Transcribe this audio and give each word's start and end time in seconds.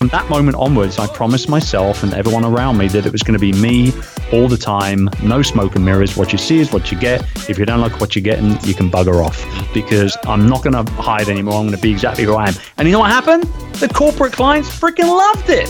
From 0.00 0.08
that 0.08 0.30
moment 0.30 0.56
onwards, 0.56 0.98
I 0.98 1.06
promised 1.08 1.50
myself 1.50 2.02
and 2.02 2.14
everyone 2.14 2.42
around 2.42 2.78
me 2.78 2.88
that 2.88 3.04
it 3.04 3.12
was 3.12 3.22
going 3.22 3.38
to 3.38 3.38
be 3.38 3.52
me 3.52 3.92
all 4.32 4.48
the 4.48 4.56
time, 4.56 5.10
no 5.22 5.42
smoke 5.42 5.76
and 5.76 5.84
mirrors. 5.84 6.16
What 6.16 6.32
you 6.32 6.38
see 6.38 6.58
is 6.58 6.72
what 6.72 6.90
you 6.90 6.98
get. 6.98 7.20
If 7.50 7.58
you 7.58 7.66
don't 7.66 7.82
like 7.82 8.00
what 8.00 8.16
you're 8.16 8.22
getting, 8.22 8.52
you 8.66 8.72
can 8.72 8.90
bugger 8.90 9.22
off 9.22 9.44
because 9.74 10.16
I'm 10.24 10.48
not 10.48 10.64
going 10.64 10.72
to 10.72 10.90
hide 10.92 11.28
anymore. 11.28 11.56
I'm 11.56 11.66
going 11.66 11.76
to 11.76 11.82
be 11.82 11.90
exactly 11.90 12.24
who 12.24 12.32
I 12.32 12.48
am. 12.48 12.54
And 12.78 12.88
you 12.88 12.92
know 12.92 13.00
what 13.00 13.10
happened? 13.10 13.42
The 13.74 13.88
corporate 13.88 14.32
clients 14.32 14.70
freaking 14.70 15.04
loved 15.04 15.50
it. 15.50 15.68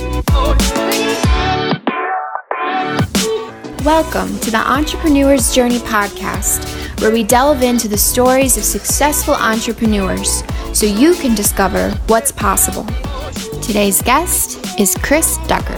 Welcome 3.84 4.38
to 4.38 4.50
the 4.52 4.62
Entrepreneur's 4.64 5.52
Journey 5.52 5.78
podcast, 5.78 7.00
where 7.00 7.10
we 7.10 7.24
delve 7.24 7.64
into 7.64 7.88
the 7.88 7.98
stories 7.98 8.56
of 8.56 8.62
successful 8.62 9.34
entrepreneurs 9.34 10.44
so 10.72 10.86
you 10.86 11.16
can 11.16 11.34
discover 11.34 11.90
what's 12.06 12.30
possible. 12.30 12.86
Today's 13.70 14.02
guest 14.02 14.80
is 14.80 14.96
Chris 14.96 15.38
Ducker. 15.46 15.76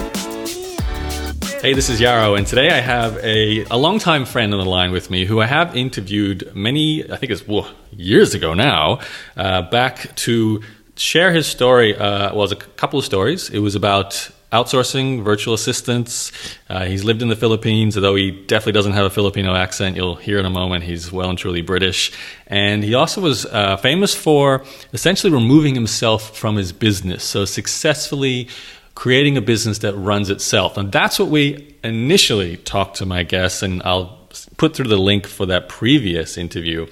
Hey, 1.61 1.75
this 1.75 1.91
is 1.91 2.01
Yaro, 2.01 2.35
and 2.35 2.47
today 2.47 2.71
I 2.71 2.79
have 2.79 3.17
a, 3.17 3.65
a 3.65 3.77
longtime 3.77 4.25
friend 4.25 4.51
on 4.51 4.59
the 4.59 4.65
line 4.65 4.91
with 4.91 5.11
me 5.11 5.25
who 5.25 5.39
I 5.39 5.45
have 5.45 5.77
interviewed 5.77 6.55
many, 6.55 7.03
I 7.03 7.17
think 7.17 7.31
it's 7.31 7.45
whoa, 7.45 7.67
years 7.91 8.33
ago 8.33 8.55
now, 8.55 8.97
uh, 9.37 9.69
back 9.69 10.15
to 10.15 10.63
share 10.95 11.31
his 11.31 11.45
story. 11.45 11.95
Uh, 11.95 12.31
well, 12.31 12.31
it 12.31 12.35
was 12.37 12.51
a 12.51 12.55
couple 12.55 12.97
of 12.97 13.05
stories. 13.05 13.51
It 13.51 13.59
was 13.59 13.75
about 13.75 14.27
outsourcing 14.53 15.23
virtual 15.23 15.53
assistants. 15.53 16.31
Uh, 16.69 16.85
he's 16.85 17.03
lived 17.03 17.21
in 17.21 17.27
the 17.27 17.35
Philippines, 17.35 17.97
although 17.97 18.15
he 18.15 18.31
definitely 18.31 18.71
doesn't 18.73 18.93
have 18.93 19.05
a 19.05 19.09
Filipino 19.09 19.55
accent. 19.55 19.97
You'll 19.97 20.15
hear 20.15 20.39
in 20.39 20.45
a 20.45 20.49
moment 20.49 20.83
he's 20.83 21.11
well 21.11 21.29
and 21.29 21.37
truly 21.37 21.61
British. 21.61 22.11
And 22.47 22.83
he 22.83 22.93
also 22.93 23.19
was 23.19 23.45
uh, 23.47 23.77
famous 23.77 24.13
for 24.15 24.63
essentially 24.93 25.33
removing 25.33 25.75
himself 25.75 26.37
from 26.37 26.55
his 26.55 26.71
business. 26.71 27.23
So 27.23 27.45
successfully 27.45 28.47
creating 28.95 29.37
a 29.37 29.41
business 29.41 29.79
that 29.79 29.95
runs 29.95 30.29
itself. 30.29 30.77
And 30.77 30.91
that's 30.91 31.17
what 31.17 31.29
we 31.29 31.75
initially 31.83 32.57
talked 32.57 32.97
to 32.97 33.05
my 33.05 33.23
guests, 33.23 33.63
and 33.63 33.81
I'll 33.83 34.19
put 34.57 34.75
through 34.75 34.87
the 34.87 34.97
link 34.97 35.27
for 35.27 35.45
that 35.47 35.67
previous 35.67 36.37
interview. 36.37 36.87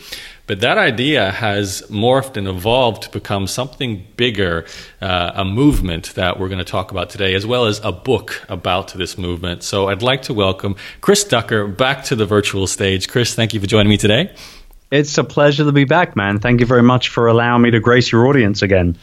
But 0.52 0.60
that 0.60 0.78
idea 0.78 1.32
has 1.32 1.82
morphed 1.84 2.36
and 2.36 2.46
evolved 2.46 3.04
to 3.04 3.10
become 3.10 3.48
something 3.48 4.06
bigger, 4.18 4.66
uh, 5.00 5.32
a 5.36 5.46
movement 5.46 6.14
that 6.16 6.42
we're 6.42 6.50
going 6.50 6.60
to 6.60 6.66
talk 6.66 6.92
about 6.92 7.10
today, 7.10 7.36
as 7.36 7.46
well 7.46 7.68
as 7.68 7.80
a 7.86 7.94
book 7.94 8.44
about 8.50 8.92
this 8.92 9.18
movement. 9.18 9.64
So 9.64 9.88
I'd 9.88 10.02
like 10.02 10.24
to 10.24 10.34
welcome 10.34 10.76
Chris 11.00 11.24
Ducker 11.24 11.68
back 11.68 12.04
to 12.04 12.18
the 12.18 12.26
virtual 12.26 12.68
stage. 12.68 13.08
Chris, 13.08 13.34
thank 13.34 13.54
you 13.54 13.62
for 13.62 13.66
joining 13.66 13.90
me 13.90 13.96
today. 13.96 14.36
It's 14.92 15.18
a 15.18 15.24
pleasure 15.24 15.64
to 15.64 15.72
be 15.72 15.86
back, 15.86 16.18
man. 16.18 16.40
Thank 16.40 16.60
you 16.60 16.66
very 16.66 16.84
much 16.84 17.08
for 17.08 17.28
allowing 17.28 17.62
me 17.62 17.72
to 17.72 17.80
grace 17.80 18.12
your 18.12 18.28
audience 18.28 18.62
again. 18.62 18.98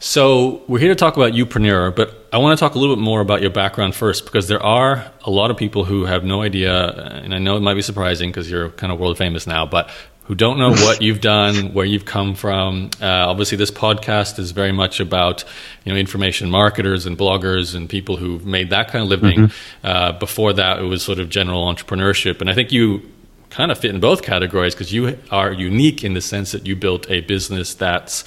So 0.00 0.60
we're 0.66 0.80
here 0.80 0.88
to 0.88 0.96
talk 0.96 1.16
about 1.16 1.34
Youpreneur, 1.34 1.94
but 1.94 2.28
I 2.32 2.38
want 2.38 2.58
to 2.58 2.60
talk 2.60 2.74
a 2.74 2.80
little 2.80 2.96
bit 2.96 3.02
more 3.02 3.20
about 3.20 3.40
your 3.40 3.50
background 3.50 3.94
first 3.94 4.24
because 4.24 4.48
there 4.48 4.62
are 4.62 5.10
a 5.22 5.30
lot 5.30 5.52
of 5.52 5.56
people 5.56 5.84
who 5.84 6.04
have 6.04 6.24
no 6.24 6.42
idea, 6.42 6.90
and 6.90 7.32
I 7.32 7.38
know 7.38 7.56
it 7.56 7.60
might 7.60 7.74
be 7.74 7.80
surprising 7.80 8.28
because 8.28 8.50
you're 8.50 8.70
kind 8.70 8.92
of 8.92 8.98
world 8.98 9.16
famous 9.16 9.46
now, 9.46 9.64
but 9.64 9.88
who 10.24 10.34
don't 10.34 10.58
know 10.58 10.70
what 10.70 11.02
you've 11.02 11.20
done, 11.20 11.74
where 11.74 11.84
you've 11.84 12.06
come 12.06 12.34
from. 12.34 12.90
Uh, 13.00 13.06
obviously, 13.06 13.58
this 13.58 13.70
podcast 13.70 14.38
is 14.38 14.52
very 14.52 14.72
much 14.72 15.00
about 15.00 15.44
you 15.84 15.92
know 15.92 15.98
information 15.98 16.50
marketers 16.50 17.06
and 17.06 17.16
bloggers 17.18 17.74
and 17.74 17.88
people 17.88 18.16
who've 18.16 18.44
made 18.44 18.70
that 18.70 18.88
kind 18.88 19.02
of 19.02 19.08
living. 19.08 19.38
Mm-hmm. 19.38 19.86
Uh, 19.86 20.12
before 20.12 20.52
that, 20.54 20.78
it 20.78 20.84
was 20.84 21.02
sort 21.02 21.18
of 21.18 21.28
general 21.28 21.66
entrepreneurship, 21.72 22.40
and 22.40 22.48
I 22.48 22.54
think 22.54 22.72
you 22.72 23.02
kind 23.50 23.70
of 23.70 23.78
fit 23.78 23.94
in 23.94 24.00
both 24.00 24.22
categories 24.22 24.74
because 24.74 24.92
you 24.92 25.16
are 25.30 25.52
unique 25.52 26.02
in 26.02 26.14
the 26.14 26.20
sense 26.20 26.50
that 26.52 26.66
you 26.66 26.74
built 26.74 27.08
a 27.08 27.20
business 27.20 27.74
that's 27.74 28.24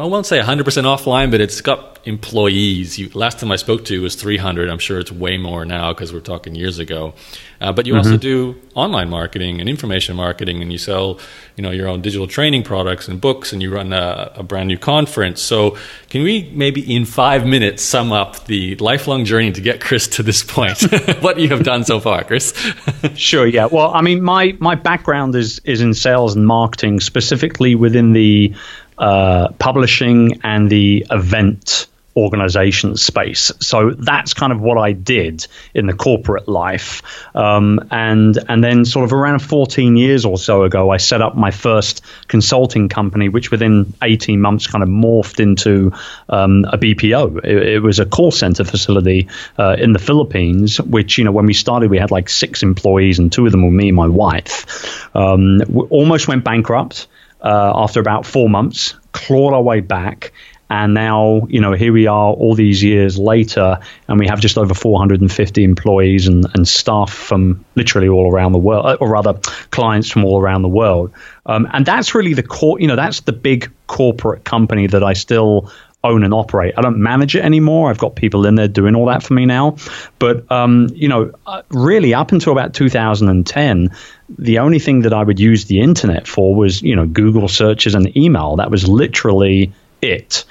I 0.00 0.06
won't 0.06 0.26
say 0.26 0.40
100% 0.40 0.64
offline, 0.64 1.30
but 1.30 1.40
it's 1.40 1.60
got 1.60 1.98
employees. 2.04 2.98
You, 2.98 3.10
last 3.10 3.38
time 3.38 3.52
I 3.52 3.56
spoke 3.56 3.84
to 3.86 4.02
was 4.02 4.14
300. 4.14 4.68
I'm 4.68 4.78
sure 4.78 4.98
it's 4.98 5.12
way 5.12 5.36
more 5.36 5.64
now 5.64 5.92
because 5.92 6.12
we're 6.12 6.20
talking 6.20 6.54
years 6.54 6.78
ago. 6.78 7.14
Uh, 7.60 7.72
but 7.72 7.86
you 7.86 7.94
mm-hmm. 7.94 8.06
also 8.06 8.16
do 8.16 8.56
online 8.74 9.10
marketing 9.10 9.60
and 9.60 9.68
information 9.68 10.14
marketing, 10.14 10.62
and 10.62 10.70
you 10.70 10.78
sell, 10.78 11.18
you 11.56 11.62
know, 11.62 11.70
your 11.70 11.88
own 11.88 12.00
digital 12.00 12.28
training 12.28 12.62
products 12.62 13.08
and 13.08 13.20
books, 13.20 13.52
and 13.52 13.60
you 13.60 13.74
run 13.74 13.92
a, 13.92 14.32
a 14.36 14.42
brand 14.44 14.68
new 14.68 14.78
conference. 14.78 15.42
So, 15.42 15.76
can 16.08 16.22
we 16.22 16.50
maybe 16.54 16.94
in 16.94 17.04
five 17.04 17.44
minutes 17.44 17.82
sum 17.82 18.12
up 18.12 18.44
the 18.46 18.76
lifelong 18.76 19.24
journey 19.24 19.50
to 19.52 19.60
get 19.60 19.80
Chris 19.88 20.06
to 20.08 20.22
this 20.22 20.44
point? 20.44 20.80
what 21.20 21.40
you 21.40 21.48
have 21.48 21.64
done 21.64 21.84
so 21.84 21.98
far, 21.98 22.22
Chris? 22.22 22.54
sure. 23.16 23.46
Yeah. 23.46 23.66
Well, 23.66 23.92
I 23.92 24.02
mean, 24.02 24.22
my 24.22 24.56
my 24.60 24.76
background 24.76 25.34
is 25.34 25.60
is 25.64 25.80
in 25.80 25.94
sales 25.94 26.36
and 26.36 26.46
marketing, 26.46 27.00
specifically 27.00 27.74
within 27.74 28.12
the 28.12 28.54
uh, 28.98 29.48
publishing 29.58 30.40
and 30.42 30.68
the 30.68 31.06
event 31.10 31.86
organization 32.18 32.96
space. 32.96 33.52
So 33.60 33.92
that's 33.92 34.34
kind 34.34 34.52
of 34.52 34.60
what 34.60 34.76
I 34.76 34.92
did 34.92 35.46
in 35.72 35.86
the 35.86 35.92
corporate 35.92 36.48
life. 36.48 37.02
Um, 37.34 37.80
and 37.90 38.36
and 38.48 38.62
then 38.62 38.84
sort 38.84 39.04
of 39.04 39.12
around 39.12 39.38
14 39.38 39.96
years 39.96 40.24
or 40.24 40.36
so 40.36 40.64
ago, 40.64 40.90
I 40.90 40.96
set 40.96 41.22
up 41.22 41.36
my 41.36 41.52
first 41.52 42.02
consulting 42.26 42.88
company, 42.88 43.28
which 43.28 43.50
within 43.50 43.94
18 44.02 44.40
months 44.40 44.66
kind 44.66 44.82
of 44.82 44.88
morphed 44.88 45.38
into 45.38 45.92
um, 46.28 46.64
a 46.64 46.76
BPO. 46.76 47.44
It, 47.44 47.68
it, 47.74 47.82
was 47.82 48.00
a 48.00 48.06
call 48.06 48.32
center 48.32 48.64
facility 48.64 49.28
uh, 49.56 49.76
in 49.78 49.92
the 49.92 50.00
Philippines, 50.00 50.80
which 50.80 51.18
you 51.18 51.24
know 51.24 51.32
when 51.32 51.46
we 51.46 51.54
started, 51.54 51.90
we 51.90 51.98
had 51.98 52.10
like 52.10 52.28
six 52.28 52.62
employees, 52.62 53.20
and 53.20 53.32
two 53.32 53.46
of 53.46 53.52
them 53.52 53.62
were 53.62 53.70
me 53.70 53.88
and 53.88 53.96
my 53.96 54.08
wife. 54.08 55.14
Um, 55.14 55.60
we 55.68 55.82
almost 55.82 56.26
went 56.26 56.42
bankrupt 56.42 57.06
uh, 57.42 57.72
after 57.74 58.00
about 58.00 58.26
four 58.26 58.48
months, 58.48 58.94
clawed 59.12 59.54
our 59.54 59.62
way 59.62 59.80
back. 59.80 60.32
And 60.70 60.92
now, 60.92 61.46
you 61.48 61.62
know, 61.62 61.72
here 61.72 61.94
we 61.94 62.08
are 62.08 62.32
all 62.32 62.54
these 62.54 62.82
years 62.82 63.18
later, 63.18 63.78
and 64.06 64.18
we 64.18 64.26
have 64.26 64.38
just 64.38 64.58
over 64.58 64.74
450 64.74 65.64
employees 65.64 66.28
and, 66.28 66.46
and 66.54 66.68
staff 66.68 67.10
from 67.10 67.64
literally 67.74 68.08
all 68.08 68.30
around 68.30 68.52
the 68.52 68.58
world, 68.58 68.98
or 69.00 69.08
rather, 69.08 69.34
clients 69.70 70.10
from 70.10 70.26
all 70.26 70.38
around 70.38 70.60
the 70.60 70.68
world. 70.68 71.12
Um, 71.46 71.66
and 71.72 71.86
that's 71.86 72.14
really 72.14 72.34
the 72.34 72.42
core, 72.42 72.78
you 72.78 72.86
know, 72.86 72.96
that's 72.96 73.20
the 73.20 73.32
big 73.32 73.72
corporate 73.86 74.44
company 74.44 74.86
that 74.88 75.02
I 75.02 75.14
still 75.14 75.72
own 76.04 76.22
and 76.22 76.32
operate. 76.32 76.74
I 76.76 76.80
don't 76.80 76.98
manage 76.98 77.34
it 77.34 77.44
anymore. 77.44 77.90
I've 77.90 77.98
got 77.98 78.14
people 78.14 78.46
in 78.46 78.54
there 78.54 78.68
doing 78.68 78.94
all 78.94 79.06
that 79.06 79.22
for 79.22 79.34
me 79.34 79.46
now. 79.46 79.76
But 80.18 80.50
um, 80.50 80.88
you 80.94 81.08
know, 81.08 81.32
uh, 81.46 81.62
really, 81.70 82.14
up 82.14 82.32
until 82.32 82.52
about 82.52 82.74
2010, 82.74 83.90
the 84.28 84.58
only 84.58 84.78
thing 84.78 85.02
that 85.02 85.12
I 85.12 85.22
would 85.22 85.40
use 85.40 85.64
the 85.66 85.80
internet 85.80 86.26
for 86.26 86.54
was 86.54 86.82
you 86.82 86.96
know 86.96 87.06
Google 87.06 87.48
searches 87.48 87.94
and 87.94 88.16
email. 88.16 88.56
That 88.56 88.70
was 88.70 88.88
literally 88.88 89.72
it. 90.02 90.44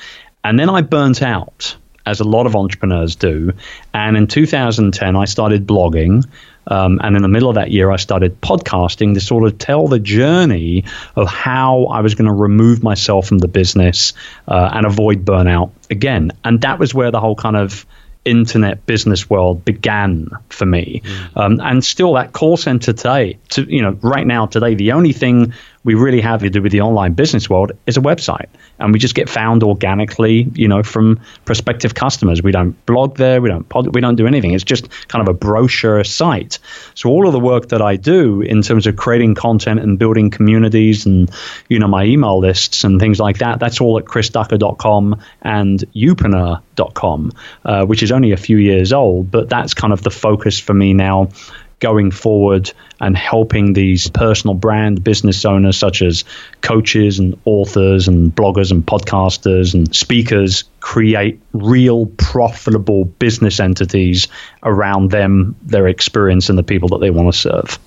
And 0.44 0.60
then 0.60 0.70
I 0.70 0.82
burnt 0.82 1.22
out, 1.22 1.76
as 2.08 2.22
a 2.22 2.24
lot 2.24 2.46
of 2.46 2.56
entrepreneurs 2.56 3.18
do. 3.18 3.52
And 3.94 4.16
in 4.16 4.28
2010, 4.28 5.16
I 5.16 5.26
started 5.26 5.68
blogging. 5.68 6.26
Um, 6.66 7.00
and 7.04 7.16
in 7.16 7.22
the 7.22 7.28
middle 7.28 7.50
of 7.50 7.56
that 7.56 7.70
year, 7.72 7.92
I 7.92 7.98
started 7.98 8.40
podcasting 8.42 9.14
to 9.14 9.20
sort 9.20 9.44
of 9.46 9.58
tell 9.58 9.88
the 9.88 10.00
journey 10.00 10.86
of 11.16 11.28
how 11.28 11.86
I 11.86 12.02
was 12.02 12.16
going 12.16 12.28
to 12.28 12.34
remove 12.34 12.82
myself 12.82 13.28
from 13.28 13.40
the 13.40 13.48
business 13.48 14.14
uh, 14.48 14.70
and 14.74 14.86
avoid 14.86 15.26
burnout 15.26 15.72
again. 15.90 16.32
And 16.44 16.62
that 16.62 16.80
was 16.80 16.94
where 16.94 17.12
the 17.12 17.20
whole 17.20 17.36
kind 17.36 17.58
of 17.58 17.86
internet 18.28 18.86
business 18.86 19.30
world 19.30 19.64
began 19.64 20.30
for 20.50 20.66
me. 20.66 21.02
Mm. 21.04 21.38
Um, 21.38 21.60
and 21.62 21.84
still, 21.84 22.14
that 22.14 22.34
call 22.34 22.58
center 22.58 22.94
today, 22.94 23.38
to, 23.50 23.64
you 23.64 23.82
know, 23.82 23.98
right 24.02 24.28
now, 24.28 24.46
today, 24.46 24.76
the 24.76 24.92
only 24.92 25.14
thing 25.14 25.54
we 25.88 25.96
really 25.96 26.20
have 26.20 26.42
to 26.42 26.50
do 26.50 26.62
with 26.62 26.74
the 26.74 26.82
online 26.82 27.14
business 27.14 27.50
world 27.50 27.72
is 27.86 27.96
a 27.96 28.02
website. 28.02 28.48
And 28.78 28.92
we 28.92 29.00
just 29.00 29.16
get 29.16 29.30
found 29.30 29.64
organically, 29.64 30.46
you 30.54 30.68
know, 30.68 30.84
from 30.84 31.22
prospective 31.46 31.96
customers. 31.96 32.44
We 32.44 32.52
don't 32.52 32.86
blog 32.86 33.16
there, 33.16 33.42
we 33.42 33.48
don't 33.48 33.64
pod, 33.70 33.96
we 33.96 34.02
don't 34.02 34.18
do 34.18 34.28
anything. 34.28 34.52
It's 34.52 34.66
just 34.66 34.90
kind 35.08 35.26
of 35.26 35.34
a 35.34 35.38
brochure 35.38 36.04
site. 36.04 36.60
So 36.94 37.10
all 37.10 37.26
of 37.26 37.32
the 37.32 37.40
work 37.40 37.70
that 37.70 37.82
I 37.82 37.96
do 37.96 38.42
in 38.42 38.64
terms 38.64 38.86
of 38.86 38.98
creating 38.98 39.36
content 39.36 39.80
and 39.80 39.98
building 39.98 40.30
communities 40.30 41.06
and, 41.06 41.32
you 41.70 41.80
know, 41.80 41.88
my 41.88 42.04
email 42.04 42.38
lists 42.38 42.84
and 42.84 43.00
things 43.00 43.18
like 43.18 43.38
that, 43.38 43.62
that's 43.62 43.80
all 43.80 43.98
at 43.98 44.04
chrisducker.com 44.04 45.22
and 45.42 45.80
youpreneur.com, 45.96 47.32
uh, 47.64 47.86
which 47.86 48.04
is 48.04 48.12
only 48.12 48.34
a 48.34 48.38
few 48.38 48.58
years 48.58 48.92
old, 48.92 49.32
but 49.32 49.48
that's 49.48 49.74
kind 49.74 49.94
of 49.94 50.04
the 50.04 50.12
focus 50.12 50.60
for 50.60 50.74
me 50.74 50.94
now 50.94 51.30
going 51.80 52.10
forward 52.12 52.72
and 53.00 53.16
helping 53.16 53.74
these 53.74 54.10
personal 54.10 54.56
brand 54.56 55.04
business 55.04 55.46
owners, 55.46 55.78
such 55.78 56.02
as 56.02 56.24
coaches 56.62 57.20
and 57.20 57.40
authors 57.46 58.08
and 58.08 58.36
bloggers 58.36 58.72
and 58.72 58.86
podcasters 58.86 59.74
and 59.74 59.96
speakers, 59.96 60.64
create 60.80 61.40
real 61.54 62.08
profitable 62.18 63.06
business 63.06 63.60
entities 63.60 64.28
around 64.64 65.12
them, 65.12 65.56
their 65.64 65.88
experience, 65.88 66.50
and 66.50 66.58
the 66.58 66.64
people 66.64 66.90
that 66.90 67.00
they 67.00 67.12
want 67.12 67.32
to 67.32 67.38
serve. 67.38 67.80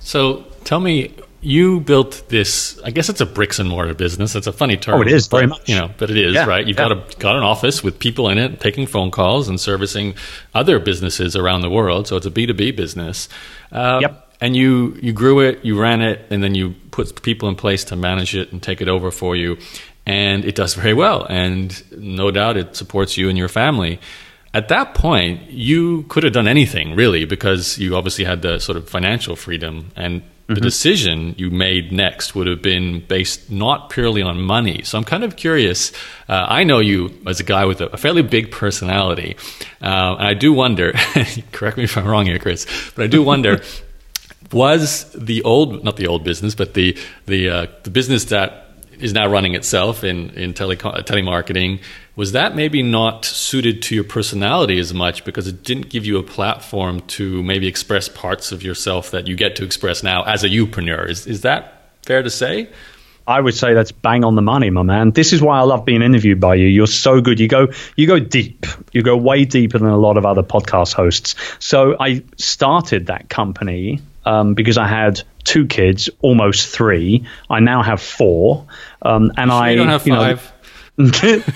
So 0.00 0.44
tell 0.64 0.80
me 0.80 1.12
you 1.42 1.80
built 1.80 2.22
this 2.28 2.80
i 2.84 2.90
guess 2.90 3.08
it's 3.08 3.20
a 3.20 3.26
bricks 3.26 3.58
and 3.58 3.68
mortar 3.68 3.94
business. 3.94 4.34
It's 4.34 4.46
a 4.46 4.52
funny 4.52 4.76
term 4.76 4.98
oh 4.98 5.02
it 5.02 5.08
is 5.08 5.26
very 5.26 5.48
much. 5.48 5.68
you 5.68 5.74
know 5.74 5.90
but 5.98 6.08
it 6.08 6.16
is 6.16 6.34
yeah, 6.34 6.46
right? 6.46 6.66
You've 6.66 6.78
yeah. 6.78 6.88
got 6.88 7.14
a 7.14 7.18
got 7.18 7.36
an 7.36 7.42
office 7.42 7.82
with 7.82 7.98
people 7.98 8.28
in 8.28 8.38
it 8.38 8.60
taking 8.60 8.86
phone 8.86 9.10
calls 9.10 9.48
and 9.48 9.60
servicing 9.60 10.14
other 10.54 10.78
businesses 10.78 11.36
around 11.36 11.62
the 11.62 11.70
world. 11.70 12.06
So 12.06 12.16
it's 12.16 12.26
a 12.26 12.30
b2b 12.30 12.76
business. 12.76 13.28
Uh, 13.72 13.98
yep. 14.02 14.34
and 14.40 14.54
you 14.54 14.96
you 15.02 15.12
grew 15.12 15.40
it 15.40 15.64
you 15.64 15.80
ran 15.80 16.00
it 16.00 16.24
and 16.30 16.42
then 16.42 16.54
you 16.54 16.74
put 16.92 17.22
people 17.22 17.48
in 17.48 17.56
place 17.56 17.84
to 17.84 17.96
manage 17.96 18.36
it 18.36 18.52
and 18.52 18.62
take 18.62 18.80
it 18.80 18.88
over 18.88 19.10
for 19.10 19.34
you. 19.34 19.58
And 20.06 20.44
it 20.44 20.54
does 20.54 20.74
very 20.74 20.94
well. 20.94 21.26
And 21.28 21.82
no 21.92 22.30
doubt 22.30 22.56
it 22.56 22.76
supports 22.76 23.16
you 23.16 23.28
and 23.28 23.36
your 23.36 23.48
family. 23.48 24.00
At 24.54 24.68
that 24.68 24.94
point, 24.94 25.50
you 25.50 26.02
could 26.04 26.24
have 26.24 26.34
done 26.34 26.46
anything 26.46 26.94
really 26.94 27.24
because 27.24 27.78
you 27.78 27.96
obviously 27.96 28.24
had 28.24 28.42
the 28.42 28.58
sort 28.58 28.76
of 28.76 28.88
financial 28.88 29.34
freedom. 29.34 29.90
And 29.96 30.22
the 30.46 30.54
mm-hmm. 30.54 30.62
decision 30.62 31.34
you 31.38 31.50
made 31.50 31.92
next 31.92 32.34
would 32.34 32.46
have 32.46 32.62
been 32.62 33.00
based 33.06 33.50
not 33.50 33.90
purely 33.90 34.22
on 34.22 34.40
money. 34.40 34.82
So 34.82 34.98
I'm 34.98 35.04
kind 35.04 35.24
of 35.24 35.36
curious. 35.36 35.92
Uh, 36.28 36.46
I 36.48 36.64
know 36.64 36.80
you 36.80 37.16
as 37.26 37.40
a 37.40 37.44
guy 37.44 37.64
with 37.64 37.80
a, 37.80 37.86
a 37.86 37.96
fairly 37.96 38.22
big 38.22 38.50
personality, 38.50 39.36
uh, 39.80 40.16
and 40.18 40.26
I 40.26 40.34
do 40.34 40.52
wonder. 40.52 40.92
correct 41.52 41.76
me 41.76 41.84
if 41.84 41.96
I'm 41.96 42.06
wrong 42.06 42.26
here, 42.26 42.38
Chris, 42.38 42.66
but 42.94 43.04
I 43.04 43.06
do 43.06 43.22
wonder. 43.22 43.62
was 44.52 45.10
the 45.12 45.42
old, 45.42 45.82
not 45.82 45.96
the 45.96 46.06
old 46.06 46.24
business, 46.24 46.54
but 46.54 46.74
the 46.74 46.96
the 47.26 47.48
uh, 47.48 47.66
the 47.84 47.90
business 47.90 48.26
that 48.26 48.66
is 48.98 49.12
now 49.12 49.26
running 49.26 49.54
itself 49.54 50.04
in 50.04 50.30
in 50.30 50.54
tele- 50.54 50.76
telemarketing 50.76 51.80
was 52.14 52.32
that 52.32 52.54
maybe 52.54 52.82
not 52.82 53.24
suited 53.24 53.82
to 53.82 53.94
your 53.94 54.04
personality 54.04 54.78
as 54.78 54.92
much 54.92 55.24
because 55.24 55.46
it 55.46 55.62
didn't 55.62 55.88
give 55.88 56.04
you 56.04 56.18
a 56.18 56.22
platform 56.22 57.00
to 57.00 57.42
maybe 57.42 57.66
express 57.66 58.08
parts 58.08 58.52
of 58.52 58.62
yourself 58.62 59.10
that 59.10 59.26
you 59.26 59.36
get 59.36 59.56
to 59.56 59.64
express 59.64 60.02
now 60.02 60.22
as 60.24 60.44
a 60.44 60.48
youpreneur? 60.48 61.08
Is, 61.08 61.26
is 61.26 61.40
that 61.42 61.90
fair 62.02 62.22
to 62.22 62.30
say? 62.30 62.68
I 63.26 63.40
would 63.40 63.54
say 63.54 63.72
that's 63.72 63.92
bang 63.92 64.24
on 64.24 64.34
the 64.34 64.42
money, 64.42 64.70
my 64.70 64.82
man. 64.82 65.12
This 65.12 65.32
is 65.32 65.40
why 65.40 65.58
I 65.58 65.62
love 65.62 65.84
being 65.84 66.02
interviewed 66.02 66.40
by 66.40 66.56
you. 66.56 66.66
You're 66.66 66.88
so 66.88 67.20
good. 67.20 67.38
You 67.38 67.48
go 67.48 67.68
you 67.96 68.06
go 68.06 68.18
deep. 68.18 68.66
You 68.92 69.02
go 69.02 69.16
way 69.16 69.44
deeper 69.44 69.78
than 69.78 69.88
a 69.88 69.96
lot 69.96 70.16
of 70.16 70.26
other 70.26 70.42
podcast 70.42 70.92
hosts. 70.92 71.36
So 71.60 71.96
I 71.98 72.24
started 72.36 73.06
that 73.06 73.28
company 73.28 74.00
um, 74.24 74.54
because 74.54 74.76
I 74.76 74.88
had 74.88 75.22
two 75.44 75.66
kids, 75.66 76.10
almost 76.20 76.68
three. 76.68 77.26
I 77.48 77.60
now 77.60 77.82
have 77.82 78.02
four, 78.02 78.66
um, 79.02 79.32
and 79.36 79.50
sure 79.50 79.60
I 79.60 79.70
you 79.70 79.76
don't 79.76 79.88
have 79.88 80.02
five. 80.02 80.44
Know, 80.44 80.51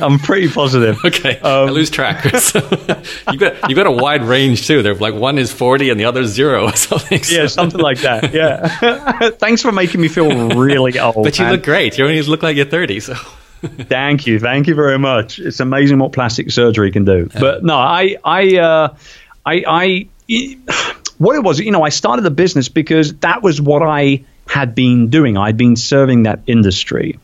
I'm 0.01 0.19
pretty 0.19 0.49
positive. 0.49 1.05
okay, 1.05 1.39
um, 1.41 1.69
I 1.69 1.71
lose 1.71 1.91
track. 1.91 2.25
you 3.33 3.39
got 3.39 3.69
you 3.69 3.77
got 3.77 3.87
a 3.87 3.91
wide 3.91 4.23
range 4.23 4.67
too. 4.67 4.83
They're 4.83 4.95
like 4.95 5.13
one 5.13 5.37
is 5.37 5.53
forty 5.53 5.91
and 5.91 6.01
the 6.01 6.07
other 6.07 6.23
is 6.23 6.31
zero 6.31 6.65
or 6.65 6.77
something. 6.77 7.23
So. 7.23 7.35
Yeah, 7.35 7.47
something 7.47 7.81
like 7.81 7.99
that. 7.99 8.33
Yeah. 8.33 9.31
Thanks 9.31 9.61
for 9.61 9.73
making 9.73 10.01
me 10.01 10.09
feel 10.09 10.49
really 10.51 10.99
old. 10.99 11.23
but 11.23 11.39
you 11.39 11.45
man. 11.45 11.53
look 11.53 11.65
great. 11.65 11.99
You 11.99 12.05
only 12.05 12.23
look 12.23 12.43
like 12.43 12.57
you're 12.57 12.65
thirty. 12.65 12.99
So. 13.01 13.15
thank 13.63 14.27
you, 14.27 14.39
thank 14.39 14.69
you 14.69 14.75
very 14.75 14.99
much. 14.99 15.39
It's 15.39 15.61
amazing 15.61 15.99
what 15.99 16.13
plastic 16.13 16.51
surgery 16.51 16.91
can 16.91 17.05
do. 17.05 17.29
But 17.39 17.63
no, 17.63 17.77
I 17.77 18.17
I 18.25 18.57
uh, 18.57 18.97
I 19.45 19.65
I 19.67 20.09
what 21.19 21.37
it 21.37 21.43
was. 21.43 21.61
You 21.61 21.73
know, 21.73 21.83
I 21.83 21.91
started 21.91 22.23
the 22.23 22.31
business 22.31 22.71
because 22.71 23.15
that 23.17 23.43
was 23.43 23.61
what 23.61 23.83
I 23.83 24.25
had 24.47 24.75
been 24.75 25.11
doing. 25.11 25.37
I'd 25.37 25.59
been 25.59 25.77
serving 25.77 26.23
that 26.23 26.41
industry. 26.47 27.19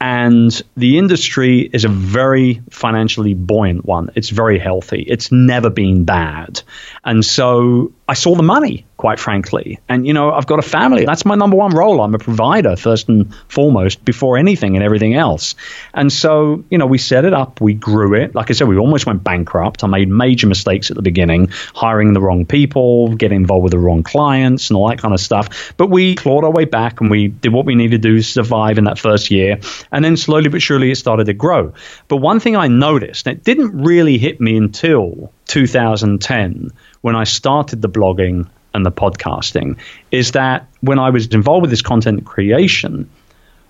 And 0.00 0.50
the 0.76 0.98
industry 0.98 1.60
is 1.60 1.84
a 1.84 1.88
very 1.88 2.62
financially 2.70 3.34
buoyant 3.34 3.84
one. 3.84 4.10
It's 4.14 4.30
very 4.30 4.58
healthy. 4.58 5.02
It's 5.02 5.32
never 5.32 5.70
been 5.70 6.04
bad. 6.04 6.62
And 7.04 7.24
so 7.24 7.92
I 8.06 8.14
saw 8.14 8.34
the 8.34 8.42
money 8.42 8.85
quite 8.96 9.20
frankly. 9.20 9.78
And, 9.88 10.06
you 10.06 10.14
know, 10.14 10.32
I've 10.32 10.46
got 10.46 10.58
a 10.58 10.62
family. 10.62 11.04
That's 11.04 11.24
my 11.24 11.34
number 11.34 11.56
one 11.56 11.74
role. 11.74 12.00
I'm 12.00 12.14
a 12.14 12.18
provider, 12.18 12.76
first 12.76 13.08
and 13.08 13.34
foremost, 13.48 14.04
before 14.04 14.38
anything 14.38 14.74
and 14.74 14.84
everything 14.84 15.14
else. 15.14 15.54
And 15.92 16.10
so, 16.10 16.64
you 16.70 16.78
know, 16.78 16.86
we 16.86 16.98
set 16.98 17.24
it 17.24 17.34
up, 17.34 17.60
we 17.60 17.74
grew 17.74 18.14
it. 18.14 18.34
Like 18.34 18.50
I 18.50 18.54
said, 18.54 18.68
we 18.68 18.78
almost 18.78 19.06
went 19.06 19.22
bankrupt. 19.22 19.84
I 19.84 19.86
made 19.86 20.08
major 20.08 20.46
mistakes 20.46 20.90
at 20.90 20.96
the 20.96 21.02
beginning, 21.02 21.48
hiring 21.74 22.14
the 22.14 22.20
wrong 22.20 22.46
people, 22.46 23.14
getting 23.14 23.36
involved 23.36 23.64
with 23.64 23.72
the 23.72 23.78
wrong 23.78 24.02
clients, 24.02 24.70
and 24.70 24.76
all 24.76 24.88
that 24.88 24.98
kind 24.98 25.12
of 25.12 25.20
stuff. 25.20 25.74
But 25.76 25.88
we 25.88 26.14
clawed 26.14 26.44
our 26.44 26.50
way 26.50 26.64
back 26.64 27.00
and 27.00 27.10
we 27.10 27.28
did 27.28 27.52
what 27.52 27.66
we 27.66 27.74
needed 27.74 28.02
to 28.02 28.08
do 28.08 28.16
to 28.16 28.22
survive 28.22 28.78
in 28.78 28.84
that 28.84 28.98
first 28.98 29.30
year. 29.30 29.60
And 29.92 30.04
then 30.04 30.16
slowly 30.16 30.48
but 30.48 30.62
surely 30.62 30.90
it 30.90 30.96
started 30.96 31.26
to 31.26 31.34
grow. 31.34 31.74
But 32.08 32.16
one 32.16 32.40
thing 32.40 32.56
I 32.56 32.68
noticed, 32.68 33.26
and 33.26 33.36
it 33.36 33.44
didn't 33.44 33.82
really 33.82 34.16
hit 34.16 34.40
me 34.40 34.56
until 34.56 35.32
2010 35.46 36.70
when 37.02 37.14
I 37.14 37.24
started 37.24 37.82
the 37.82 37.88
blogging 37.88 38.48
and 38.76 38.86
the 38.86 38.92
podcasting 38.92 39.78
is 40.12 40.32
that 40.32 40.68
when 40.80 40.98
I 40.98 41.10
was 41.10 41.26
involved 41.28 41.62
with 41.62 41.70
this 41.70 41.82
content 41.82 42.24
creation, 42.24 43.10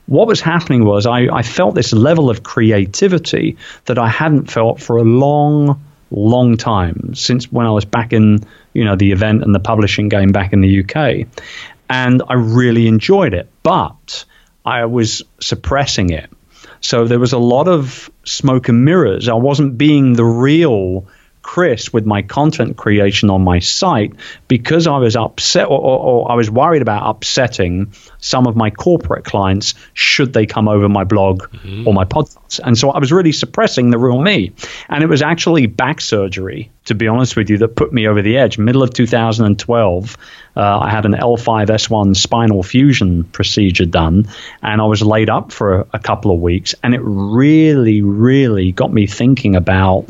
what 0.06 0.26
was 0.26 0.40
happening 0.40 0.84
was 0.84 1.06
I, 1.06 1.28
I 1.32 1.42
felt 1.42 1.74
this 1.74 1.92
level 1.92 2.28
of 2.28 2.42
creativity 2.42 3.56
that 3.86 3.98
I 3.98 4.08
hadn't 4.08 4.50
felt 4.50 4.80
for 4.80 4.98
a 4.98 5.02
long, 5.02 5.82
long 6.10 6.56
time 6.56 7.14
since 7.14 7.50
when 7.50 7.66
I 7.66 7.70
was 7.70 7.84
back 7.84 8.12
in 8.12 8.40
you 8.74 8.84
know 8.84 8.96
the 8.96 9.12
event 9.12 9.42
and 9.42 9.54
the 9.54 9.60
publishing 9.60 10.08
game 10.08 10.32
back 10.32 10.52
in 10.52 10.60
the 10.60 10.80
UK, 10.80 11.26
and 11.88 12.22
I 12.28 12.34
really 12.34 12.88
enjoyed 12.88 13.32
it, 13.32 13.48
but 13.62 14.24
I 14.64 14.84
was 14.84 15.22
suppressing 15.40 16.10
it. 16.10 16.30
So 16.80 17.06
there 17.06 17.18
was 17.18 17.32
a 17.32 17.38
lot 17.38 17.68
of 17.68 18.10
smoke 18.24 18.68
and 18.68 18.84
mirrors. 18.84 19.28
I 19.28 19.34
wasn't 19.34 19.78
being 19.78 20.12
the 20.12 20.24
real 20.24 21.06
Chris 21.56 21.90
with 21.90 22.04
my 22.04 22.20
content 22.20 22.76
creation 22.76 23.30
on 23.30 23.42
my 23.42 23.60
site 23.60 24.12
because 24.46 24.86
I 24.86 24.98
was 24.98 25.16
upset 25.16 25.68
or, 25.68 25.80
or, 25.80 25.98
or, 25.98 26.30
I 26.30 26.34
was 26.34 26.50
worried 26.50 26.82
about 26.82 27.08
upsetting 27.08 27.94
some 28.18 28.46
of 28.46 28.56
my 28.56 28.68
corporate 28.68 29.24
clients 29.24 29.72
should 29.94 30.34
they 30.34 30.44
come 30.44 30.68
over 30.68 30.86
my 30.86 31.04
blog 31.04 31.44
mm-hmm. 31.44 31.88
or 31.88 31.94
my 31.94 32.04
podcast. 32.04 32.60
And 32.62 32.76
so 32.76 32.90
I 32.90 32.98
was 32.98 33.10
really 33.10 33.32
suppressing 33.32 33.88
the 33.88 33.96
real 33.96 34.20
me. 34.20 34.52
And 34.90 35.02
it 35.02 35.06
was 35.06 35.22
actually 35.22 35.64
back 35.64 36.02
surgery, 36.02 36.70
to 36.84 36.94
be 36.94 37.08
honest 37.08 37.36
with 37.36 37.48
you, 37.48 37.56
that 37.56 37.68
put 37.68 37.90
me 37.90 38.06
over 38.06 38.20
the 38.20 38.36
edge. 38.36 38.58
Middle 38.58 38.82
of 38.82 38.92
2012, 38.92 40.16
uh, 40.56 40.60
I 40.60 40.90
had 40.90 41.06
an 41.06 41.14
L5S1 41.14 42.16
spinal 42.16 42.64
fusion 42.64 43.24
procedure 43.24 43.86
done 43.86 44.28
and 44.60 44.82
I 44.82 44.84
was 44.84 45.00
laid 45.00 45.30
up 45.30 45.52
for 45.52 45.80
a, 45.80 45.86
a 45.94 45.98
couple 45.98 46.32
of 46.32 46.38
weeks. 46.38 46.74
And 46.82 46.94
it 46.94 47.00
really, 47.02 48.02
really 48.02 48.72
got 48.72 48.92
me 48.92 49.06
thinking 49.06 49.56
about 49.56 50.04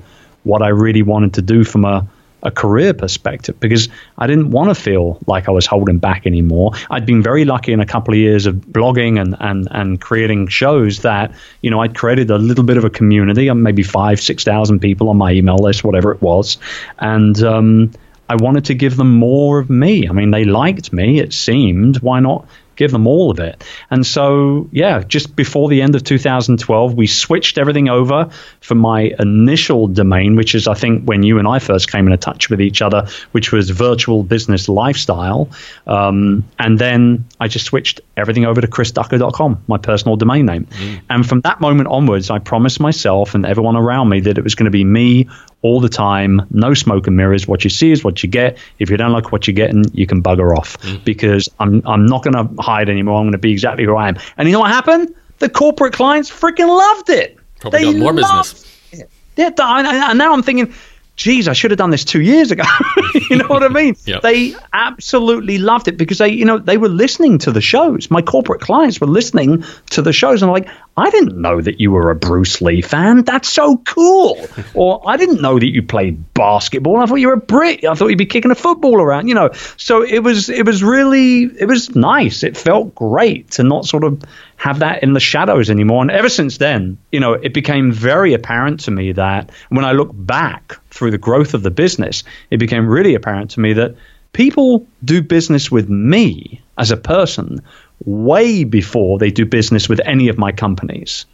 what 0.46 0.62
I 0.62 0.69
really 0.69 1.02
wanted 1.02 1.34
to 1.34 1.43
do 1.43 1.64
from 1.64 1.84
a, 1.84 2.06
a 2.43 2.50
career 2.50 2.94
perspective 2.94 3.58
because 3.58 3.88
I 4.16 4.26
didn't 4.26 4.50
want 4.50 4.70
to 4.70 4.75
feel 4.75 5.19
like 5.26 5.48
I 5.48 5.50
was 5.50 5.66
holding 5.66 5.98
back 5.98 6.26
anymore. 6.26 6.72
I'd 6.90 7.04
been 7.04 7.22
very 7.22 7.44
lucky 7.44 7.72
in 7.72 7.81
a 7.81 7.87
couple 7.87 8.14
of 8.14 8.19
years 8.19 8.46
of 8.46 8.54
blogging 8.54 9.20
and, 9.20 9.37
and, 9.40 9.69
and 9.70 10.00
creating 10.00 10.46
shows 10.48 11.00
that, 11.02 11.34
you 11.60 11.70
know, 11.70 11.81
I'd 11.81 11.96
created 11.96 12.31
a 12.31 12.38
little 12.38 12.64
bit 12.64 12.76
of 12.76 12.84
a 12.84 12.90
community, 12.90 13.48
of 13.48 13.56
maybe 13.56 13.82
five, 13.82 14.20
6,000 14.20 14.78
people 14.78 15.08
on 15.08 15.16
my 15.16 15.32
email 15.32 15.56
list, 15.56 15.82
whatever 15.82 16.12
it 16.12 16.22
was. 16.22 16.58
And, 16.99 17.42
um, 17.42 17.90
I 18.28 18.34
wanted 18.34 18.64
to 18.66 18.75
give 18.75 18.96
them 18.96 19.14
more 19.19 19.60
of 19.60 19.70
me. 19.70 20.08
I 20.08 20.12
mean, 20.12 20.32
they 20.32 20.44
liked 20.44 20.92
me, 20.92 21.20
it 21.20 21.32
seemed. 21.32 21.99
Why 21.99 22.19
not 22.19 22.49
give 22.76 22.93
them 22.93 23.06
all 23.06 23.31
of 23.31 23.40
it. 23.40 23.64
And 23.90 24.06
so, 24.06 24.69
yeah, 24.70 25.02
just 25.02 25.34
before 25.34 25.69
the 25.69 25.82
end 25.82 25.94
of 25.94 26.05
2012, 26.05 26.94
we 26.94 27.06
switched 27.06 27.58
everything 27.58 27.88
over 27.88 28.31
from 28.61 28.78
my 28.78 29.12
initial 29.19 29.88
domain, 29.88 30.37
which 30.37 30.55
is, 30.55 30.69
I 30.69 30.75
think, 30.75 31.05
when 31.05 31.23
you 31.23 31.38
and 31.38 31.49
I 31.49 31.59
first 31.59 31.90
came 31.90 32.06
into 32.06 32.18
touch 32.18 32.50
with 32.50 32.61
each 32.61 32.83
other, 32.83 33.06
which 33.33 33.52
was 33.52 33.71
virtual 33.71 34.23
business 34.23 34.68
lifestyle. 34.68 35.49
Um, 35.87 36.45
and 36.59 36.78
then 36.78 37.25
I 37.40 37.49
just 37.49 37.66
switched 37.66 38.00
everything 38.16 38.45
over 38.45 38.61
to 38.61 38.66
chrisducker.com, 38.66 39.64
my 39.66 39.78
personal 39.78 40.16
domain 40.16 40.47
name. 40.47 40.66
Mm. 40.66 41.00
And 41.11 41.26
from 41.26 41.40
that 41.42 41.61
moment 41.61 41.88
onwards, 41.88 42.30
I 42.30 42.38
promised 42.38 42.80
myself 42.80 43.35
and 43.35 43.47
everyone 43.47 43.76
around 43.76 44.09
me 44.09 44.21
that 44.21 44.38
it 44.38 44.45
was 44.45 44.54
going 44.54 44.66
to 44.66 44.71
be 44.71 44.85
me 44.85 45.28
all 45.62 45.80
the 45.80 45.88
time, 45.88 46.42
no 46.50 46.75
smoke 46.75 47.06
and 47.06 47.16
mirrors. 47.16 47.48
What 47.48 47.64
you 47.64 47.70
see 47.70 47.90
is 47.90 48.04
what 48.04 48.22
you 48.22 48.28
get. 48.28 48.58
If 48.78 48.90
you 48.90 48.96
don't 48.96 49.12
like 49.12 49.32
what 49.32 49.46
you're 49.46 49.54
getting, 49.54 49.84
you 49.92 50.06
can 50.06 50.22
bugger 50.22 50.56
off 50.56 50.78
mm. 50.78 51.02
because 51.04 51.48
I'm 51.58 51.82
I'm 51.86 52.06
not 52.06 52.22
going 52.22 52.34
to 52.34 52.62
hide 52.62 52.88
anymore. 52.88 53.18
I'm 53.18 53.25
going 53.25 53.32
to 53.32 53.38
be 53.38 53.52
exactly 53.52 53.84
who 53.84 53.96
I 53.96 54.08
am. 54.08 54.18
And 54.36 54.48
you 54.48 54.52
know 54.52 54.60
what 54.60 54.70
happened? 54.70 55.14
The 55.38 55.48
corporate 55.48 55.92
clients 55.92 56.30
freaking 56.30 56.68
loved 56.68 57.10
it. 57.10 57.38
Probably 57.60 57.78
they 57.78 57.92
got 57.92 57.96
more 57.96 58.12
business. 58.12 58.64
It. 58.92 59.10
Yeah, 59.36 59.50
and 59.58 60.18
now 60.18 60.32
I'm 60.32 60.42
thinking 60.42 60.72
geez, 61.16 61.49
I 61.49 61.54
should 61.54 61.70
have 61.70 61.78
done 61.78 61.90
this 61.90 62.04
two 62.04 62.20
years 62.20 62.50
ago. 62.50 62.64
you 63.30 63.37
know 63.37 63.49
what 63.49 63.62
I 63.62 63.68
mean? 63.68 63.96
Yep. 64.06 64.23
They 64.23 64.54
absolutely 64.73 65.58
loved 65.58 65.88
it 65.88 65.96
because 65.96 66.18
they, 66.18 66.28
you 66.28 66.44
know, 66.44 66.58
they 66.58 66.76
were 66.76 66.88
listening 66.88 67.38
to 67.38 67.50
the 67.50 67.61
shows. 67.61 68.08
My 68.08 68.23
corporate 68.23 68.61
clients 68.61 69.00
were 69.00 69.06
listening 69.08 69.64
to 69.90 70.02
the 70.02 70.12
shows 70.12 70.42
and 70.42 70.52
like, 70.52 70.68
I 70.96 71.11
didn't 71.11 71.40
know 71.40 71.61
that 71.61 71.80
you 71.80 71.90
were 71.90 72.11
a 72.11 72.14
Bruce 72.14 72.61
Lee 72.61 72.82
fan. 72.82 73.25
That's 73.25 73.49
so 73.49 73.78
cool. 73.78 74.46
or 74.75 75.02
I 75.08 75.16
didn't 75.16 75.40
know 75.40 75.58
that 75.58 75.66
you 75.66 75.82
played 75.82 76.32
basketball. 76.35 76.99
I 76.99 77.06
thought 77.06 77.16
you 77.16 77.28
were 77.28 77.35
a 77.35 77.38
Brit. 77.38 77.85
I 77.85 77.94
thought 77.94 78.08
you'd 78.08 78.18
be 78.18 78.26
kicking 78.26 78.50
a 78.50 78.56
football 78.56 79.00
around, 79.00 79.26
you 79.26 79.35
know. 79.35 79.50
So 79.76 80.02
it 80.02 80.20
was 80.20 80.49
it 80.49 80.64
was 80.64 80.85
really 80.85 81.42
it 81.42 81.66
was 81.66 81.96
nice. 81.96 82.44
It 82.44 82.56
felt 82.56 82.94
great 82.94 83.52
to 83.52 83.64
not 83.64 83.87
sort 83.87 84.04
of 84.04 84.23
have 84.56 84.78
that 84.78 85.02
in 85.02 85.12
the 85.12 85.20
shadows 85.20 85.68
anymore. 85.68 86.02
And 86.02 86.11
ever 86.11 86.28
since 86.28 86.58
then, 86.58 86.99
you 87.11 87.20
know, 87.20 87.35
it 87.35 87.52
became 87.52 87.92
very 87.92 88.35
apparent 88.35 88.80
to 88.80 88.90
me 88.90 89.12
that 89.12 89.50
when 89.68 89.85
I 89.85 89.92
look 89.92 90.11
back 90.12 90.78
through 90.97 91.11
the 91.11 91.19
growth 91.19 91.55
of 91.55 91.62
the 91.62 91.71
business, 91.71 92.25
it 92.50 92.57
became 92.57 92.88
really 92.88 93.15
apparent 93.15 93.50
to 93.53 93.61
me 93.61 93.75
that 93.75 93.95
people 94.33 94.87
do 95.05 95.23
business 95.23 95.71
with 95.71 95.88
me 95.88 96.62
as 96.79 96.91
a 96.91 96.97
person 96.97 97.62
way 98.05 98.65
before 98.65 99.19
they 99.19 99.31
do 99.31 99.45
business 99.45 99.88
with 99.88 100.00
any 100.05 100.29
of 100.29 100.38
my 100.38 100.53
companies. 100.53 101.26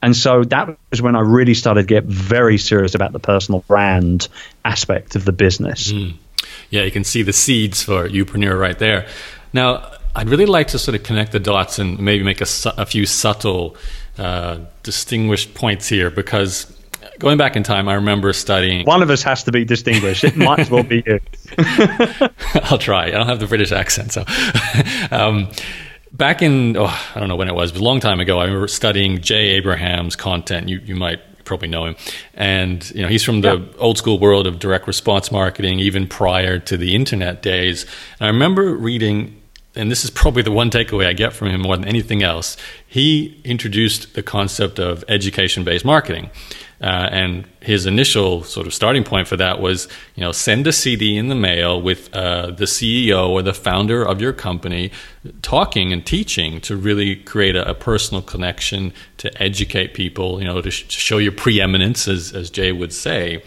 And 0.00 0.16
so 0.16 0.44
that 0.44 0.78
was 0.90 1.02
when 1.02 1.16
I 1.16 1.20
really 1.20 1.54
started 1.54 1.82
to 1.82 1.86
get 1.86 2.04
very 2.04 2.58
serious 2.58 2.94
about 2.94 3.12
the 3.12 3.18
personal 3.18 3.64
brand 3.66 4.28
aspect 4.64 5.16
of 5.16 5.24
the 5.24 5.32
business. 5.32 5.92
Mm. 5.92 6.14
Yeah, 6.70 6.84
you 6.84 6.92
can 6.92 7.04
see 7.04 7.22
the 7.22 7.32
seeds 7.32 7.82
for 7.82 8.08
Youpreneur 8.08 8.58
right 8.58 8.78
there. 8.78 9.08
Now, 9.52 9.90
I'd 10.14 10.28
really 10.28 10.46
like 10.46 10.68
to 10.68 10.78
sort 10.78 10.94
of 10.94 11.02
connect 11.02 11.32
the 11.32 11.40
dots 11.40 11.78
and 11.78 11.98
maybe 11.98 12.22
make 12.22 12.40
a, 12.40 12.46
a 12.76 12.86
few 12.86 13.06
subtle 13.06 13.76
uh, 14.18 14.58
distinguished 14.82 15.54
points 15.54 15.88
here 15.88 16.10
because 16.10 16.77
going 17.18 17.38
back 17.38 17.56
in 17.56 17.62
time, 17.62 17.88
I 17.88 17.94
remember 17.94 18.32
studying. 18.32 18.86
One 18.86 19.02
of 19.02 19.10
us 19.10 19.22
has 19.22 19.44
to 19.44 19.52
be 19.52 19.64
distinguished. 19.64 20.24
It 20.24 20.36
might 20.36 20.60
as 20.60 20.70
well 20.70 20.82
be 20.82 21.02
you. 21.06 21.20
I'll 22.64 22.78
try. 22.78 23.06
I 23.06 23.10
don't 23.10 23.26
have 23.26 23.40
the 23.40 23.46
British 23.46 23.72
accent, 23.72 24.12
so. 24.12 24.24
um, 25.10 25.50
back 26.12 26.42
in, 26.42 26.76
oh, 26.76 26.86
I 27.14 27.18
don't 27.20 27.28
know 27.28 27.36
when 27.36 27.48
it 27.48 27.54
was, 27.54 27.72
but 27.72 27.80
a 27.80 27.84
long 27.84 28.00
time 28.00 28.20
ago, 28.20 28.38
I 28.38 28.44
remember 28.44 28.68
studying 28.68 29.20
Jay 29.20 29.50
Abraham's 29.50 30.16
content. 30.16 30.68
You, 30.68 30.80
you 30.84 30.94
might 30.94 31.20
probably 31.44 31.68
know 31.68 31.86
him. 31.86 31.96
And, 32.34 32.88
you 32.90 33.02
know, 33.02 33.08
he's 33.08 33.24
from 33.24 33.40
the 33.40 33.56
yeah. 33.56 33.78
old 33.78 33.98
school 33.98 34.18
world 34.18 34.46
of 34.46 34.58
direct 34.58 34.86
response 34.86 35.32
marketing, 35.32 35.80
even 35.80 36.06
prior 36.06 36.58
to 36.60 36.76
the 36.76 36.94
internet 36.94 37.42
days. 37.42 37.84
And 38.20 38.28
I 38.28 38.30
remember 38.30 38.74
reading 38.74 39.34
and 39.74 39.92
this 39.92 40.02
is 40.02 40.10
probably 40.10 40.42
the 40.42 40.50
one 40.50 40.70
takeaway 40.70 41.06
I 41.06 41.12
get 41.12 41.32
from 41.32 41.48
him 41.48 41.60
more 41.60 41.76
than 41.76 41.86
anything 41.86 42.22
else. 42.22 42.56
He 42.86 43.40
introduced 43.44 44.14
the 44.14 44.24
concept 44.24 44.80
of 44.80 45.04
education 45.08 45.62
based 45.62 45.84
marketing. 45.84 46.30
Uh, 46.80 47.08
and 47.10 47.44
his 47.60 47.86
initial 47.86 48.44
sort 48.44 48.66
of 48.66 48.72
starting 48.72 49.02
point 49.02 49.26
for 49.26 49.36
that 49.36 49.60
was, 49.60 49.88
you 50.14 50.20
know, 50.20 50.30
send 50.30 50.64
a 50.66 50.72
CD 50.72 51.16
in 51.16 51.28
the 51.28 51.34
mail 51.34 51.82
with 51.82 52.14
uh, 52.14 52.52
the 52.52 52.66
CEO 52.66 53.28
or 53.28 53.42
the 53.42 53.52
founder 53.52 54.02
of 54.02 54.20
your 54.20 54.32
company 54.32 54.92
talking 55.42 55.92
and 55.92 56.06
teaching 56.06 56.60
to 56.60 56.76
really 56.76 57.16
create 57.16 57.56
a, 57.56 57.68
a 57.68 57.74
personal 57.74 58.22
connection 58.22 58.92
to 59.16 59.42
educate 59.42 59.92
people, 59.92 60.40
you 60.40 60.46
know, 60.46 60.60
to, 60.60 60.70
sh- 60.70 60.84
to, 60.84 60.92
show 60.92 61.18
your 61.18 61.32
preeminence, 61.32 62.06
as, 62.06 62.32
as 62.32 62.48
Jay 62.48 62.70
would 62.70 62.92
say. 62.92 63.42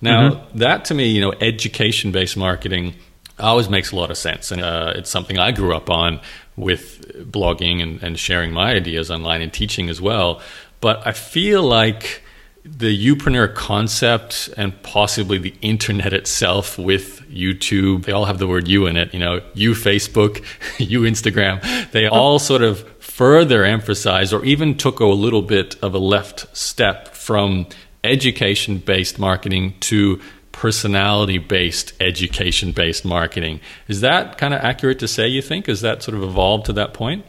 Now, 0.00 0.30
mm-hmm. 0.30 0.58
that 0.58 0.84
to 0.86 0.94
me, 0.94 1.08
you 1.08 1.20
know, 1.20 1.32
education 1.40 2.12
based 2.12 2.36
marketing 2.36 2.94
always 3.38 3.68
makes 3.68 3.90
a 3.90 3.96
lot 3.96 4.12
of 4.12 4.16
sense. 4.16 4.52
And 4.52 4.62
uh, 4.62 4.92
it's 4.94 5.10
something 5.10 5.38
I 5.38 5.50
grew 5.50 5.74
up 5.74 5.90
on 5.90 6.20
with 6.56 7.02
blogging 7.30 7.82
and, 7.82 8.02
and 8.02 8.18
sharing 8.18 8.52
my 8.52 8.74
ideas 8.74 9.10
online 9.10 9.42
and 9.42 9.52
teaching 9.52 9.88
as 9.88 10.00
well. 10.00 10.40
But 10.80 11.06
I 11.06 11.12
feel 11.12 11.62
like 11.62 12.22
the 12.68 12.92
youpreneur 12.96 13.54
concept 13.54 14.50
and 14.56 14.82
possibly 14.82 15.38
the 15.38 15.54
internet 15.62 16.12
itself 16.12 16.76
with 16.78 17.22
YouTube, 17.30 18.04
they 18.04 18.12
all 18.12 18.24
have 18.24 18.38
the 18.38 18.46
word 18.46 18.66
you 18.66 18.86
in 18.86 18.96
it, 18.96 19.14
you 19.14 19.20
know, 19.20 19.40
you 19.54 19.72
Facebook, 19.72 20.44
you 20.78 21.02
Instagram, 21.02 21.90
they 21.92 22.08
all 22.08 22.38
sort 22.38 22.62
of 22.62 22.82
further 23.00 23.64
emphasize 23.64 24.32
or 24.32 24.44
even 24.44 24.76
took 24.76 25.00
a 25.00 25.06
little 25.06 25.42
bit 25.42 25.76
of 25.82 25.94
a 25.94 25.98
left 25.98 26.54
step 26.56 27.14
from 27.14 27.66
education 28.02 28.78
based 28.78 29.18
marketing 29.18 29.74
to 29.80 30.20
personality 30.52 31.38
based 31.38 31.92
education 32.00 32.72
based 32.72 33.04
marketing. 33.04 33.60
Is 33.88 34.00
that 34.00 34.38
kind 34.38 34.52
of 34.52 34.60
accurate 34.60 34.98
to 35.00 35.08
say, 35.08 35.28
you 35.28 35.42
think? 35.42 35.68
Is 35.68 35.82
that 35.82 36.02
sort 36.02 36.16
of 36.16 36.22
evolved 36.22 36.66
to 36.66 36.72
that 36.74 36.94
point? 36.94 37.24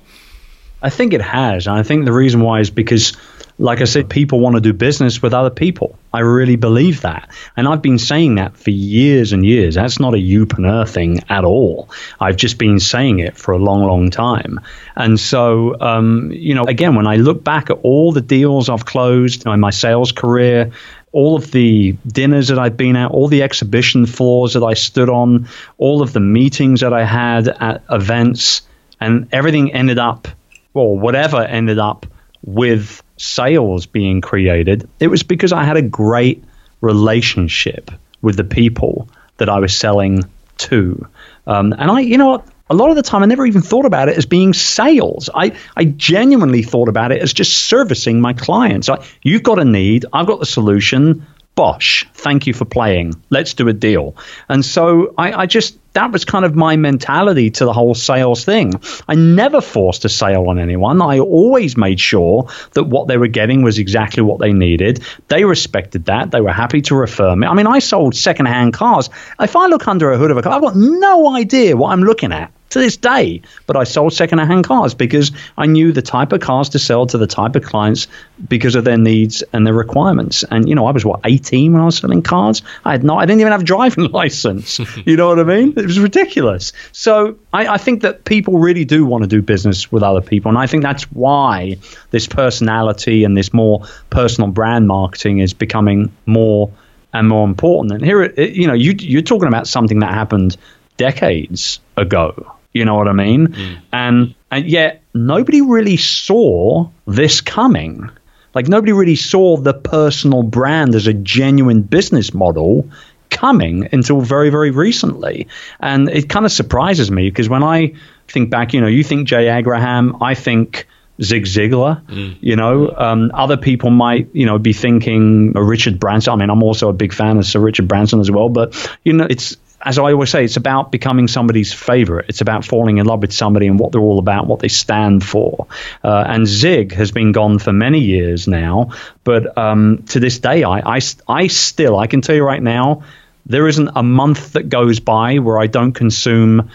I 0.81 0.89
think 0.89 1.13
it 1.13 1.21
has. 1.21 1.67
And 1.67 1.75
I 1.75 1.83
think 1.83 2.05
the 2.05 2.13
reason 2.13 2.41
why 2.41 2.59
is 2.59 2.69
because 2.69 3.17
like 3.59 3.81
I 3.81 3.85
said, 3.85 4.09
people 4.09 4.39
want 4.39 4.55
to 4.55 4.61
do 4.61 4.71
business 4.71 5.21
with 5.21 5.33
other 5.33 5.49
people. 5.49 5.97
I 6.13 6.19
really 6.19 6.57
believe 6.57 7.01
that. 7.01 7.29
And 7.55 7.67
I've 7.67 7.81
been 7.81 7.97
saying 7.97 8.35
that 8.35 8.55
for 8.55 8.69
years 8.69 9.33
and 9.33 9.43
years. 9.43 9.75
That's 9.75 9.99
not 9.99 10.13
a 10.13 10.17
youpreneur 10.17 10.87
thing 10.87 11.21
at 11.27 11.43
all. 11.43 11.89
I've 12.19 12.35
just 12.35 12.59
been 12.59 12.79
saying 12.79 13.19
it 13.19 13.35
for 13.35 13.53
a 13.53 13.57
long, 13.57 13.83
long 13.83 14.11
time. 14.11 14.59
And 14.95 15.19
so, 15.19 15.79
um, 15.81 16.31
you 16.31 16.53
know, 16.53 16.65
again, 16.65 16.95
when 16.95 17.07
I 17.07 17.15
look 17.15 17.43
back 17.43 17.69
at 17.71 17.79
all 17.81 18.11
the 18.11 18.21
deals 18.21 18.69
I've 18.69 18.85
closed 18.85 19.47
in 19.47 19.59
my 19.59 19.71
sales 19.71 20.11
career, 20.11 20.71
all 21.11 21.35
of 21.35 21.49
the 21.51 21.93
dinners 22.05 22.49
that 22.49 22.59
I've 22.59 22.77
been 22.77 22.95
at, 22.95 23.09
all 23.09 23.27
the 23.27 23.41
exhibition 23.41 24.05
floors 24.05 24.53
that 24.53 24.63
I 24.63 24.75
stood 24.75 25.09
on, 25.09 25.47
all 25.79 26.03
of 26.03 26.13
the 26.13 26.19
meetings 26.19 26.81
that 26.81 26.93
I 26.93 27.05
had 27.05 27.47
at 27.47 27.83
events, 27.89 28.61
and 28.99 29.29
everything 29.31 29.73
ended 29.73 29.97
up, 29.97 30.27
or 30.75 30.99
whatever 30.99 31.41
ended 31.41 31.79
up 31.79 32.05
with 32.43 33.01
sales 33.17 33.85
being 33.85 34.21
created, 34.21 34.89
it 34.99 35.07
was 35.07 35.23
because 35.23 35.51
I 35.51 35.63
had 35.63 35.77
a 35.77 35.81
great 35.81 36.43
relationship 36.81 37.91
with 38.21 38.37
the 38.37 38.43
people 38.43 39.09
that 39.37 39.49
I 39.49 39.59
was 39.59 39.75
selling 39.75 40.23
to. 40.57 41.07
Um, 41.45 41.73
and 41.73 41.91
I, 41.91 41.99
you 41.99 42.17
know? 42.17 42.43
A 42.69 42.75
lot 42.75 42.89
of 42.89 42.97
the 42.97 43.01
time, 43.01 43.23
I 43.23 43.27
never 43.27 43.45
even 43.45 43.61
thought 43.61 43.85
about 43.85 44.09
it 44.09 44.17
as 44.17 44.25
being 44.25 44.53
sales. 44.53 45.29
I, 45.33 45.55
I 45.77 45.85
genuinely 45.85 46.63
thought 46.63 46.89
about 46.89 47.13
it 47.13 47.21
as 47.21 47.31
just 47.31 47.57
servicing 47.57 48.19
my 48.19 48.33
clients. 48.33 48.89
I, 48.89 49.05
you've 49.21 49.43
got 49.43 49.57
a 49.57 49.63
need, 49.63 50.05
I've 50.11 50.27
got 50.27 50.41
the 50.41 50.45
solution. 50.45 51.25
Bosh, 51.57 52.05
thank 52.13 52.45
you 52.45 52.53
for 52.53 52.65
playing. 52.65 53.15
Let's 53.31 53.55
do 53.55 53.67
a 53.67 53.73
deal. 53.73 54.15
And 54.47 54.63
so 54.63 55.15
I, 55.17 55.33
I, 55.33 55.45
just, 55.47 55.75
that 55.93 56.11
was 56.11 56.23
kind 56.23 56.45
of 56.45 56.55
my 56.55 56.75
mentality 56.75 57.49
to 57.49 57.65
the 57.65 57.73
whole 57.73 57.95
sales 57.95 58.45
thing. 58.45 58.79
I 59.07 59.15
never 59.15 59.59
forced 59.59 60.05
a 60.05 60.09
sale 60.09 60.49
on 60.49 60.59
anyone. 60.59 61.01
I 61.01 61.17
always 61.17 61.75
made 61.75 61.99
sure 61.99 62.47
that 62.73 62.83
what 62.83 63.07
they 63.07 63.17
were 63.17 63.27
getting 63.27 63.63
was 63.63 63.79
exactly 63.79 64.21
what 64.21 64.37
they 64.37 64.53
needed. 64.53 65.03
They 65.29 65.45
respected 65.45 66.05
that. 66.05 66.29
They 66.29 66.41
were 66.41 66.53
happy 66.53 66.83
to 66.83 66.95
refer 66.95 67.35
me. 67.35 67.47
I 67.47 67.55
mean, 67.55 67.65
I 67.65 67.79
sold 67.79 68.15
secondhand 68.15 68.73
cars. 68.73 69.09
If 69.39 69.55
I 69.55 69.65
look 69.65 69.87
under 69.87 70.11
a 70.11 70.17
hood 70.19 70.29
of 70.29 70.37
a 70.37 70.43
car, 70.43 70.53
I've 70.53 70.61
got 70.61 70.75
no 70.75 71.35
idea 71.35 71.75
what 71.75 71.91
I'm 71.91 72.03
looking 72.03 72.33
at 72.33 72.53
to 72.69 72.79
this 72.79 72.97
day. 72.97 73.41
But 73.65 73.77
I 73.77 73.83
sold 73.83 74.13
second-hand 74.13 74.65
cars 74.65 74.93
because 74.93 75.31
I 75.57 75.65
knew 75.65 75.91
the 75.91 76.01
type 76.01 76.33
of 76.33 76.41
cars 76.41 76.69
to 76.69 76.79
sell 76.79 77.05
to 77.07 77.17
the 77.17 77.27
type 77.27 77.55
of 77.55 77.63
clients 77.63 78.07
because 78.47 78.75
of 78.75 78.83
their 78.83 78.97
needs 78.97 79.43
and 79.53 79.65
their 79.65 79.73
requirements. 79.73 80.43
And 80.49 80.67
you 80.67 80.75
know, 80.75 80.85
I 80.85 80.91
was 80.91 81.05
what 81.05 81.21
18 81.23 81.73
when 81.73 81.81
I 81.81 81.85
was 81.85 81.97
selling 81.97 82.21
cars. 82.21 82.61
I 82.85 82.91
had 82.91 83.03
not. 83.03 83.17
I 83.17 83.25
didn't 83.25 83.41
even 83.41 83.51
have 83.51 83.61
a 83.61 83.65
driving 83.65 84.05
license. 84.11 84.79
you 85.05 85.15
know 85.15 85.29
what 85.29 85.39
I 85.39 85.43
mean? 85.43 85.73
It 85.77 85.85
was 85.85 85.99
ridiculous. 85.99 86.73
So 86.91 87.37
I, 87.53 87.67
I 87.67 87.77
think 87.77 88.01
that 88.01 88.25
people 88.25 88.59
really 88.59 88.85
do 88.85 89.05
want 89.05 89.23
to 89.23 89.27
do 89.27 89.41
business 89.41 89.91
with 89.91 90.03
other 90.03 90.21
people, 90.21 90.49
and 90.49 90.57
I 90.57 90.67
think 90.67 90.83
that's 90.83 91.03
why 91.11 91.77
this 92.11 92.27
personality 92.27 93.23
and 93.23 93.35
this 93.35 93.53
more 93.53 93.85
personal 94.09 94.51
brand 94.51 94.87
marketing 94.87 95.39
is 95.39 95.53
becoming 95.53 96.11
more 96.25 96.71
and 97.13 97.27
more 97.27 97.45
important. 97.45 97.93
And 97.93 98.03
here, 98.03 98.31
you 98.39 98.67
know, 98.67 98.73
you, 98.73 98.93
you're 98.99 99.21
talking 99.21 99.47
about 99.47 99.67
something 99.67 99.99
that 99.99 100.13
happened 100.13 100.57
decades 100.97 101.79
ago. 101.95 102.56
You 102.77 102.85
know 102.85 102.95
what 102.95 103.07
I 103.07 103.13
mean? 103.13 103.47
Mm. 103.47 103.77
And 103.91 104.35
and 104.51 104.65
yet 104.65 105.03
nobody 105.13 105.61
really 105.61 105.97
saw 105.97 106.89
this 107.05 107.41
coming. 107.41 108.09
Like 108.53 108.67
nobody 108.67 108.93
really 108.93 109.15
saw 109.15 109.57
the 109.57 109.73
personal 109.73 110.43
brand 110.43 110.95
as 110.95 111.07
a 111.07 111.13
genuine 111.13 111.81
business 111.81 112.33
model 112.33 112.89
coming 113.29 113.89
until 113.91 114.21
very 114.21 114.49
very 114.49 114.71
recently. 114.71 115.47
And 115.79 116.09
it 116.09 116.29
kind 116.29 116.45
of 116.45 116.51
surprises 116.51 117.11
me 117.11 117.29
because 117.29 117.49
when 117.49 117.63
I 117.63 117.93
think 118.27 118.49
back, 118.49 118.73
you 118.73 118.81
know, 118.81 118.87
you 118.87 119.03
think 119.03 119.27
Jay 119.27 119.49
Abraham, 119.49 120.21
I 120.21 120.33
think 120.33 120.87
Zig 121.21 121.45
Ziglar. 121.45 122.05
Mm. 122.05 122.37
You 122.41 122.55
know, 122.55 122.93
um, 122.95 123.31
other 123.33 123.57
people 123.57 123.89
might, 123.89 124.29
you 124.33 124.45
know, 124.45 124.59
be 124.59 124.73
thinking 124.73 125.53
Richard 125.53 125.99
Branson. 125.99 126.33
I 126.33 126.35
mean, 126.35 126.49
I'm 126.49 126.63
also 126.63 126.89
a 126.89 126.93
big 126.93 127.13
fan 127.13 127.37
of 127.37 127.45
Sir 127.45 127.59
Richard 127.59 127.87
Branson 127.87 128.19
as 128.19 128.29
well. 128.29 128.49
But 128.49 128.75
you 129.03 129.13
know, 129.13 129.27
it's 129.29 129.57
as 129.81 129.99
I 129.99 130.11
always 130.11 130.29
say, 130.29 130.43
it's 130.43 130.57
about 130.57 130.91
becoming 130.91 131.27
somebody's 131.27 131.71
favorite. 131.71 132.25
It's 132.29 132.41
about 132.41 132.65
falling 132.65 132.97
in 132.97 133.05
love 133.05 133.21
with 133.21 133.31
somebody 133.31 133.67
and 133.67 133.79
what 133.79 133.91
they're 133.91 134.01
all 134.01 134.19
about, 134.19 134.47
what 134.47 134.59
they 134.59 134.69
stand 134.69 135.23
for. 135.23 135.67
Uh, 136.03 136.23
and 136.27 136.47
Zig 136.47 136.93
has 136.93 137.11
been 137.11 137.31
gone 137.31 137.59
for 137.59 137.71
many 137.71 137.99
years 137.99 138.47
now, 138.47 138.91
but 139.23 139.57
um, 139.57 140.03
to 140.09 140.19
this 140.19 140.39
day, 140.39 140.63
I, 140.63 140.97
I, 140.97 140.99
I 141.27 141.47
still, 141.47 141.97
I 141.97 142.07
can 142.07 142.21
tell 142.21 142.35
you 142.35 142.43
right 142.43 142.61
now, 142.61 143.03
there 143.45 143.67
isn't 143.67 143.89
a 143.95 144.03
month 144.03 144.53
that 144.53 144.67
goes 144.67 144.99
by 144.99 145.37
where 145.39 145.59
I 145.59 145.67
don't 145.67 145.93
consume 145.93 146.69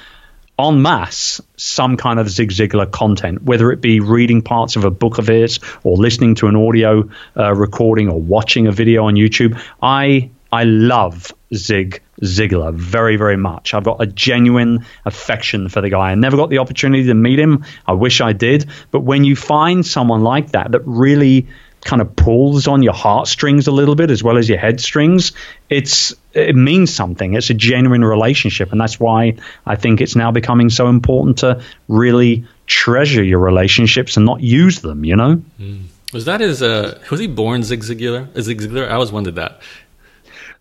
en 0.58 0.82
masse 0.82 1.40
some 1.56 1.96
kind 1.96 2.18
of 2.18 2.30
Zig 2.30 2.50
Ziglar 2.50 2.90
content, 2.90 3.42
whether 3.42 3.72
it 3.72 3.80
be 3.80 4.00
reading 4.00 4.42
parts 4.42 4.76
of 4.76 4.84
a 4.84 4.90
book 4.90 5.18
of 5.18 5.26
his 5.26 5.58
or 5.82 5.96
listening 5.96 6.34
to 6.36 6.46
an 6.46 6.56
audio 6.56 7.08
uh, 7.36 7.52
recording 7.52 8.08
or 8.08 8.20
watching 8.20 8.68
a 8.68 8.72
video 8.72 9.06
on 9.06 9.14
YouTube. 9.14 9.60
I 9.82 10.30
I 10.52 10.64
love 10.64 11.32
Zig 11.54 12.02
Ziglar 12.22 12.74
very, 12.74 13.16
very 13.16 13.36
much. 13.36 13.74
I've 13.74 13.84
got 13.84 14.00
a 14.00 14.06
genuine 14.06 14.86
affection 15.04 15.68
for 15.68 15.80
the 15.80 15.90
guy. 15.90 16.10
I 16.10 16.14
never 16.14 16.36
got 16.36 16.50
the 16.50 16.58
opportunity 16.58 17.06
to 17.06 17.14
meet 17.14 17.38
him. 17.38 17.64
I 17.86 17.92
wish 17.92 18.20
I 18.20 18.32
did. 18.32 18.70
But 18.90 19.00
when 19.00 19.24
you 19.24 19.36
find 19.36 19.84
someone 19.84 20.22
like 20.22 20.52
that 20.52 20.72
that 20.72 20.82
really 20.84 21.48
kind 21.84 22.00
of 22.00 22.14
pulls 22.14 22.68
on 22.68 22.82
your 22.82 22.92
heartstrings 22.92 23.66
a 23.66 23.72
little 23.72 23.96
bit 23.96 24.10
as 24.10 24.22
well 24.22 24.38
as 24.38 24.48
your 24.48 24.58
headstrings, 24.58 25.32
it's 25.68 26.14
it 26.32 26.54
means 26.54 26.94
something. 26.94 27.34
It's 27.34 27.50
a 27.50 27.54
genuine 27.54 28.04
relationship, 28.04 28.72
and 28.72 28.80
that's 28.80 29.00
why 29.00 29.36
I 29.66 29.76
think 29.76 30.00
it's 30.00 30.16
now 30.16 30.30
becoming 30.30 30.70
so 30.70 30.88
important 30.88 31.38
to 31.38 31.62
really 31.88 32.46
treasure 32.66 33.22
your 33.22 33.40
relationships 33.40 34.16
and 34.16 34.24
not 34.24 34.40
use 34.40 34.80
them. 34.80 35.04
You 35.04 35.16
know. 35.16 35.42
Mm. 35.60 35.84
Was 36.12 36.26
that 36.26 36.40
his? 36.40 36.62
Uh, 36.62 37.00
was 37.10 37.20
he 37.20 37.26
born 37.26 37.62
Zig 37.62 37.80
Ziglar? 37.80 38.28
Zig 38.40 38.60
Ziglar? 38.60 38.86
I 38.86 38.92
always 38.92 39.10
wondered 39.10 39.36
that. 39.36 39.62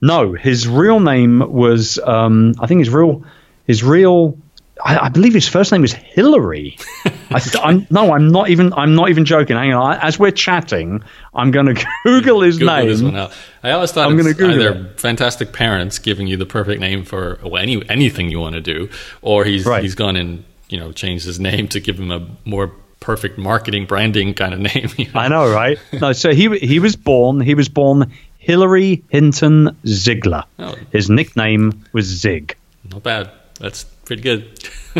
No, 0.01 0.33
his 0.33 0.67
real 0.67 0.99
name 0.99 1.39
was 1.39 1.99
um, 1.99 2.53
I 2.59 2.67
think 2.67 2.79
his 2.79 2.89
real 2.89 3.23
his 3.67 3.83
real 3.83 4.37
I, 4.83 5.05
I, 5.05 5.09
believe 5.09 5.33
his 5.33 5.47
first 5.47 5.71
name 5.71 5.81
was 5.81 5.93
Hillary. 5.93 6.77
I, 7.05 7.41
am 7.63 7.87
no, 7.89 8.13
I'm 8.13 8.29
not 8.29 8.49
even. 8.49 8.73
I'm 8.73 8.95
not 8.95 9.09
even 9.09 9.25
joking. 9.25 9.55
Hang 9.55 9.73
on. 9.73 9.97
As 10.01 10.17
we're 10.17 10.31
chatting, 10.31 11.03
I'm 11.33 11.51
going 11.51 11.65
to 11.75 11.85
Google 12.03 12.41
his 12.41 12.57
Google 12.57 12.75
name. 12.75 12.87
This 12.87 13.01
one 13.01 13.15
out. 13.15 13.33
I 13.63 13.71
always 13.71 13.91
thought 13.91 14.09
I'm 14.09 14.19
it's 14.19 14.33
Google 14.33 14.59
either 14.59 14.85
it. 14.87 14.99
fantastic 14.99 15.53
parents 15.53 15.99
giving 15.99 16.27
you 16.27 16.37
the 16.37 16.45
perfect 16.45 16.81
name 16.81 17.03
for 17.03 17.39
any 17.57 17.87
anything 17.89 18.29
you 18.29 18.39
want 18.39 18.55
to 18.55 18.61
do, 18.61 18.89
or 19.21 19.45
he's 19.45 19.65
right. 19.65 19.83
he's 19.83 19.95
gone 19.95 20.15
and 20.15 20.43
you 20.69 20.79
know 20.79 20.91
changed 20.91 21.25
his 21.25 21.39
name 21.39 21.67
to 21.69 21.79
give 21.79 21.99
him 21.99 22.11
a 22.11 22.27
more 22.45 22.71
perfect 22.99 23.37
marketing 23.37 23.85
branding 23.85 24.33
kind 24.33 24.53
of 24.53 24.59
name. 24.75 24.89
You 24.97 25.11
know? 25.11 25.19
I 25.19 25.27
know, 25.27 25.51
right? 25.51 25.77
No, 25.93 26.13
so 26.13 26.33
he 26.33 26.57
he 26.57 26.79
was 26.79 26.95
born. 26.95 27.39
He 27.39 27.55
was 27.55 27.69
born 27.69 28.11
Hilary 28.41 29.03
Hinton 29.09 29.77
Ziglar. 29.85 30.45
Oh. 30.57 30.75
His 30.91 31.11
nickname 31.11 31.85
was 31.93 32.05
Zig. 32.05 32.55
Not 32.91 33.03
bad. 33.03 33.29
That's 33.59 33.83
pretty 33.83 34.23
good. 34.23 34.59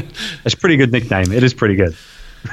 That's 0.44 0.54
a 0.54 0.58
pretty 0.58 0.78
good 0.78 0.92
nickname. 0.92 1.32
It 1.32 1.44
is 1.44 1.52
pretty 1.52 1.76
good. 1.76 1.98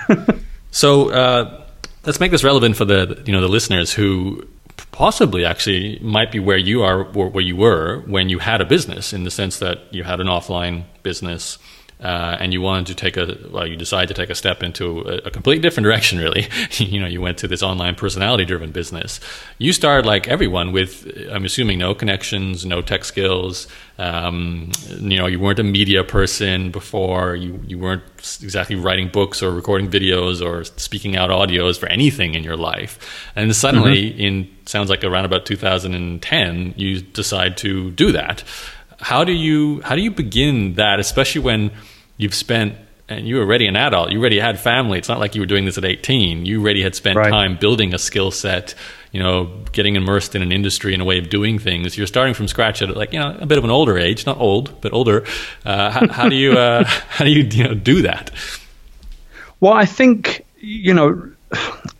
so 0.71 1.11
uh, 1.11 1.67
let's 2.07 2.21
make 2.21 2.31
this 2.31 2.43
relevant 2.43 2.75
for 2.75 2.87
the 2.87 3.23
you 3.27 3.33
know 3.33 3.43
the 3.43 3.49
listeners 3.49 3.93
who 3.93 4.49
possibly 4.91 5.45
actually 5.45 5.99
might 6.01 6.33
be 6.33 6.41
where 6.41 6.57
you 6.57 6.83
are 6.83 7.05
or 7.15 7.29
where 7.29 7.45
you 7.45 7.55
were 7.55 8.01
when 8.07 8.31
you 8.31 8.39
had 8.39 8.63
a 8.63 8.65
business 8.65 9.13
in 9.13 9.25
the 9.25 9.31
sense 9.31 9.59
that 9.59 9.93
you 9.93 10.05
had 10.05 10.21
an 10.21 10.27
offline 10.27 10.85
business 11.03 11.59
uh, 12.01 12.37
and 12.39 12.53
you 12.53 12.61
wanted 12.61 12.87
to 12.87 12.95
take 12.95 13.17
a 13.17 13.37
well 13.51 13.67
you 13.67 13.77
decided 13.77 14.07
to 14.09 14.15
take 14.15 14.31
a 14.31 14.35
step 14.35 14.63
into 14.63 15.01
a, 15.01 15.17
a 15.27 15.31
completely 15.31 15.61
different 15.61 15.85
direction 15.85 16.19
really. 16.19 16.47
You 16.79 17.01
know 17.01 17.07
you 17.07 17.21
went 17.21 17.39
to 17.39 17.49
this 17.49 17.63
online 17.63 17.97
personality 17.97 18.45
driven 18.45 18.71
business. 18.71 19.21
You 19.59 19.73
started 19.73 20.07
like 20.07 20.29
everyone 20.29 20.73
with 20.73 21.11
i'm 21.33 21.45
assuming 21.45 21.79
no 21.79 21.95
connections 21.95 22.65
no 22.65 22.83
tech 22.83 23.05
skills. 23.05 23.67
Um, 23.99 24.71
you 25.01 25.19
know 25.19 25.27
you 25.27 25.41
weren't 25.41 25.59
a 25.59 25.65
media 25.65 26.05
person 26.05 26.71
before. 26.71 27.35
You, 27.35 27.61
you 27.67 27.79
weren't 27.79 28.05
exactly 28.43 28.77
writing 28.77 29.09
books 29.09 29.43
or 29.43 29.51
recording 29.51 29.91
videos 29.91 30.45
or 30.45 30.65
speaking 30.65 31.17
out 31.17 31.31
audios 31.31 31.79
for 31.79 31.89
anything 31.89 32.35
in 32.35 32.45
your 32.45 32.57
life. 32.57 33.29
And 33.35 33.55
suddenly 33.57 34.11
mm-hmm. 34.11 34.21
in 34.21 34.57
sounds 34.67 34.91
like 34.91 35.03
around 35.03 35.25
about 35.25 35.47
2010 35.47 36.75
you 36.77 37.01
decide 37.01 37.57
to 37.57 37.91
do 37.93 38.13
that 38.13 38.45
how 39.01 39.25
do 39.25 39.33
you 39.33 39.81
how 39.83 39.95
do 39.95 40.03
you 40.03 40.11
begin 40.11 40.75
that, 40.75 41.01
especially 41.01 41.41
when 41.41 41.71
you've 42.17 42.35
spent 42.35 42.75
and 43.09 43.27
you 43.27 43.37
were 43.37 43.43
already 43.43 43.67
an 43.67 43.77
adult, 43.77 44.13
you 44.13 44.21
already 44.21 44.39
had 44.39 44.61
family. 44.61 44.99
It's 44.99 45.09
not 45.09 45.19
like 45.19 45.35
you 45.35 45.41
were 45.41 45.47
doing 45.47 45.65
this 45.65 45.79
at 45.79 45.85
18. 45.85 46.45
You 46.45 46.61
already 46.61 46.83
had 46.83 46.95
spent 46.95 47.17
right. 47.17 47.31
time 47.31 47.57
building 47.57 47.95
a 47.95 47.99
skill 47.99 48.31
set, 48.31 48.75
you 49.13 49.23
know, 49.23 49.47
getting 49.73 49.97
immersed 49.97 50.35
in 50.35 50.43
an 50.43 50.53
industry 50.53 50.93
and 50.93 51.01
a 51.01 51.05
way 51.07 51.19
of 51.19 51.31
doing 51.31 51.59
things. 51.59 51.97
You're 51.97 52.07
starting 52.07 52.35
from 52.35 52.49
scratch 52.49 52.83
at 52.83 52.95
like, 52.95 53.15
you 53.15 53.19
know, 53.19 53.35
a 53.41 53.47
bit 53.47 53.57
of 53.57 53.65
an 53.65 53.71
older 53.71 53.97
age, 53.97 54.27
not 54.27 54.37
old, 54.39 54.79
but 54.83 54.93
older. 54.93 55.25
Uh, 55.65 55.91
how, 55.91 56.09
how, 56.09 56.29
do 56.29 56.37
you, 56.37 56.53
uh, 56.53 56.85
how 57.09 57.25
do 57.25 57.31
you, 57.31 57.45
you 57.45 57.65
know, 57.65 57.75
do 57.75 58.03
that? 58.03 58.31
Well, 59.61 59.73
I 59.73 59.87
think, 59.87 60.45
you 60.59 60.93
know, 60.93 61.33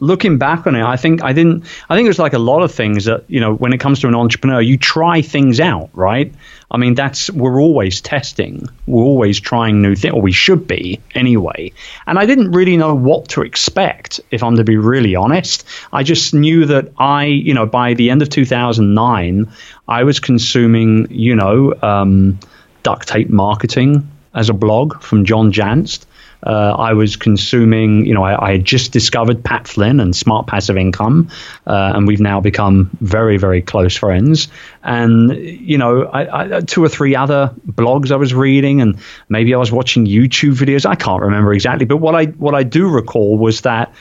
looking 0.01 0.39
back 0.39 0.67
on 0.67 0.75
it, 0.75 0.83
I 0.83 0.97
think 0.97 1.23
I 1.23 1.33
didn't. 1.33 1.65
I 1.89 1.97
think 1.97 2.07
there's 2.07 2.19
like 2.19 2.35
a 2.35 2.39
lot 2.39 2.63
of 2.63 2.73
things 2.73 3.07
that 3.07 3.25
you 3.29 3.41
know 3.41 3.55
when 3.55 3.73
it 3.73 3.79
comes 3.79 4.01
to 4.01 4.09
an 4.09 4.15
entrepreneur, 4.15 4.61
you 4.61 4.77
try 4.77 5.23
things 5.23 5.61
out, 5.61 5.91
right? 5.93 6.33
I 6.71 6.77
mean, 6.77 6.95
that's 6.95 7.31
we're 7.31 7.61
always 7.61 8.01
testing, 8.03 8.69
we're 8.87 9.03
always 9.03 9.41
trying 9.41 9.81
new 9.81 9.95
things, 9.95 10.13
or 10.13 10.21
we 10.21 10.33
should 10.33 10.67
be 10.67 11.01
anyway. 11.15 11.73
And 12.07 12.19
I 12.19 12.27
didn't 12.27 12.53
really 12.53 12.77
know 12.77 12.95
what 12.95 13.29
to 13.31 13.43
expect, 13.43 14.21
if 14.31 14.43
I'm 14.43 14.57
to 14.57 14.65
be 14.65 14.77
really 14.77 15.17
honest. 15.17 15.65
I 15.93 16.03
just 16.03 16.35
knew 16.35 16.67
that 16.67 16.93
I, 16.99 17.25
you 17.25 17.55
know, 17.55 17.65
by 17.65 17.95
the 17.95 18.11
end 18.11 18.21
of 18.21 18.29
2009, 18.29 19.51
I 19.89 20.05
was 20.05 20.21
consuming, 20.21 21.07
you 21.11 21.35
know, 21.35 21.75
um, 21.81 22.39
duct 22.83 23.09
tape 23.09 23.31
marketing 23.31 24.07
as 24.35 24.51
a 24.51 24.55
blog 24.55 25.01
from 25.03 25.25
John 25.25 25.53
Jantsch. 25.53 26.05
Uh, 26.43 26.75
I 26.79 26.93
was 26.93 27.17
consuming, 27.17 28.07
you 28.07 28.15
know, 28.15 28.23
I, 28.23 28.49
I, 28.49 28.53
had 28.53 28.65
just 28.65 28.93
discovered 28.93 29.43
Pat 29.43 29.67
Flynn 29.67 29.99
and 29.99 30.15
Smart 30.15 30.47
Passive 30.47 30.77
Income, 30.77 31.31
uh, 31.67 31.93
and 31.95 32.07
we've 32.07 32.21
now 32.21 32.41
become 32.41 32.91
very, 33.01 33.39
very 33.39 33.61
close 33.61 33.97
friends. 33.97 34.49
And, 34.83 35.35
you 35.37 35.79
know, 35.79 36.05
I, 36.05 36.57
I, 36.59 36.61
two 36.61 36.83
or 36.83 36.89
three 36.89 37.17
other 37.17 37.53
blogs 37.67 38.13
I 38.13 38.17
was 38.17 38.33
reading, 38.33 38.81
and 38.81 38.99
maybe 39.29 39.53
I 39.53 39.59
was 39.59 39.73
watching 39.73 40.07
YouTube 40.07 40.55
videos. 40.55 40.87
I 40.87 40.95
can't 40.95 41.23
remember 41.23 41.53
exactly, 41.53 41.87
but 41.87 41.97
what 41.97 42.15
I 42.15 42.27
what 42.27 42.55
I 42.55 42.63
do 42.63 42.89
recall 42.89 43.37
was 43.37 43.63
that 43.63 43.93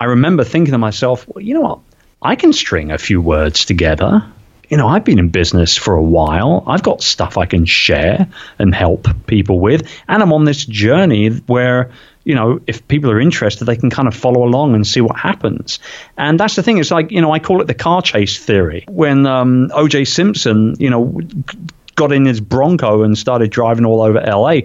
I 0.00 0.06
remember 0.06 0.44
thinking 0.44 0.72
to 0.72 0.78
myself, 0.78 1.28
well, 1.28 1.44
you 1.44 1.54
know 1.54 1.60
what, 1.60 1.80
I 2.22 2.36
can 2.36 2.52
string 2.52 2.90
a 2.90 2.98
few 2.98 3.20
words 3.20 3.66
together 3.66 4.24
you 4.72 4.78
know, 4.78 4.88
I've 4.88 5.04
been 5.04 5.18
in 5.18 5.28
business 5.28 5.76
for 5.76 5.94
a 5.94 6.02
while. 6.02 6.64
I've 6.66 6.82
got 6.82 7.02
stuff 7.02 7.36
I 7.36 7.44
can 7.44 7.66
share 7.66 8.26
and 8.58 8.74
help 8.74 9.06
people 9.26 9.60
with. 9.60 9.86
And 10.08 10.22
I'm 10.22 10.32
on 10.32 10.46
this 10.46 10.64
journey 10.64 11.28
where, 11.28 11.90
you 12.24 12.34
know, 12.34 12.58
if 12.66 12.88
people 12.88 13.10
are 13.10 13.20
interested, 13.20 13.66
they 13.66 13.76
can 13.76 13.90
kind 13.90 14.08
of 14.08 14.14
follow 14.14 14.42
along 14.44 14.74
and 14.74 14.86
see 14.86 15.02
what 15.02 15.18
happens. 15.18 15.78
And 16.16 16.40
that's 16.40 16.56
the 16.56 16.62
thing. 16.62 16.78
It's 16.78 16.90
like, 16.90 17.10
you 17.10 17.20
know, 17.20 17.32
I 17.32 17.38
call 17.38 17.60
it 17.60 17.66
the 17.66 17.74
car 17.74 18.00
chase 18.00 18.42
theory. 18.42 18.86
When 18.88 19.26
um, 19.26 19.68
OJ 19.68 20.08
Simpson, 20.08 20.76
you 20.78 20.88
know, 20.88 21.20
got 21.94 22.10
in 22.10 22.24
his 22.24 22.40
Bronco 22.40 23.02
and 23.02 23.18
started 23.18 23.50
driving 23.50 23.84
all 23.84 24.00
over 24.00 24.22
LA, 24.22 24.60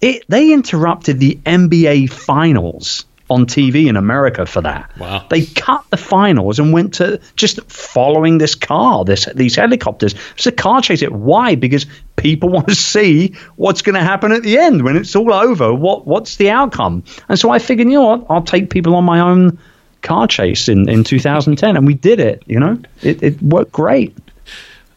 it, 0.00 0.24
they 0.26 0.54
interrupted 0.54 1.20
the 1.20 1.38
NBA 1.44 2.08
finals 2.08 3.04
on 3.30 3.46
TV 3.46 3.86
in 3.86 3.96
America 3.96 4.44
for 4.44 4.60
that. 4.62 4.90
Wow. 4.98 5.26
They 5.30 5.46
cut 5.46 5.84
the 5.90 5.96
finals 5.96 6.58
and 6.58 6.72
went 6.72 6.94
to 6.94 7.20
just 7.36 7.62
following 7.70 8.38
this 8.38 8.54
car, 8.54 9.04
this 9.04 9.26
these 9.34 9.56
helicopters. 9.56 10.14
It's 10.34 10.46
a 10.46 10.52
car 10.52 10.82
chase. 10.82 11.02
It 11.02 11.12
why? 11.12 11.54
Because 11.54 11.86
people 12.16 12.48
want 12.56 12.68
to 12.68 12.74
see 12.74 13.36
what's 13.56 13.82
going 13.82 13.94
to 13.94 14.02
happen 14.02 14.32
at 14.32 14.42
the 14.42 14.58
end 14.58 14.82
when 14.82 14.96
it's 14.96 15.14
all 15.16 15.32
over. 15.32 15.72
What 15.72 16.06
what's 16.06 16.36
the 16.36 16.50
outcome? 16.50 17.04
And 17.28 17.38
so 17.38 17.50
I 17.50 17.60
figured, 17.60 17.88
you 17.88 17.94
know 17.94 18.06
what? 18.06 18.26
I'll 18.28 18.42
take 18.42 18.68
people 18.68 18.96
on 18.96 19.04
my 19.04 19.20
own 19.20 19.58
car 20.02 20.26
chase 20.26 20.68
in, 20.68 20.88
in 20.88 21.04
2010 21.04 21.76
and 21.76 21.86
we 21.86 21.92
did 21.92 22.20
it 22.20 22.42
you 22.46 22.58
know 22.58 22.80
it, 23.02 23.22
it 23.22 23.42
worked 23.42 23.70
great 23.70 24.16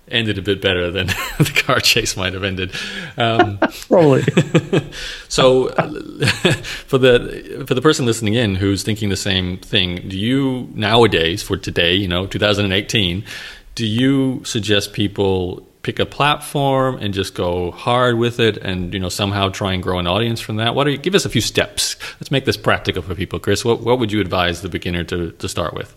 ended 0.07 0.37
a 0.37 0.41
bit 0.41 0.61
better 0.61 0.91
than 0.91 1.07
the 1.37 1.61
car 1.65 1.79
chase 1.79 2.15
might 2.17 2.33
have 2.33 2.43
ended. 2.43 2.71
Um, 3.17 3.57
Probably. 3.87 4.23
so, 5.27 5.69
for 6.87 6.97
the 6.97 7.65
for 7.67 7.73
the 7.73 7.81
person 7.81 8.05
listening 8.05 8.33
in 8.33 8.55
who's 8.55 8.83
thinking 8.83 9.09
the 9.09 9.15
same 9.15 9.57
thing, 9.57 10.07
do 10.07 10.17
you 10.17 10.69
nowadays 10.73 11.41
for 11.41 11.57
today, 11.57 11.93
you 11.93 12.07
know, 12.07 12.25
2018, 12.25 13.23
do 13.75 13.85
you 13.85 14.43
suggest 14.43 14.93
people 14.93 15.65
pick 15.81 15.99
a 15.99 16.05
platform 16.05 16.97
and 17.01 17.13
just 17.13 17.35
go 17.35 17.71
hard 17.71 18.17
with 18.17 18.39
it, 18.39 18.57
and 18.57 18.93
you 18.93 18.99
know 18.99 19.09
somehow 19.09 19.49
try 19.49 19.73
and 19.73 19.83
grow 19.83 19.99
an 19.99 20.07
audience 20.07 20.39
from 20.39 20.57
that? 20.57 20.75
What 20.75 20.87
are 20.87 20.91
you? 20.91 20.97
Give 20.97 21.15
us 21.15 21.25
a 21.25 21.29
few 21.29 21.41
steps. 21.41 21.95
Let's 22.15 22.31
make 22.31 22.45
this 22.45 22.57
practical 22.57 23.01
for 23.01 23.15
people, 23.15 23.39
Chris. 23.39 23.63
What 23.65 23.81
what 23.81 23.99
would 23.99 24.11
you 24.11 24.21
advise 24.21 24.61
the 24.61 24.69
beginner 24.69 25.03
to 25.05 25.31
to 25.31 25.49
start 25.49 25.73
with? 25.73 25.95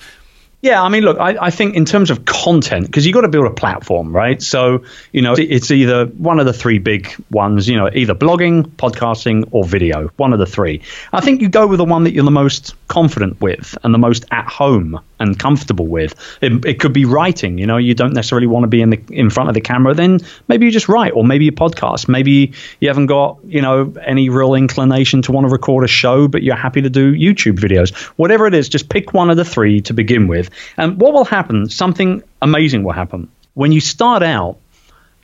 Yeah, 0.62 0.82
I 0.82 0.88
mean, 0.88 1.02
look, 1.04 1.18
I, 1.18 1.36
I 1.40 1.50
think 1.50 1.76
in 1.76 1.84
terms 1.84 2.10
of 2.10 2.24
content, 2.24 2.86
because 2.86 3.06
you've 3.06 3.14
got 3.14 3.20
to 3.20 3.28
build 3.28 3.46
a 3.46 3.50
platform, 3.50 4.14
right? 4.14 4.42
So, 4.42 4.84
you 5.12 5.22
know, 5.22 5.34
it's 5.38 5.70
either 5.70 6.06
one 6.06 6.40
of 6.40 6.46
the 6.46 6.52
three 6.52 6.78
big 6.78 7.14
ones, 7.30 7.68
you 7.68 7.76
know, 7.76 7.90
either 7.92 8.14
blogging, 8.14 8.64
podcasting, 8.64 9.48
or 9.50 9.64
video, 9.64 10.08
one 10.16 10.32
of 10.32 10.38
the 10.38 10.46
three. 10.46 10.82
I 11.12 11.20
think 11.20 11.42
you 11.42 11.48
go 11.48 11.66
with 11.66 11.78
the 11.78 11.84
one 11.84 12.04
that 12.04 12.12
you're 12.12 12.24
the 12.24 12.30
most 12.30 12.74
confident 12.88 13.40
with 13.40 13.76
and 13.84 13.92
the 13.92 13.98
most 13.98 14.24
at 14.30 14.48
home 14.48 14.98
and 15.18 15.38
comfortable 15.38 15.86
with. 15.86 16.14
It, 16.40 16.64
it 16.64 16.80
could 16.80 16.92
be 16.92 17.04
writing, 17.04 17.58
you 17.58 17.66
know, 17.66 17.76
you 17.76 17.94
don't 17.94 18.12
necessarily 18.12 18.46
want 18.46 18.64
to 18.64 18.68
be 18.68 18.82
in 18.82 18.90
the 18.90 19.02
in 19.10 19.30
front 19.30 19.48
of 19.48 19.54
the 19.54 19.60
camera, 19.60 19.94
then 19.94 20.20
maybe 20.48 20.66
you 20.66 20.72
just 20.72 20.88
write, 20.88 21.12
or 21.14 21.24
maybe 21.24 21.44
you 21.46 21.52
podcast. 21.52 22.08
Maybe 22.08 22.52
you 22.80 22.88
haven't 22.88 23.06
got, 23.06 23.38
you 23.46 23.62
know, 23.62 23.92
any 24.04 24.28
real 24.28 24.54
inclination 24.54 25.22
to 25.22 25.32
want 25.32 25.46
to 25.46 25.52
record 25.52 25.84
a 25.84 25.88
show, 25.88 26.28
but 26.28 26.42
you're 26.42 26.56
happy 26.56 26.82
to 26.82 26.90
do 26.90 27.14
YouTube 27.14 27.58
videos. 27.58 27.94
Whatever 28.16 28.46
it 28.46 28.54
is, 28.54 28.68
just 28.68 28.88
pick 28.88 29.12
one 29.14 29.30
of 29.30 29.36
the 29.36 29.44
three 29.44 29.80
to 29.82 29.94
begin 29.94 30.28
with 30.28 30.50
and 30.76 31.00
what 31.00 31.12
will 31.12 31.24
happen? 31.24 31.68
Something 31.68 32.22
amazing 32.42 32.82
will 32.82 32.92
happen. 32.92 33.28
When 33.54 33.72
you 33.72 33.80
start 33.80 34.22
out, 34.22 34.58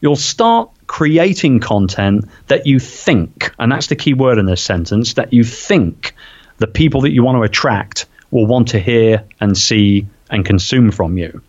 you'll 0.00 0.16
start 0.16 0.70
creating 0.86 1.60
content 1.60 2.26
that 2.48 2.66
you 2.66 2.78
think, 2.78 3.54
and 3.58 3.70
that's 3.70 3.86
the 3.86 3.96
key 3.96 4.14
word 4.14 4.38
in 4.38 4.46
this 4.46 4.62
sentence, 4.62 5.14
that 5.14 5.32
you 5.32 5.44
think 5.44 6.14
the 6.58 6.66
people 6.66 7.02
that 7.02 7.12
you 7.12 7.22
want 7.22 7.36
to 7.36 7.42
attract 7.42 8.06
will 8.32 8.46
want 8.46 8.68
to 8.68 8.80
hear 8.80 9.24
and 9.40 9.56
see 9.56 10.08
and 10.28 10.44
consume 10.44 10.90
from 10.90 11.16
you. 11.16 11.42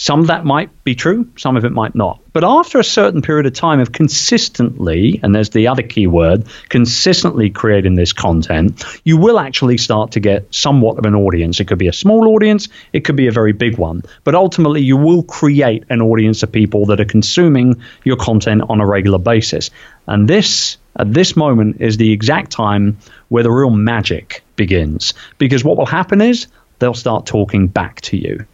Some 0.00 0.20
of 0.20 0.26
that 0.28 0.44
might 0.44 0.84
be 0.84 0.94
true, 0.94 1.28
some 1.36 1.56
of 1.56 1.64
it 1.64 1.72
might 1.72 1.96
not. 1.96 2.20
But 2.32 2.44
after 2.44 2.78
a 2.78 2.84
certain 2.84 3.20
period 3.20 3.46
of 3.46 3.54
time 3.54 3.80
of 3.80 3.90
consistently, 3.90 5.18
and 5.20 5.34
there's 5.34 5.50
the 5.50 5.66
other 5.66 5.82
key 5.82 6.06
word, 6.06 6.44
consistently 6.68 7.50
creating 7.50 7.96
this 7.96 8.12
content, 8.12 8.84
you 9.02 9.16
will 9.16 9.40
actually 9.40 9.76
start 9.76 10.12
to 10.12 10.20
get 10.20 10.54
somewhat 10.54 10.98
of 10.98 11.04
an 11.04 11.16
audience. 11.16 11.58
It 11.58 11.66
could 11.66 11.78
be 11.78 11.88
a 11.88 11.92
small 11.92 12.28
audience, 12.28 12.68
it 12.92 13.00
could 13.00 13.16
be 13.16 13.26
a 13.26 13.32
very 13.32 13.52
big 13.52 13.76
one. 13.76 14.04
But 14.22 14.36
ultimately, 14.36 14.82
you 14.82 14.96
will 14.96 15.24
create 15.24 15.82
an 15.90 16.00
audience 16.00 16.44
of 16.44 16.52
people 16.52 16.86
that 16.86 17.00
are 17.00 17.04
consuming 17.04 17.82
your 18.04 18.18
content 18.18 18.62
on 18.68 18.80
a 18.80 18.86
regular 18.86 19.18
basis. 19.18 19.70
And 20.06 20.28
this, 20.28 20.76
at 20.98 21.12
this 21.12 21.36
moment, 21.36 21.80
is 21.80 21.96
the 21.96 22.12
exact 22.12 22.50
time 22.50 22.98
where 23.28 23.42
the 23.42 23.50
real 23.50 23.70
magic 23.70 24.42
begins. 24.56 25.14
Because 25.38 25.64
what 25.64 25.76
will 25.76 25.86
happen 25.86 26.20
is 26.20 26.46
they'll 26.78 26.94
start 26.94 27.26
talking 27.26 27.68
back 27.68 28.00
to 28.02 28.16
you. 28.16 28.44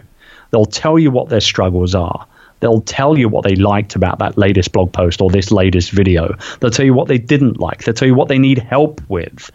They'll 0.50 0.66
tell 0.66 0.98
you 0.98 1.10
what 1.10 1.28
their 1.28 1.40
struggles 1.40 1.94
are. 1.94 2.26
They'll 2.60 2.80
tell 2.80 3.18
you 3.18 3.28
what 3.28 3.44
they 3.44 3.56
liked 3.56 3.96
about 3.96 4.20
that 4.20 4.38
latest 4.38 4.72
blog 4.72 4.92
post 4.92 5.20
or 5.20 5.30
this 5.30 5.50
latest 5.50 5.90
video. 5.90 6.36
They'll 6.60 6.70
tell 6.70 6.86
you 6.86 6.94
what 6.94 7.08
they 7.08 7.18
didn't 7.18 7.60
like. 7.60 7.84
They'll 7.84 7.94
tell 7.94 8.08
you 8.08 8.14
what 8.14 8.28
they 8.28 8.38
need 8.38 8.58
help 8.58 9.00
with. 9.08 9.50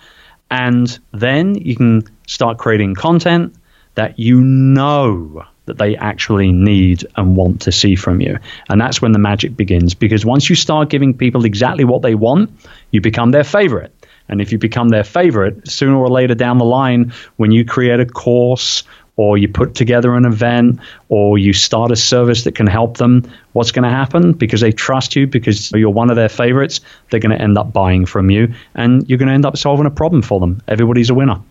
And 0.51 0.99
then 1.11 1.55
you 1.55 1.75
can 1.75 2.03
start 2.27 2.57
creating 2.57 2.95
content 2.95 3.55
that 3.95 4.19
you 4.19 4.41
know 4.41 5.45
that 5.69 5.77
they 5.77 5.95
actually 5.95 6.51
need 6.51 7.07
and 7.15 7.35
want 7.35 7.61
to 7.61 7.71
see 7.71 7.95
from 7.95 8.21
you. 8.21 8.37
And 8.67 8.81
that's 8.81 9.01
when 9.01 9.13
the 9.13 9.19
magic 9.19 9.55
begins 9.55 9.93
because 9.93 10.25
once 10.25 10.49
you 10.49 10.55
start 10.55 10.89
giving 10.89 11.13
people 11.13 11.45
exactly 11.45 11.85
what 11.85 12.01
they 12.01 12.15
want, 12.15 12.51
you 12.91 13.01
become 13.01 13.31
their 13.31 13.43
favorite. 13.43 13.93
And 14.27 14.41
if 14.41 14.51
you 14.51 14.57
become 14.57 14.89
their 14.89 15.03
favorite, 15.03 15.67
sooner 15.67 15.95
or 15.95 16.09
later 16.09 16.35
down 16.35 16.57
the 16.57 16.65
line, 16.65 17.13
when 17.37 17.51
you 17.51 17.65
create 17.65 17.99
a 17.99 18.05
course 18.05 18.83
or 19.15 19.37
you 19.37 19.47
put 19.47 19.75
together 19.75 20.15
an 20.15 20.25
event 20.25 20.79
or 21.09 21.37
you 21.37 21.51
start 21.51 21.91
a 21.91 21.95
service 21.95 22.43
that 22.43 22.55
can 22.55 22.67
help 22.67 22.97
them, 22.97 23.29
what's 23.53 23.71
going 23.71 23.83
to 23.83 23.89
happen? 23.89 24.33
Because 24.33 24.61
they 24.61 24.71
trust 24.71 25.15
you, 25.15 25.27
because 25.27 25.71
you're 25.71 25.89
one 25.89 26.09
of 26.09 26.15
their 26.15 26.29
favorites, 26.29 26.81
they're 27.09 27.19
going 27.19 27.35
to 27.35 27.41
end 27.41 27.57
up 27.57 27.73
buying 27.73 28.05
from 28.05 28.29
you 28.29 28.53
and 28.75 29.09
you're 29.09 29.17
going 29.17 29.27
to 29.27 29.33
end 29.33 29.45
up 29.45 29.57
solving 29.57 29.85
a 29.85 29.91
problem 29.91 30.21
for 30.21 30.39
them. 30.39 30.61
Everybody's 30.67 31.09
a 31.09 31.15
winner. 31.15 31.41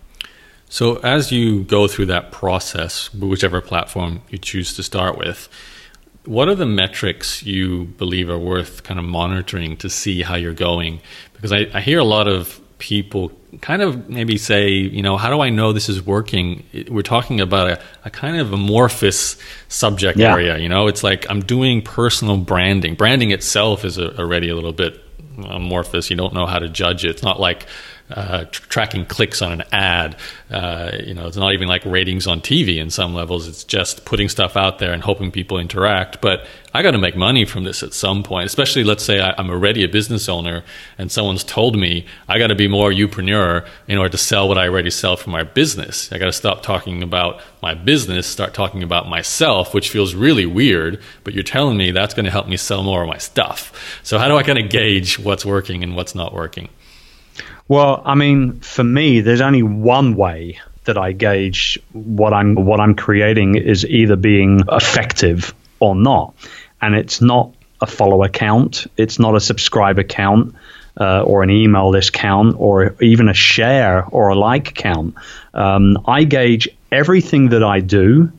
So, 0.69 0.97
as 0.97 1.33
you 1.33 1.65
go 1.65 1.89
through 1.89 2.07
that 2.07 2.31
process, 2.31 3.13
whichever 3.15 3.61
platform 3.61 4.21
you 4.29 4.39
choose 4.39 4.75
to 4.77 4.83
start 4.83 5.17
with, 5.17 5.49
what 6.25 6.49
are 6.49 6.55
the 6.55 6.67
metrics 6.67 7.43
you 7.43 7.85
believe 7.85 8.29
are 8.29 8.39
worth 8.39 8.83
kind 8.83 9.01
of 9.01 9.07
monitoring 9.07 9.79
to 9.79 9.89
see 9.89 10.23
how 10.23 10.35
you're 10.35 10.53
going? 10.53 11.01
Because 11.33 11.53
I, 11.53 11.69
I 11.73 11.81
hear 11.81 11.99
a 11.99 12.05
lot 12.05 12.29
of 12.29 12.61
people 12.79 13.33
kind 13.61 13.83
of 13.83 14.09
maybe 14.09 14.37
say, 14.37 14.69
you 14.69 15.03
know, 15.03 15.17
how 15.17 15.31
do 15.31 15.41
I 15.41 15.51
know 15.51 15.73
this 15.73 15.89
is 15.89 16.05
working? 16.05 16.65
We're 16.89 17.03
talking 17.03 17.41
about 17.41 17.71
a, 17.71 17.81
a 18.05 18.11
kind 18.11 18.37
of 18.37 18.53
amorphous 18.53 19.37
subject 19.69 20.19
yeah. 20.19 20.33
area. 20.33 20.59
You 20.59 20.69
know, 20.69 20.87
it's 20.87 21.03
like 21.03 21.29
I'm 21.31 21.41
doing 21.41 21.83
personal 21.83 22.37
branding. 22.37 22.95
Branding 22.95 23.31
itself 23.31 23.85
is 23.85 23.97
a, 23.99 24.17
already 24.19 24.49
a 24.49 24.55
little 24.55 24.73
bit 24.73 25.03
amorphous. 25.39 26.11
You 26.11 26.17
don't 26.17 26.35
know 26.35 26.47
how 26.47 26.59
to 26.59 26.69
judge 26.69 27.05
it. 27.05 27.11
It's 27.11 27.23
not 27.23 27.41
like 27.41 27.67
uh, 28.11 28.45
tr- 28.45 28.63
tracking 28.69 29.07
clicks 29.07 29.43
on 29.43 29.53
an 29.53 29.63
ad. 29.73 30.17
Uh, 30.51 30.93
you 31.05 31.15
know, 31.15 31.27
it's 31.27 31.37
not 31.37 31.53
even 31.53 31.69
like 31.69 31.85
ratings 31.85 32.27
on 32.27 32.41
TV 32.41 32.79
in 32.79 32.91
some 32.91 33.15
levels. 33.15 33.47
It's 33.49 33.65
just 33.65 34.05
putting 34.05 34.29
stuff 34.29 34.57
out 34.57 34.79
there 34.79 34.93
and 34.93 35.03
hoping 35.03 35.31
people 35.31 35.59
interact. 35.59 36.21
But 36.21 36.47
I 36.75 36.83
got 36.83 36.93
to 36.93 36.99
make 36.99 37.17
money 37.17 37.45
from 37.45 37.65
this 37.65 37.83
at 37.83 37.95
some 37.95 38.23
point, 38.23 38.47
especially 38.47 38.85
let's 38.85 39.03
say 39.03 39.21
I, 39.21 39.39
am 39.39 39.51
already 39.51 39.85
a 39.85 39.89
business 39.89 40.29
owner 40.29 40.65
and 40.97 41.11
someone's 41.11 41.45
told 41.45 41.77
me 41.77 42.07
I 42.29 42.39
got 42.39 42.49
to 42.49 42.55
be 42.55 42.69
more 42.69 42.91
youpreneur 42.91 43.67
in 43.87 43.99
order 43.99 44.11
to 44.11 44.19
sell 44.19 44.49
what 44.49 44.59
I 44.59 44.69
already 44.69 44.91
sell 44.91 45.17
for 45.17 45.31
my 45.31 45.43
business. 45.43 46.13
I 46.13 46.19
got 46.19 46.27
to 46.27 46.33
stop 46.33 46.63
talking 46.63 47.03
about 47.03 47.41
my 47.63 47.75
business, 47.75 48.27
start 48.27 48.55
talking 48.55 48.83
about 48.83 49.09
myself, 49.09 49.75
which 49.75 49.91
feels 49.91 50.15
really 50.15 50.47
weird, 50.47 51.03
but 51.25 51.35
you're 51.35 51.43
telling 51.43 51.77
me 51.77 51.91
that's 51.91 52.15
going 52.15 52.27
to 52.27 52.31
help 52.31 52.49
me 52.49 52.57
sell 52.57 52.83
more 52.83 53.03
of 53.03 53.09
my 53.09 53.19
stuff. 53.19 54.01
So 54.03 54.19
how 54.19 54.29
do 54.29 54.37
I 54.37 54.43
kind 54.43 54.59
of 54.59 54.71
gauge 54.71 55.19
what's 55.19 55.45
working 55.45 55.83
and 55.83 55.97
what's 55.97 56.15
not 56.15 56.33
working? 56.33 56.69
Well, 57.69 58.03
I 58.05 58.15
mean, 58.15 58.61
for 58.61 58.83
me, 58.83 59.21
there's 59.21 59.43
only 59.43 59.63
one 59.63 60.17
way 60.17 60.61
that 60.85 60.97
I 60.97 61.13
gauge 61.13 61.79
what 61.93 62.33
I'm 62.33 62.55
what 62.55 62.81
I'm 62.81 62.95
creating 62.95 63.57
is 63.57 63.85
either 63.85 64.17
being 64.17 64.63
effective 64.73 65.55
or 65.79 65.95
not, 65.95 66.35
and 66.81 66.95
it's 66.95 67.21
not 67.21 67.55
a 67.81 67.87
follower 67.87 68.29
count, 68.29 68.87
it's 68.97 69.19
not 69.19 69.37
a 69.37 69.41
subscriber 69.41 70.03
count. 70.03 70.55
Uh, 71.01 71.23
or 71.23 71.45
an 71.45 71.51
email 71.51 71.91
list 71.91 72.13
count, 72.13 72.57
or 72.59 72.97
even 73.01 73.29
a 73.29 73.33
share 73.33 74.05
or 74.07 74.31
a 74.31 74.35
like 74.35 74.75
count. 74.75 75.15
Um, 75.55 75.97
I 76.09 76.25
gauge 76.25 76.69
everything 76.91 77.51
that 77.51 77.63
I 77.63 77.79
do 77.79 78.33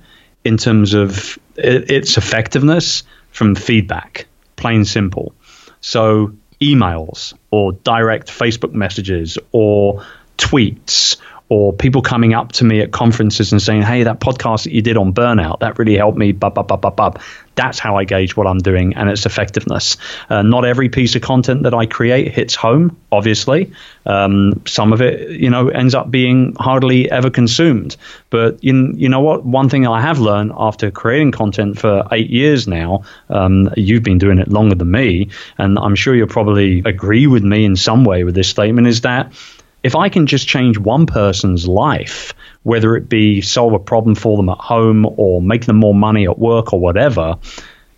in 0.44 0.58
terms 0.58 0.94
of 0.94 1.40
its 1.56 2.18
effectiveness 2.18 3.04
from 3.32 3.56
feedback, 3.56 4.28
plain 4.58 4.84
simple. 4.84 5.34
So 5.80 6.34
emails 6.62 7.34
or 7.52 7.72
direct 7.72 8.28
Facebook 8.30 8.74
messages 8.74 9.38
or 9.52 10.06
tweets 10.38 11.18
or 11.50 11.74
people 11.74 12.04
coming 12.04 12.36
up 12.36 12.52
to 12.54 12.64
me 12.64 12.80
at 12.80 12.92
conferences 12.92 13.52
and 13.52 13.62
saying, 13.62 13.82
"Hey, 13.82 14.04
that 14.04 14.20
podcast 14.20 14.64
that 14.64 14.72
you 14.72 14.82
did 14.82 14.98
on 14.98 15.14
burnout 15.14 15.60
that 15.60 15.78
really 15.80 15.98
helped 15.98 16.18
me." 16.18 16.32
Bub, 16.32 16.54
bub, 16.54 16.68
bub, 16.68 16.82
bub, 16.82 16.96
bub. 16.96 17.20
That's 17.56 17.80
how 17.80 17.98
I 17.98 18.06
gauge 18.06 18.38
what 18.38 18.48
I'm 18.48 18.60
doing 18.60 18.96
and 18.96 19.10
its 19.10 19.26
effectiveness. 19.26 19.98
Uh, 20.30 20.44
not 20.44 20.64
every 20.64 20.88
piece 20.88 21.16
of 21.16 21.22
content 21.22 21.64
that 21.64 21.74
I 21.74 21.88
create 21.88 22.32
hits 22.32 22.56
home. 22.56 22.96
Obviously, 23.12 23.74
um, 24.06 24.62
some 24.66 24.94
of 24.94 25.02
it, 25.02 25.32
you 25.32 25.50
know, 25.50 25.68
ends 25.68 25.94
up 25.94 26.10
being 26.10 26.56
hardly 26.58 27.12
ever 27.12 27.30
consumed. 27.30 27.98
But 28.30 28.64
you, 28.64 28.94
you 28.96 29.10
know 29.10 29.20
what? 29.20 29.44
One 29.44 29.68
thing 29.68 29.86
I 29.88 30.00
have 30.02 30.20
learned 30.20 30.54
after 30.56 30.92
creating 30.92 31.32
content 31.32 31.80
for 31.80 32.08
eight 32.12 32.30
years 32.30 32.68
now, 32.68 33.04
um, 33.30 33.70
you've 33.76 34.04
been 34.04 34.20
doing 34.20 34.38
it 34.38 34.48
longer 34.48 34.76
than 34.76 34.92
me, 34.92 35.30
and 35.58 35.78
I'm 35.78 35.96
sure 35.96 36.16
you'll 36.16 36.28
probably 36.28 36.84
agree 36.86 37.28
with 37.28 37.44
me 37.44 37.66
in 37.66 37.76
some 37.76 38.06
way 38.06 38.24
with 38.24 38.36
this 38.36 38.48
statement. 38.48 38.88
Is 38.88 39.02
that 39.02 39.34
if 39.84 39.96
I 39.96 40.10
can 40.10 40.28
just 40.28 40.48
change 40.48 40.78
one 40.78 41.06
person's 41.06 41.68
life, 41.68 42.34
whether 42.64 42.96
it 42.96 43.08
be 43.08 43.42
solve 43.42 43.74
a 43.74 43.80
problem 43.80 44.16
for 44.16 44.38
them 44.38 44.50
at 44.50 44.58
home 44.58 45.06
or 45.18 45.42
make 45.42 45.66
them 45.66 45.78
more 45.78 45.96
money 45.96 46.26
at 46.26 46.38
work 46.38 46.74
or 46.74 46.80
whatever, 46.80 47.38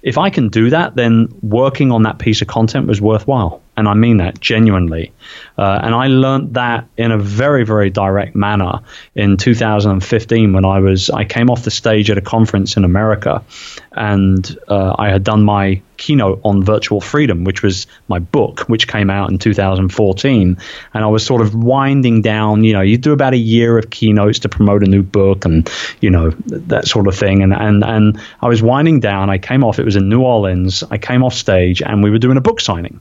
if 0.04 0.18
I 0.18 0.30
can 0.30 0.50
do 0.50 0.70
that, 0.70 0.96
then 0.96 1.30
working 1.42 1.92
on 1.92 2.04
that 2.04 2.20
piece 2.20 2.42
of 2.42 2.48
content 2.48 2.88
was 2.88 3.02
worthwhile. 3.02 3.61
And 3.78 3.88
I 3.88 3.94
mean 3.94 4.18
that 4.18 4.40
genuinely. 4.40 5.14
Uh, 5.58 5.80
and 5.82 5.96
I 5.96 6.08
learned 6.08 6.56
that 6.56 6.88
in 6.98 7.12
a 7.12 7.18
very, 7.18 7.64
very 7.66 7.90
direct 7.90 8.36
manner 8.36 8.80
in 9.16 9.38
2015 9.38 10.54
when 10.54 10.66
I 10.66 10.80
was, 10.80 11.10
I 11.10 11.24
came 11.24 11.50
off 11.50 11.64
the 11.64 11.72
stage 11.72 12.10
at 12.10 12.18
a 12.18 12.22
conference 12.22 12.78
in 12.78 12.84
America 12.84 13.44
and 13.94 14.58
uh, 14.68 14.96
I 14.98 15.10
had 15.10 15.24
done 15.24 15.44
my 15.44 15.82
keynote 15.98 16.42
on 16.44 16.64
virtual 16.64 17.00
freedom, 17.00 17.44
which 17.44 17.62
was 17.62 17.86
my 18.08 18.18
book, 18.18 18.62
which 18.62 18.88
came 18.88 19.10
out 19.10 19.30
in 19.30 19.38
2014. 19.38 20.58
And 20.94 21.04
I 21.04 21.08
was 21.08 21.26
sort 21.26 21.42
of 21.42 21.54
winding 21.54 22.22
down, 22.24 22.64
you 22.64 22.74
know, 22.74 22.82
you 22.82 22.98
do 22.98 23.14
about 23.14 23.34
a 23.34 23.38
year 23.38 23.78
of 23.78 23.90
keynotes 23.92 24.40
to 24.40 24.50
promote 24.50 24.84
a 24.84 24.88
new 24.88 25.04
book 25.04 25.46
and, 25.46 25.70
you 26.02 26.10
know, 26.10 26.32
that 26.48 26.88
sort 26.88 27.08
of 27.08 27.16
thing. 27.16 27.44
And, 27.44 27.54
and, 27.54 27.84
and 27.84 28.20
I 28.42 28.48
was 28.48 28.64
winding 28.64 29.00
down. 29.00 29.30
I 29.30 29.38
came 29.38 29.64
off, 29.64 29.78
it 29.78 29.86
was 29.86 29.96
in 29.96 30.10
New 30.10 30.22
Orleans. 30.22 30.84
I 30.90 30.98
came 30.98 31.24
off 31.24 31.36
stage 31.36 31.82
and 31.84 32.04
we 32.04 32.10
were 32.10 32.20
doing 32.20 32.38
a 32.38 32.42
book 32.42 32.60
signing. 32.60 33.00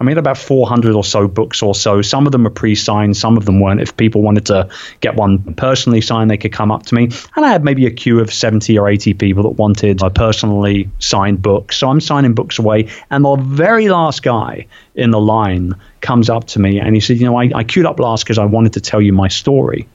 I 0.00 0.04
mean, 0.04 0.16
about 0.16 0.38
400 0.38 0.94
or 0.94 1.04
so 1.04 1.28
books 1.28 1.62
or 1.62 1.74
so. 1.74 2.00
Some 2.00 2.24
of 2.24 2.32
them 2.32 2.46
are 2.46 2.50
pre 2.50 2.74
signed, 2.74 3.18
some 3.18 3.36
of 3.36 3.44
them 3.44 3.60
weren't. 3.60 3.82
If 3.82 3.98
people 3.98 4.22
wanted 4.22 4.46
to 4.46 4.70
get 5.00 5.14
one 5.14 5.54
personally 5.54 6.00
signed, 6.00 6.30
they 6.30 6.38
could 6.38 6.52
come 6.52 6.72
up 6.72 6.86
to 6.86 6.94
me. 6.94 7.10
And 7.36 7.44
I 7.44 7.50
had 7.50 7.62
maybe 7.62 7.84
a 7.84 7.90
queue 7.90 8.20
of 8.20 8.32
70 8.32 8.78
or 8.78 8.88
80 8.88 9.12
people 9.14 9.42
that 9.42 9.50
wanted 9.50 10.02
a 10.02 10.08
personally 10.08 10.88
signed 11.00 11.42
book. 11.42 11.74
So 11.74 11.90
I'm 11.90 12.00
signing 12.00 12.32
books 12.32 12.58
away. 12.58 12.88
And 13.10 13.26
the 13.26 13.36
very 13.36 13.90
last 13.90 14.22
guy 14.22 14.68
in 14.94 15.10
the 15.10 15.20
line 15.20 15.74
comes 16.00 16.30
up 16.30 16.46
to 16.46 16.58
me 16.58 16.80
and 16.80 16.94
he 16.94 17.00
said, 17.00 17.18
You 17.18 17.26
know, 17.26 17.36
I, 17.36 17.50
I 17.54 17.64
queued 17.64 17.84
up 17.84 18.00
last 18.00 18.24
because 18.24 18.38
I 18.38 18.46
wanted 18.46 18.72
to 18.74 18.80
tell 18.80 19.02
you 19.02 19.12
my 19.12 19.28
story. 19.28 19.86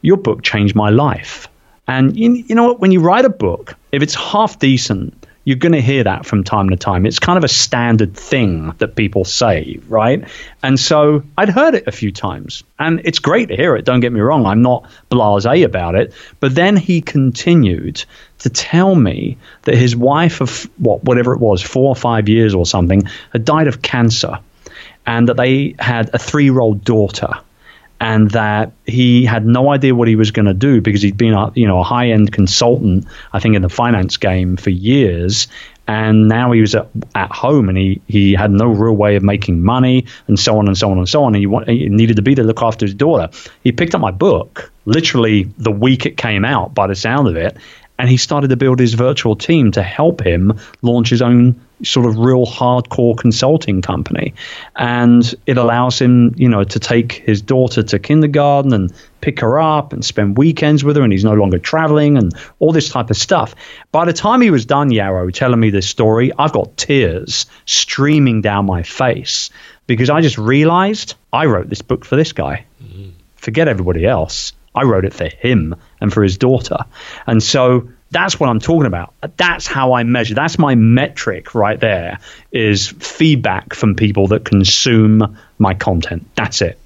Your 0.00 0.16
book 0.16 0.42
changed 0.44 0.74
my 0.74 0.88
life. 0.88 1.48
And 1.86 2.16
you, 2.16 2.32
you 2.32 2.54
know 2.54 2.68
what? 2.68 2.80
When 2.80 2.90
you 2.90 3.00
write 3.00 3.26
a 3.26 3.30
book, 3.30 3.74
if 3.92 4.02
it's 4.02 4.14
half 4.14 4.58
decent, 4.58 5.25
you're 5.46 5.56
going 5.56 5.72
to 5.72 5.80
hear 5.80 6.02
that 6.02 6.26
from 6.26 6.42
time 6.42 6.70
to 6.70 6.76
time. 6.76 7.06
It's 7.06 7.20
kind 7.20 7.38
of 7.38 7.44
a 7.44 7.48
standard 7.48 8.16
thing 8.16 8.74
that 8.78 8.96
people 8.96 9.24
say, 9.24 9.78
right? 9.86 10.28
And 10.60 10.78
so 10.78 11.22
I'd 11.38 11.48
heard 11.48 11.76
it 11.76 11.86
a 11.86 11.92
few 11.92 12.10
times, 12.10 12.64
and 12.80 13.02
it's 13.04 13.20
great 13.20 13.46
to 13.50 13.56
hear 13.56 13.76
it. 13.76 13.84
Don't 13.84 14.00
get 14.00 14.12
me 14.12 14.18
wrong, 14.18 14.44
I'm 14.44 14.62
not 14.62 14.90
blasé 15.08 15.64
about 15.64 15.94
it. 15.94 16.12
But 16.40 16.56
then 16.56 16.76
he 16.76 17.00
continued 17.00 18.04
to 18.38 18.50
tell 18.50 18.92
me 18.92 19.38
that 19.62 19.76
his 19.76 19.94
wife 19.94 20.40
of 20.40 20.68
what 20.78 21.04
whatever 21.04 21.32
it 21.32 21.38
was, 21.38 21.62
four 21.62 21.90
or 21.90 21.96
five 21.96 22.28
years 22.28 22.52
or 22.52 22.66
something, 22.66 23.04
had 23.32 23.44
died 23.44 23.68
of 23.68 23.80
cancer, 23.80 24.40
and 25.06 25.28
that 25.28 25.36
they 25.36 25.76
had 25.78 26.10
a 26.12 26.18
three-year-old 26.18 26.82
daughter 26.84 27.34
and 28.00 28.30
that 28.32 28.72
he 28.86 29.24
had 29.24 29.46
no 29.46 29.70
idea 29.70 29.94
what 29.94 30.08
he 30.08 30.16
was 30.16 30.30
going 30.30 30.46
to 30.46 30.54
do 30.54 30.80
because 30.80 31.02
he'd 31.02 31.16
been 31.16 31.32
a 31.32 31.50
you 31.54 31.66
know 31.66 31.80
a 31.80 31.82
high 31.82 32.10
end 32.10 32.32
consultant 32.32 33.06
I 33.32 33.40
think 33.40 33.56
in 33.56 33.62
the 33.62 33.68
finance 33.68 34.16
game 34.16 34.56
for 34.56 34.70
years 34.70 35.48
and 35.88 36.28
now 36.28 36.52
he 36.52 36.60
was 36.60 36.74
at, 36.74 36.88
at 37.14 37.30
home 37.30 37.68
and 37.68 37.78
he, 37.78 38.00
he 38.08 38.32
had 38.34 38.50
no 38.50 38.66
real 38.66 38.94
way 38.94 39.16
of 39.16 39.22
making 39.22 39.62
money 39.62 40.06
and 40.26 40.38
so 40.38 40.58
on 40.58 40.66
and 40.66 40.76
so 40.76 40.90
on 40.90 40.98
and 40.98 41.08
so 41.08 41.22
on 41.22 41.34
and 41.34 41.40
he, 41.40 41.46
want, 41.46 41.68
he 41.68 41.88
needed 41.88 42.16
to 42.16 42.22
be 42.22 42.34
to 42.34 42.42
look 42.42 42.62
after 42.62 42.84
his 42.84 42.94
daughter. 42.94 43.28
He 43.62 43.72
picked 43.72 43.94
up 43.94 44.00
my 44.00 44.10
book 44.10 44.72
literally 44.84 45.44
the 45.58 45.70
week 45.70 46.06
it 46.06 46.16
came 46.16 46.44
out 46.44 46.74
by 46.74 46.86
the 46.86 46.94
sound 46.94 47.28
of 47.28 47.36
it 47.36 47.56
and 47.98 48.08
he 48.08 48.16
started 48.16 48.48
to 48.48 48.56
build 48.56 48.78
his 48.78 48.94
virtual 48.94 49.36
team 49.36 49.72
to 49.72 49.82
help 49.82 50.24
him 50.24 50.58
launch 50.82 51.10
his 51.10 51.22
own 51.22 51.60
sort 51.82 52.06
of 52.06 52.18
real 52.18 52.46
hardcore 52.46 53.16
consulting 53.16 53.82
company. 53.82 54.34
And 54.74 55.34
it 55.46 55.58
allows 55.58 56.00
him 56.00 56.34
you 56.36 56.48
know 56.48 56.64
to 56.64 56.80
take 56.80 57.12
his 57.12 57.42
daughter 57.42 57.82
to 57.82 57.98
kindergarten 57.98 58.72
and 58.72 58.92
pick 59.20 59.40
her 59.40 59.58
up 59.60 59.92
and 59.92 60.04
spend 60.04 60.38
weekends 60.38 60.84
with 60.84 60.96
her 60.96 61.02
and 61.02 61.12
he's 61.12 61.24
no 61.24 61.34
longer 61.34 61.58
traveling 61.58 62.16
and 62.16 62.32
all 62.58 62.72
this 62.72 62.88
type 62.88 63.10
of 63.10 63.16
stuff. 63.16 63.54
By 63.92 64.04
the 64.04 64.12
time 64.12 64.40
he 64.40 64.50
was 64.50 64.66
done 64.66 64.90
Yaro 64.90 65.32
telling 65.32 65.60
me 65.60 65.70
this 65.70 65.88
story 65.88 66.32
i've 66.38 66.52
got 66.52 66.76
tears 66.76 67.46
streaming 67.64 68.40
down 68.40 68.66
my 68.66 68.82
face 68.82 69.50
because 69.86 70.10
i 70.10 70.20
just 70.20 70.38
realized 70.38 71.14
i 71.32 71.46
wrote 71.46 71.68
this 71.68 71.82
book 71.82 72.04
for 72.04 72.16
this 72.16 72.32
guy. 72.32 72.66
Mm-hmm. 72.82 73.10
forget 73.36 73.68
everybody 73.68 74.06
else. 74.06 74.52
I 74.74 74.82
wrote 74.82 75.06
it 75.06 75.14
for 75.14 75.28
him 75.28 75.74
and 76.00 76.12
for 76.12 76.22
his 76.22 76.38
daughter 76.38 76.78
and 77.26 77.42
so 77.42 77.88
that's 78.10 78.38
what 78.38 78.48
I'm 78.48 78.60
talking 78.60 78.86
about. 78.86 79.14
That's 79.36 79.66
how 79.66 79.94
I 79.94 80.04
measure. 80.04 80.34
That's 80.34 80.58
my 80.58 80.74
metric 80.74 81.54
right 81.54 81.78
there 81.78 82.20
is 82.52 82.88
feedback 82.88 83.74
from 83.74 83.96
people 83.96 84.28
that 84.28 84.44
consume 84.44 85.36
my 85.58 85.74
content. 85.74 86.28
That's 86.36 86.62
it. 86.62 86.78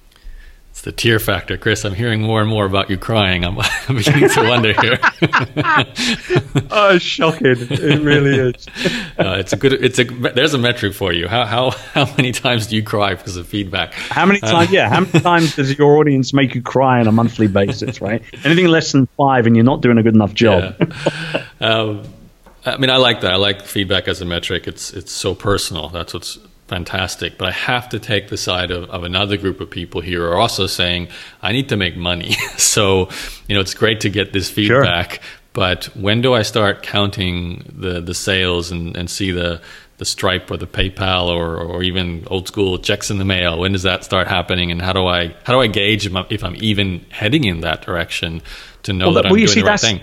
It's 0.80 0.86
the 0.86 0.92
tear 0.92 1.18
factor, 1.18 1.58
Chris. 1.58 1.84
I'm 1.84 1.92
hearing 1.92 2.22
more 2.22 2.40
and 2.40 2.48
more 2.48 2.64
about 2.64 2.88
you 2.88 2.96
crying. 2.96 3.44
I'm, 3.44 3.58
I'm 3.88 3.96
beginning 3.96 4.30
to 4.30 4.48
wonder 4.48 4.72
here. 4.80 4.98
oh, 6.70 6.96
shocking! 6.96 7.48
It 7.48 8.00
really 8.00 8.48
is. 8.48 8.66
Uh, 9.18 9.36
it's 9.38 9.52
a 9.52 9.56
good. 9.58 9.74
It's 9.74 9.98
a. 9.98 10.04
There's 10.04 10.54
a 10.54 10.58
metric 10.58 10.94
for 10.94 11.12
you. 11.12 11.28
How 11.28 11.44
how 11.44 11.72
how 11.72 12.06
many 12.16 12.32
times 12.32 12.68
do 12.68 12.76
you 12.76 12.82
cry 12.82 13.14
because 13.14 13.36
of 13.36 13.46
feedback? 13.46 13.92
How 13.92 14.24
many 14.24 14.40
times? 14.40 14.70
Uh, 14.70 14.72
yeah. 14.72 14.88
How 14.88 15.00
many 15.00 15.20
times 15.20 15.56
does 15.56 15.76
your 15.76 15.98
audience 15.98 16.32
make 16.32 16.54
you 16.54 16.62
cry 16.62 17.00
on 17.00 17.06
a 17.06 17.12
monthly 17.12 17.46
basis? 17.46 18.00
Right. 18.00 18.22
Anything 18.44 18.68
less 18.68 18.92
than 18.92 19.06
five, 19.18 19.46
and 19.46 19.54
you're 19.54 19.64
not 19.66 19.82
doing 19.82 19.98
a 19.98 20.02
good 20.02 20.14
enough 20.14 20.32
job. 20.32 20.74
Yeah. 20.80 21.44
Um, 21.60 22.04
I 22.64 22.78
mean, 22.78 22.88
I 22.88 22.96
like 22.96 23.20
that. 23.20 23.34
I 23.34 23.36
like 23.36 23.66
feedback 23.66 24.08
as 24.08 24.22
a 24.22 24.24
metric. 24.24 24.66
It's 24.66 24.94
it's 24.94 25.12
so 25.12 25.34
personal. 25.34 25.90
That's 25.90 26.14
what's 26.14 26.38
fantastic. 26.70 27.36
But 27.36 27.48
I 27.48 27.52
have 27.52 27.88
to 27.90 27.98
take 27.98 28.28
the 28.28 28.36
side 28.36 28.70
of, 28.70 28.88
of 28.88 29.02
another 29.02 29.36
group 29.36 29.60
of 29.60 29.68
people 29.68 30.00
here 30.00 30.20
who 30.20 30.26
are 30.26 30.36
also 30.36 30.66
saying, 30.66 31.08
I 31.42 31.52
need 31.52 31.68
to 31.68 31.76
make 31.76 31.96
money. 31.96 32.32
so, 32.56 33.10
you 33.48 33.54
know, 33.54 33.60
it's 33.60 33.74
great 33.74 34.00
to 34.02 34.08
get 34.08 34.32
this 34.32 34.48
feedback. 34.48 35.14
Sure. 35.14 35.22
But 35.52 35.86
when 35.96 36.20
do 36.20 36.32
I 36.32 36.42
start 36.42 36.84
counting 36.84 37.64
the, 37.74 38.00
the 38.00 38.14
sales 38.14 38.70
and, 38.70 38.96
and 38.96 39.10
see 39.10 39.32
the, 39.32 39.60
the 39.98 40.04
Stripe 40.04 40.48
or 40.48 40.56
the 40.56 40.68
PayPal 40.68 41.26
or, 41.26 41.58
or 41.58 41.82
even 41.82 42.24
old 42.28 42.46
school 42.46 42.78
checks 42.78 43.10
in 43.10 43.18
the 43.18 43.24
mail? 43.24 43.58
When 43.58 43.72
does 43.72 43.82
that 43.82 44.04
start 44.04 44.28
happening? 44.28 44.70
And 44.70 44.80
how 44.80 44.92
do 44.92 45.06
I 45.06 45.34
how 45.42 45.52
do 45.52 45.60
I 45.60 45.66
gauge 45.66 46.06
if 46.06 46.44
I'm 46.44 46.56
even 46.56 47.04
heading 47.10 47.44
in 47.44 47.60
that 47.62 47.82
direction 47.82 48.42
to 48.84 48.92
know 48.92 49.06
well, 49.06 49.14
that 49.14 49.26
I'm 49.26 49.34
doing 49.34 49.48
see, 49.48 49.60
the 49.60 49.66
right 49.66 49.80
thing? 49.80 50.00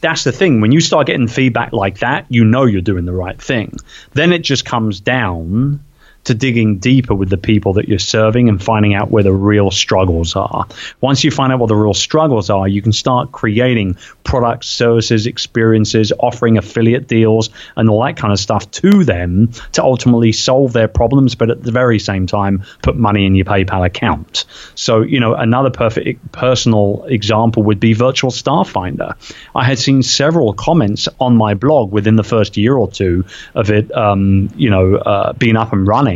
that's 0.00 0.24
the 0.24 0.32
thing. 0.32 0.60
When 0.60 0.72
you 0.72 0.80
start 0.80 1.06
getting 1.06 1.26
feedback 1.26 1.72
like 1.72 1.98
that, 1.98 2.26
you 2.28 2.44
know 2.44 2.64
you're 2.64 2.80
doing 2.80 3.06
the 3.06 3.12
right 3.12 3.40
thing. 3.40 3.76
Then 4.12 4.32
it 4.32 4.42
just 4.42 4.64
comes 4.64 5.00
down 5.00 5.80
to 6.26 6.34
digging 6.34 6.78
deeper 6.78 7.14
with 7.14 7.30
the 7.30 7.36
people 7.36 7.72
that 7.74 7.88
you're 7.88 7.98
serving 7.98 8.48
and 8.48 8.62
finding 8.62 8.94
out 8.94 9.10
where 9.10 9.22
the 9.22 9.32
real 9.32 9.70
struggles 9.70 10.36
are. 10.36 10.66
Once 11.00 11.24
you 11.24 11.30
find 11.30 11.52
out 11.52 11.60
what 11.60 11.68
the 11.68 11.76
real 11.76 11.94
struggles 11.94 12.50
are, 12.50 12.66
you 12.66 12.82
can 12.82 12.92
start 12.92 13.32
creating 13.32 13.96
products, 14.24 14.66
services, 14.66 15.26
experiences, 15.26 16.12
offering 16.18 16.58
affiliate 16.58 17.06
deals, 17.06 17.50
and 17.76 17.88
all 17.88 18.04
that 18.04 18.16
kind 18.16 18.32
of 18.32 18.40
stuff 18.40 18.68
to 18.72 19.04
them 19.04 19.50
to 19.72 19.82
ultimately 19.82 20.32
solve 20.32 20.72
their 20.72 20.88
problems, 20.88 21.36
but 21.36 21.48
at 21.48 21.62
the 21.62 21.72
very 21.72 21.98
same 21.98 22.26
time, 22.26 22.64
put 22.82 22.96
money 22.96 23.24
in 23.24 23.34
your 23.34 23.44
PayPal 23.44 23.86
account. 23.86 24.44
So, 24.74 25.02
you 25.02 25.20
know, 25.20 25.34
another 25.34 25.70
perfect 25.70 26.32
personal 26.32 27.04
example 27.04 27.62
would 27.62 27.78
be 27.78 27.92
Virtual 27.92 28.32
Staff 28.32 28.70
Finder. 28.70 29.14
I 29.54 29.64
had 29.64 29.78
seen 29.78 30.02
several 30.02 30.52
comments 30.54 31.08
on 31.20 31.36
my 31.36 31.54
blog 31.54 31.92
within 31.92 32.16
the 32.16 32.24
first 32.24 32.56
year 32.56 32.76
or 32.76 32.90
two 32.90 33.24
of 33.54 33.70
it, 33.70 33.94
um, 33.96 34.50
you 34.56 34.70
know, 34.70 34.96
uh, 34.96 35.32
being 35.34 35.56
up 35.56 35.72
and 35.72 35.86
running 35.86 36.15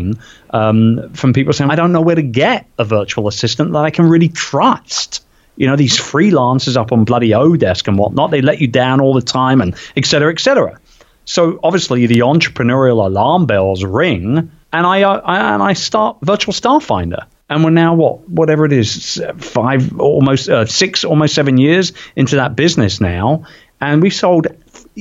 um, 0.50 1.12
from 1.14 1.32
people 1.32 1.52
saying, 1.52 1.70
I 1.70 1.76
don't 1.76 1.92
know 1.92 2.00
where 2.00 2.16
to 2.16 2.22
get 2.22 2.66
a 2.78 2.84
virtual 2.84 3.28
assistant 3.28 3.72
that 3.72 3.84
I 3.84 3.90
can 3.90 4.06
really 4.08 4.28
trust. 4.28 5.24
You 5.56 5.66
know, 5.66 5.76
these 5.76 5.98
freelancers 5.98 6.76
up 6.76 6.92
on 6.92 7.04
bloody 7.04 7.30
Odesk 7.30 7.88
and 7.88 7.98
whatnot, 7.98 8.30
they 8.30 8.42
let 8.42 8.60
you 8.60 8.68
down 8.68 9.00
all 9.00 9.14
the 9.14 9.22
time 9.22 9.60
and 9.60 9.74
et 9.96 10.06
cetera, 10.06 10.32
et 10.32 10.40
cetera. 10.40 10.80
So 11.24 11.60
obviously 11.62 12.06
the 12.06 12.20
entrepreneurial 12.20 13.04
alarm 13.06 13.46
bells 13.46 13.84
ring 13.84 14.50
and 14.72 14.86
I, 14.86 15.02
uh, 15.02 15.20
I 15.24 15.54
and 15.54 15.62
I 15.62 15.74
start 15.74 16.18
Virtual 16.22 16.52
Staff 16.52 16.84
Finder 16.84 17.26
and 17.50 17.64
we're 17.64 17.70
now 17.70 17.94
what 17.94 18.28
whatever 18.28 18.64
it 18.64 18.72
is 18.72 19.22
five 19.38 19.98
almost 20.00 20.48
uh, 20.48 20.64
six 20.64 21.04
almost 21.04 21.34
seven 21.34 21.58
years 21.58 21.92
into 22.16 22.36
that 22.36 22.56
business 22.56 23.00
now 23.00 23.44
and 23.80 24.00
we've 24.00 24.14
sold 24.14 24.46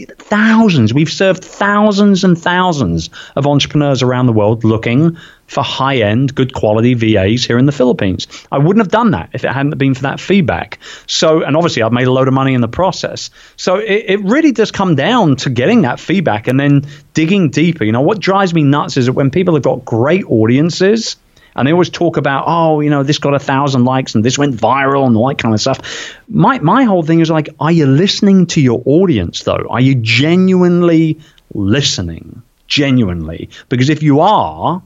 thousands, 0.05 0.93
we've 0.93 1.11
served 1.11 1.43
thousands 1.43 2.23
and 2.23 2.37
thousands 2.37 3.09
of 3.35 3.47
entrepreneurs 3.47 4.01
around 4.03 4.25
the 4.25 4.33
world 4.33 4.63
looking 4.63 5.17
for 5.47 5.63
high 5.63 5.97
end, 5.97 6.35
good 6.35 6.53
quality 6.53 6.93
VAs 6.93 7.43
here 7.43 7.57
in 7.57 7.65
the 7.65 7.71
Philippines. 7.71 8.27
I 8.51 8.59
wouldn't 8.59 8.83
have 8.85 8.91
done 8.91 9.11
that 9.11 9.29
if 9.33 9.43
it 9.43 9.51
hadn't 9.51 9.77
been 9.77 9.95
for 9.95 10.03
that 10.03 10.19
feedback. 10.19 10.79
So, 11.07 11.43
and 11.43 11.55
obviously, 11.55 11.81
I've 11.81 11.91
made 11.91 12.07
a 12.07 12.11
load 12.11 12.27
of 12.27 12.33
money 12.33 12.53
in 12.53 12.61
the 12.61 12.67
process. 12.67 13.31
So, 13.55 13.77
it, 13.77 14.05
it 14.07 14.19
really 14.21 14.51
does 14.51 14.71
come 14.71 14.95
down 14.95 15.37
to 15.37 15.49
getting 15.49 15.81
that 15.81 15.99
feedback 15.99 16.47
and 16.47 16.59
then 16.59 16.85
digging 17.13 17.49
deeper. 17.49 17.83
You 17.83 17.91
know, 17.91 18.01
what 18.01 18.19
drives 18.19 18.53
me 18.53 18.63
nuts 18.63 18.97
is 18.97 19.07
that 19.07 19.13
when 19.13 19.31
people 19.31 19.55
have 19.55 19.63
got 19.63 19.83
great 19.85 20.25
audiences, 20.25 21.17
and 21.59 21.67
they 21.67 21.73
always 21.73 21.89
talk 21.89 22.17
about, 22.17 22.45
oh, 22.47 22.79
you 22.79 22.89
know, 22.89 23.03
this 23.03 23.19
got 23.19 23.33
a 23.33 23.39
thousand 23.39 23.83
likes 23.83 24.15
and 24.15 24.23
this 24.23 24.37
went 24.37 24.55
viral 24.55 25.05
and 25.05 25.15
all 25.17 25.27
that 25.27 25.37
kind 25.37 25.53
of 25.53 25.59
stuff. 25.59 26.15
My 26.29 26.57
my 26.59 26.85
whole 26.85 27.03
thing 27.03 27.19
is 27.19 27.29
like, 27.29 27.49
are 27.59 27.71
you 27.71 27.85
listening 27.85 28.47
to 28.47 28.61
your 28.61 28.81
audience 28.85 29.43
though? 29.43 29.67
Are 29.69 29.81
you 29.81 29.95
genuinely 29.95 31.19
listening? 31.53 32.41
Genuinely, 32.67 33.49
because 33.67 33.89
if 33.89 34.03
you 34.03 34.19
are, 34.19 34.81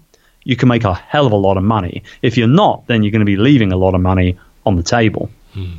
you 0.45 0.55
can 0.55 0.69
make 0.69 0.83
a 0.83 0.93
hell 0.93 1.27
of 1.27 1.33
a 1.33 1.37
lot 1.37 1.57
of 1.57 1.63
money. 1.63 2.03
If 2.21 2.37
you're 2.37 2.47
not, 2.47 2.87
then 2.87 3.03
you're 3.03 3.11
going 3.11 3.19
to 3.19 3.25
be 3.25 3.35
leaving 3.35 3.71
a 3.71 3.77
lot 3.77 3.93
of 3.93 4.01
money 4.01 4.37
on 4.65 4.75
the 4.75 4.83
table. 4.83 5.29
Hmm. 5.53 5.73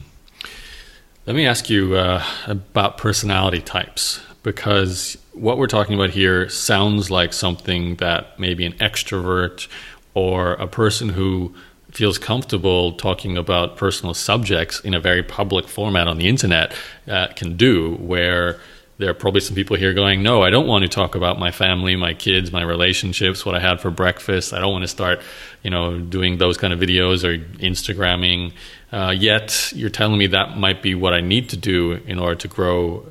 Let 1.26 1.34
me 1.34 1.46
ask 1.46 1.70
you 1.70 1.96
uh, 1.96 2.22
about 2.46 2.98
personality 2.98 3.62
types 3.62 4.20
because 4.42 5.16
what 5.32 5.56
we're 5.56 5.66
talking 5.66 5.94
about 5.94 6.10
here 6.10 6.48
sounds 6.50 7.10
like 7.10 7.32
something 7.32 7.96
that 7.96 8.38
maybe 8.38 8.66
an 8.66 8.74
extrovert 8.74 9.66
or 10.14 10.54
a 10.54 10.66
person 10.66 11.10
who 11.10 11.54
feels 11.90 12.18
comfortable 12.18 12.92
talking 12.92 13.36
about 13.36 13.76
personal 13.76 14.14
subjects 14.14 14.80
in 14.80 14.94
a 14.94 15.00
very 15.00 15.22
public 15.22 15.68
format 15.68 16.08
on 16.08 16.18
the 16.18 16.28
internet 16.28 16.74
uh, 17.08 17.28
can 17.36 17.56
do 17.56 17.94
where 17.96 18.58
there 18.98 19.10
are 19.10 19.14
probably 19.14 19.40
some 19.40 19.54
people 19.54 19.76
here 19.76 19.92
going 19.92 20.22
no 20.22 20.42
i 20.42 20.50
don't 20.50 20.66
want 20.66 20.82
to 20.82 20.88
talk 20.88 21.14
about 21.14 21.38
my 21.38 21.50
family 21.50 21.94
my 21.94 22.12
kids 22.12 22.52
my 22.52 22.62
relationships 22.62 23.44
what 23.46 23.54
i 23.54 23.60
had 23.60 23.80
for 23.80 23.90
breakfast. 23.90 24.52
I 24.52 24.60
don't 24.60 24.72
want 24.72 24.82
to 24.82 24.88
start 24.88 25.20
you 25.62 25.70
know 25.70 25.98
doing 25.98 26.38
those 26.38 26.56
kind 26.56 26.72
of 26.72 26.80
videos 26.80 27.24
or 27.24 27.38
instagramming. 27.58 28.52
Uh, 28.92 29.10
yet 29.10 29.72
you're 29.74 29.90
telling 29.90 30.18
me 30.18 30.28
that 30.28 30.56
might 30.56 30.82
be 30.82 30.94
what 30.94 31.12
i 31.12 31.20
need 31.20 31.48
to 31.50 31.56
do 31.56 31.92
in 32.06 32.18
order 32.18 32.36
to 32.36 32.48
grow 32.48 33.06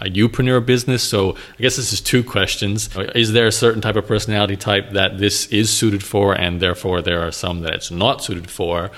a 0.00 0.10
youpreneur 0.10 0.64
business. 0.64 1.02
So 1.02 1.32
I 1.32 1.62
guess 1.62 1.76
this 1.76 1.92
is 1.92 2.00
two 2.00 2.22
questions. 2.22 2.88
Is 3.14 3.32
there 3.32 3.46
a 3.46 3.52
certain 3.52 3.80
type 3.80 3.96
of 3.96 4.06
personality 4.06 4.56
type 4.56 4.90
that 4.92 5.18
this 5.18 5.46
is 5.46 5.70
suited 5.70 6.02
for, 6.02 6.34
and 6.34 6.60
therefore 6.60 7.02
there 7.02 7.20
are 7.20 7.32
some 7.32 7.60
that 7.60 7.74
it's 7.74 7.90
not 7.90 8.22
suited 8.22 8.50
for? 8.50 8.90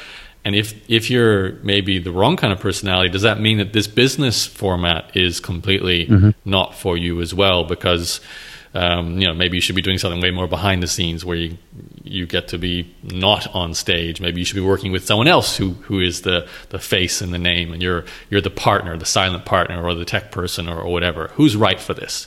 And 0.45 0.55
if 0.55 0.75
if 0.91 1.11
you're 1.11 1.53
maybe 1.63 1.99
the 1.99 2.13
wrong 2.13 2.37
kind 2.37 2.53
of 2.53 2.61
personality, 2.61 3.09
does 3.09 3.23
that 3.23 3.41
mean 3.41 3.59
that 3.59 3.73
this 3.73 3.87
business 3.87 4.47
format 4.47 5.17
is 5.17 5.41
completely 5.41 6.07
mm-hmm. 6.07 6.31
not 6.45 6.75
for 6.75 6.99
you 6.99 7.23
as 7.23 7.33
well? 7.33 7.65
Because 7.65 8.21
um, 8.75 9.21
you 9.21 9.27
know, 9.27 9.35
maybe 9.35 9.57
you 9.57 9.61
should 9.61 9.77
be 9.77 9.83
doing 9.83 9.99
something 9.99 10.21
way 10.21 10.33
more 10.33 10.49
behind 10.49 10.83
the 10.83 10.89
scenes 10.89 11.25
where 11.25 11.37
you 11.37 11.57
you 12.03 12.27
get 12.27 12.49
to 12.49 12.59
be 12.59 12.93
not 13.03 13.47
on 13.55 13.73
stage. 13.73 14.21
Maybe 14.21 14.41
you 14.41 14.45
should 14.45 14.57
be 14.57 14.61
working 14.61 14.93
with 14.93 15.07
someone 15.07 15.29
else 15.29 15.57
who 15.57 15.71
who 15.83 16.01
is 16.01 16.23
the 16.23 16.49
the 16.71 16.79
face 16.79 17.21
and 17.21 17.33
the 17.33 17.39
name, 17.39 17.73
and 17.73 17.81
you're 17.81 18.05
you're 18.31 18.41
the 18.41 18.51
partner, 18.51 18.97
the 18.97 19.07
silent 19.07 19.45
partner, 19.45 19.85
or 19.85 19.95
the 19.95 20.05
tech 20.05 20.33
person, 20.33 20.69
or, 20.69 20.81
or 20.81 20.93
whatever. 20.93 21.29
Who's 21.35 21.57
right 21.57 21.81
for 21.81 21.95
this? 21.95 22.27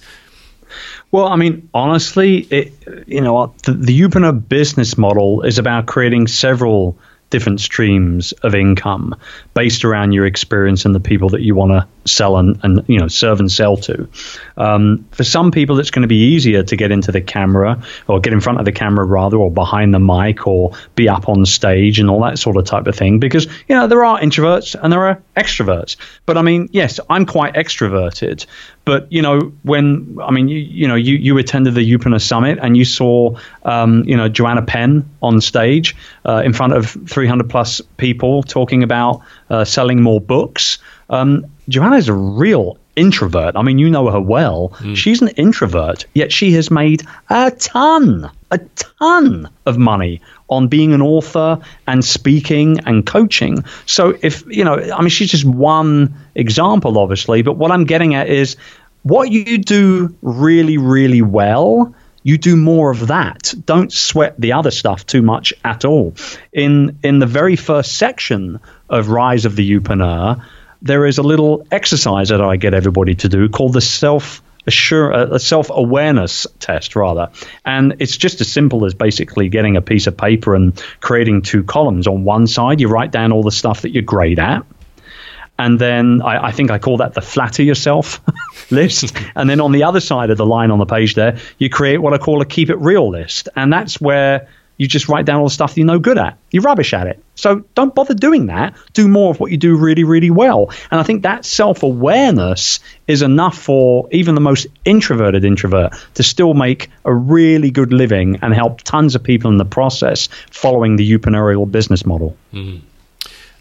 Well, 1.12 1.28
I 1.28 1.36
mean, 1.36 1.70
honestly, 1.74 2.40
it, 2.40 2.74
you 3.08 3.22
know, 3.22 3.54
the, 3.64 3.74
the 3.74 4.00
Youpreneur 4.00 4.48
business 4.48 4.98
model 4.98 5.42
is 5.42 5.58
about 5.58 5.86
creating 5.86 6.28
several 6.28 6.98
different 7.30 7.60
streams 7.60 8.32
of 8.32 8.56
income 8.56 9.16
based 9.54 9.84
around 9.84 10.14
your 10.14 10.26
experience 10.26 10.86
and 10.86 10.96
the 10.96 11.00
people 11.00 11.30
that 11.30 11.42
you 11.42 11.56
want 11.56 11.72
to 11.72 11.88
sell 12.10 12.38
and, 12.38 12.60
and 12.64 12.86
you 12.88 13.00
know 13.00 13.08
serve 13.08 13.40
and 13.40 13.52
sell 13.52 13.78
to. 13.78 14.08
Um, 14.56 15.06
for 15.12 15.24
some 15.24 15.52
people, 15.52 15.80
it's 15.80 15.92
going 15.92 16.04
to 16.04 16.08
be 16.08 16.34
easier 16.34 16.64
to 16.64 16.76
get 16.76 16.92
into 16.92 17.12
the 17.12 17.22
camera 17.22 17.84
or 18.08 18.20
get 18.20 18.34
in 18.34 18.40
front 18.40 18.60
of 18.60 18.66
the 18.66 18.72
camera 18.72 19.06
rather, 19.06 19.38
or 19.38 19.52
behind 19.52 19.94
the 19.94 20.00
mic, 20.00 20.48
or 20.48 20.72
be 20.96 21.10
up 21.10 21.28
on 21.28 21.46
stage 21.46 22.00
and 22.00 22.10
all 22.10 22.22
that 22.22 22.40
sort 22.40 22.58
of 22.58 22.66
type 22.66 22.88
of 22.88 22.96
thing. 22.96 23.20
Because 23.20 23.46
you 23.68 23.76
know 23.76 23.88
there 23.88 24.06
are 24.06 24.20
introverts 24.20 24.76
and 24.82 24.92
there 24.92 25.06
are 25.08 25.22
extroverts. 25.36 25.98
But 26.26 26.38
I 26.38 26.42
mean, 26.42 26.70
yes, 26.72 27.00
I'm 27.10 27.26
quite 27.26 27.56
extroverted. 27.56 28.46
But 28.88 29.12
you 29.12 29.22
know, 29.22 29.52
when 29.64 30.18
I 30.24 30.32
mean, 30.32 30.48
you, 30.48 30.58
you 30.58 30.88
know, 30.88 30.96
you 30.96 31.16
you 31.16 31.38
attended 31.38 31.76
the 31.76 31.82
Youpreneur 31.82 32.22
Summit 32.22 32.58
and 32.62 32.78
you 32.78 32.86
saw, 32.86 33.38
um, 33.64 34.06
you 34.06 34.16
know, 34.16 34.30
Joanna 34.30 34.62
Penn 34.62 35.10
on 35.22 35.42
stage 35.42 35.94
uh, 36.26 36.42
in 36.46 36.54
front 36.54 36.72
of 36.72 36.88
300 36.88 37.50
plus 37.50 37.82
people 37.98 38.44
talking 38.44 38.84
about 38.84 39.24
uh, 39.50 39.66
selling 39.66 40.02
more 40.02 40.22
books. 40.22 40.78
Um, 41.10 41.48
Joanna 41.68 41.98
is 41.98 42.08
a 42.08 42.14
real 42.14 42.78
introvert. 42.96 43.58
I 43.58 43.62
mean, 43.62 43.78
you 43.78 43.90
know 43.90 44.10
her 44.10 44.22
well. 44.22 44.70
Mm. 44.78 44.96
She's 44.96 45.22
an 45.22 45.28
introvert, 45.30 46.06
yet 46.14 46.32
she 46.32 46.54
has 46.54 46.72
made 46.72 47.04
a 47.30 47.52
ton, 47.52 48.32
a 48.52 48.58
ton 48.58 49.50
of 49.66 49.78
money 49.78 50.22
on 50.50 50.68
being 50.68 50.94
an 50.94 51.02
author 51.02 51.60
and 51.86 52.04
speaking 52.04 52.80
and 52.86 53.06
coaching. 53.06 53.64
So, 53.86 54.18
if, 54.22 54.46
you 54.48 54.64
know, 54.64 54.76
I 54.76 55.02
mean, 55.02 55.10
she's 55.10 55.32
just 55.32 55.46
one 55.46 56.16
example, 56.36 56.98
obviously, 56.98 57.42
but 57.42 57.54
what 57.58 57.72
I'm 57.72 57.86
getting 57.86 58.16
at 58.16 58.30
is 58.30 58.56
what 59.04 59.32
you 59.32 59.58
do 59.58 60.16
really, 60.22 60.78
really 60.78 61.22
well. 61.22 61.94
You 62.24 62.38
do 62.38 62.58
more 62.58 62.92
of 62.92 63.08
that. 63.08 63.54
Don't 63.66 63.92
sweat 63.92 64.36
the 64.38 64.54
other 64.54 64.72
stuff 64.72 65.06
too 65.06 65.22
much 65.22 65.54
at 65.64 65.86
all. 65.86 66.14
In 66.52 67.00
in 67.04 67.20
the 67.20 67.26
very 67.26 67.56
first 67.56 67.98
section 67.98 68.60
of 68.90 69.08
Rise 69.08 69.46
of 69.46 69.56
the 69.56 69.70
Youpreneur, 69.70 70.44
there 70.82 71.06
is 71.06 71.18
a 71.18 71.24
little 71.24 71.66
exercise 71.72 72.30
that 72.30 72.42
I 72.42 72.58
get 72.58 72.74
everybody 72.74 73.16
to 73.16 73.30
do 73.30 73.48
called 73.48 73.74
the 73.74 73.82
self 73.82 74.42
assure 74.68 75.14
uh, 75.14 75.28
a 75.32 75.40
self 75.40 75.70
awareness 75.72 76.46
test 76.60 76.96
rather, 76.96 77.32
and 77.66 77.96
it's 78.00 78.18
just 78.18 78.42
as 78.42 78.52
simple 78.52 78.86
as 78.86 78.94
basically 78.94 79.50
getting 79.50 79.78
a 79.78 79.82
piece 79.82 80.08
of 80.08 80.16
paper 80.18 80.54
and 80.54 80.82
creating 81.00 81.42
two 81.42 81.64
columns. 81.64 82.06
On 82.08 82.24
one 82.24 82.46
side, 82.48 82.80
you 82.82 82.88
write 82.88 83.12
down 83.12 83.32
all 83.32 83.44
the 83.44 83.52
stuff 83.52 83.82
that 83.82 83.92
you're 83.92 84.04
great 84.04 84.40
at. 84.40 84.66
And 85.60 85.80
then 85.80 86.22
I, 86.22 86.48
I 86.48 86.52
think 86.52 86.70
I 86.70 86.78
call 86.78 86.98
that 86.98 87.14
the 87.14 87.22
flatter 87.22 87.64
yourself 87.64 88.22
list. 88.72 89.18
and 89.36 89.50
then 89.50 89.60
on 89.60 89.72
the 89.72 89.84
other 89.84 90.00
side 90.00 90.30
of 90.30 90.38
the 90.38 90.46
line 90.46 90.70
on 90.70 90.78
the 90.78 90.86
page 90.86 91.16
there, 91.16 91.40
you 91.58 91.70
create 91.70 91.98
what 91.98 92.14
I 92.14 92.20
call 92.20 92.42
a 92.42 92.46
keep 92.46 92.70
it 92.70 92.78
real 92.78 93.10
list. 93.10 93.50
And 93.56 93.74
that's 93.74 94.00
where 94.00 94.48
you 94.78 94.88
just 94.88 95.10
write 95.10 95.26
down 95.26 95.40
all 95.40 95.46
the 95.46 95.52
stuff 95.52 95.76
you're 95.76 95.86
no 95.86 96.00
good 96.00 96.18
at. 96.18 96.38
You're 96.52 96.64
rubbish 96.64 96.94
at 96.94 97.08
it. 97.08 97.24
So 97.36 97.66
don't 97.76 97.94
bother 97.94 98.14
doing 98.14 98.48
that. 98.48 98.76
Do 98.94 99.08
more 99.08 99.32
of 99.32 99.40
what 99.40 99.52
you 99.52 99.58
do 99.58 99.76
really, 99.76 100.04
really 100.04 100.30
well. 100.30 100.72
And 100.92 101.00
I 101.00 101.04
think 101.04 101.24
that 101.24 101.46
self 101.46 101.84
awareness 101.84 102.80
is 103.08 103.22
enough 103.22 103.58
for 103.58 104.08
even 104.12 104.36
the 104.36 104.42
most 104.42 104.68
introverted 104.86 105.44
introvert 105.44 105.94
to 106.16 106.24
still 106.24 106.54
make 106.54 106.90
a 107.06 107.14
really 107.14 107.72
good 107.72 107.92
living 107.92 108.40
and 108.42 108.54
help 108.54 108.82
tons 108.82 109.16
of 109.16 109.24
people 109.24 109.52
in 109.52 109.58
the 109.58 109.66
process 109.66 110.30
following 110.52 110.96
the 110.96 111.12
entrepreneurial 111.12 111.70
business 111.70 112.06
model. 112.06 112.38
Mm-hmm. 112.54 112.86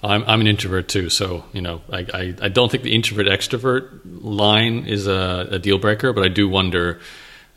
I'm, 0.03 0.23
I'm 0.27 0.41
an 0.41 0.47
introvert 0.47 0.89
too, 0.89 1.09
so 1.09 1.45
you 1.53 1.63
know 1.63 1.81
I, 1.91 2.07
I, 2.13 2.35
I 2.43 2.49
don't 2.49 2.71
think 2.71 2.83
the 2.85 2.95
introvert 2.95 3.27
extrovert 3.27 4.01
line 4.05 4.87
is 4.87 5.07
a, 5.07 5.49
a 5.53 5.59
deal 5.59 5.79
breaker, 5.79 6.13
but 6.13 6.23
I 6.23 6.29
do 6.29 6.49
wonder 6.49 7.01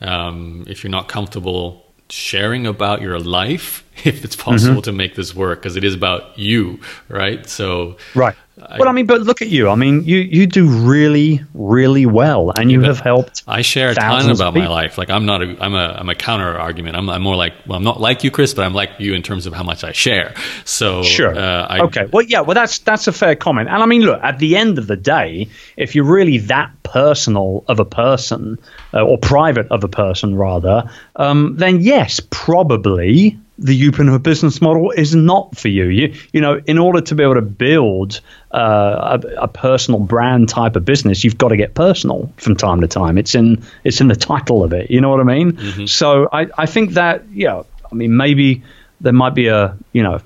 um, 0.02 0.66
if 0.68 0.84
you're 0.84 0.92
not 0.92 1.10
comfortable 1.10 1.86
sharing 2.12 2.66
about 2.66 3.02
your 3.02 3.20
life 3.20 3.84
if 4.06 4.24
it's 4.24 4.36
possible 4.36 4.76
mm-hmm. 4.76 4.82
to 4.82 4.92
make 4.92 5.16
this 5.16 5.36
work 5.36 5.60
because 5.60 5.76
it 5.76 5.84
is 5.84 5.94
about 5.94 6.38
you 6.38 6.80
right? 7.08 7.48
So 7.48 7.98
right. 8.16 8.36
I, 8.62 8.78
well 8.78 8.90
i 8.90 8.92
mean 8.92 9.06
but 9.06 9.22
look 9.22 9.42
at 9.42 9.48
you. 9.48 9.70
I 9.70 9.76
mean 9.76 10.04
you 10.04 10.18
you 10.18 10.46
do 10.46 10.68
really 10.68 11.42
really 11.54 12.06
well 12.06 12.52
and 12.58 12.72
you 12.72 12.82
have 12.82 13.00
helped 13.00 13.44
i 13.48 13.62
share 13.62 13.92
a 13.92 13.96
ton 13.96 14.30
about 14.30 14.54
my 14.54 14.68
life. 14.68 14.98
Like 14.98 15.10
i'm 15.10 15.26
not 15.26 15.42
a 15.42 15.56
i'm 15.64 15.74
a 15.74 15.96
i'm 16.00 16.10
a 16.10 16.16
counter 16.16 16.58
argument. 16.58 16.98
I'm, 16.98 17.10
I'm 17.10 17.22
more 17.22 17.36
like 17.36 17.54
well 17.66 17.78
i'm 17.78 17.84
not 17.84 18.00
like 18.00 18.24
you 18.24 18.32
chris 18.32 18.54
but 18.54 18.66
i'm 18.66 18.74
like 18.74 18.92
you 19.00 19.14
in 19.14 19.24
terms 19.24 19.46
of 19.46 19.54
how 19.54 19.64
much 19.64 19.84
i 19.84 19.92
share. 19.92 20.34
So 20.66 21.04
sure. 21.04 21.38
uh, 21.38 21.68
I, 21.68 21.80
okay. 21.82 22.06
Well 22.12 22.24
yeah 22.24 22.42
well 22.42 22.56
that's 22.56 22.80
that's 22.80 23.08
a 23.08 23.14
fair 23.14 23.36
comment. 23.36 23.70
And 23.70 23.82
i 23.82 23.86
mean 23.86 24.02
look 24.02 24.22
at 24.22 24.40
the 24.40 24.58
end 24.58 24.78
of 24.78 24.88
the 24.88 24.98
day 24.98 25.48
if 25.78 25.96
you're 25.96 26.06
really 26.06 26.40
that 26.40 26.72
personal 26.84 27.64
of 27.68 27.80
a 27.80 27.86
person 27.86 28.58
uh, 28.94 29.06
or 29.06 29.18
private 29.18 29.68
of 29.72 29.84
a 29.84 29.88
person 29.88 30.36
rather 30.36 30.90
um, 31.16 31.56
then 31.58 31.80
yes 31.82 32.20
probably 32.30 33.40
the 33.60 33.80
Youpreneur 33.80 34.24
business 34.24 34.62
model 34.62 34.92
is 34.92 35.14
not 35.14 35.58
for 35.58 35.68
you. 35.68 35.86
You, 35.86 36.14
you 36.32 36.40
know, 36.40 36.62
in 36.66 36.78
order 36.78 37.02
to 37.02 37.16
be 37.16 37.24
able 37.24 37.36
to 37.36 37.42
build 37.42 38.22
uh, 38.52 39.20
a, 39.22 39.28
a, 39.44 39.48
personal 39.50 40.00
brand 40.00 40.48
type 40.48 40.78
of 40.78 40.86
business, 40.86 41.26
you've 41.26 41.38
got 41.38 41.50
to 41.50 41.58
get 41.58 41.76
personal 41.76 42.32
from 42.38 42.56
time 42.56 42.80
to 42.82 42.88
time. 42.88 43.18
It's 43.18 43.36
in 43.36 43.64
it's 43.84 44.00
in 44.00 44.08
the 44.08 44.16
title 44.16 44.64
of 44.64 44.72
it. 44.72 44.90
You 44.90 45.02
know 45.02 45.10
what 45.10 45.20
I 45.20 45.24
mean? 45.24 45.52
Mm-hmm. 45.52 45.86
So 45.86 46.30
I, 46.32 46.48
I 46.58 46.66
think 46.68 46.92
that 46.92 47.30
yeah, 47.32 47.64
I 47.92 47.96
mean 47.96 48.16
maybe 48.16 48.64
there 49.02 49.14
might 49.14 49.36
be 49.36 49.48
a 49.48 49.78
you 49.92 50.04
know 50.04 50.22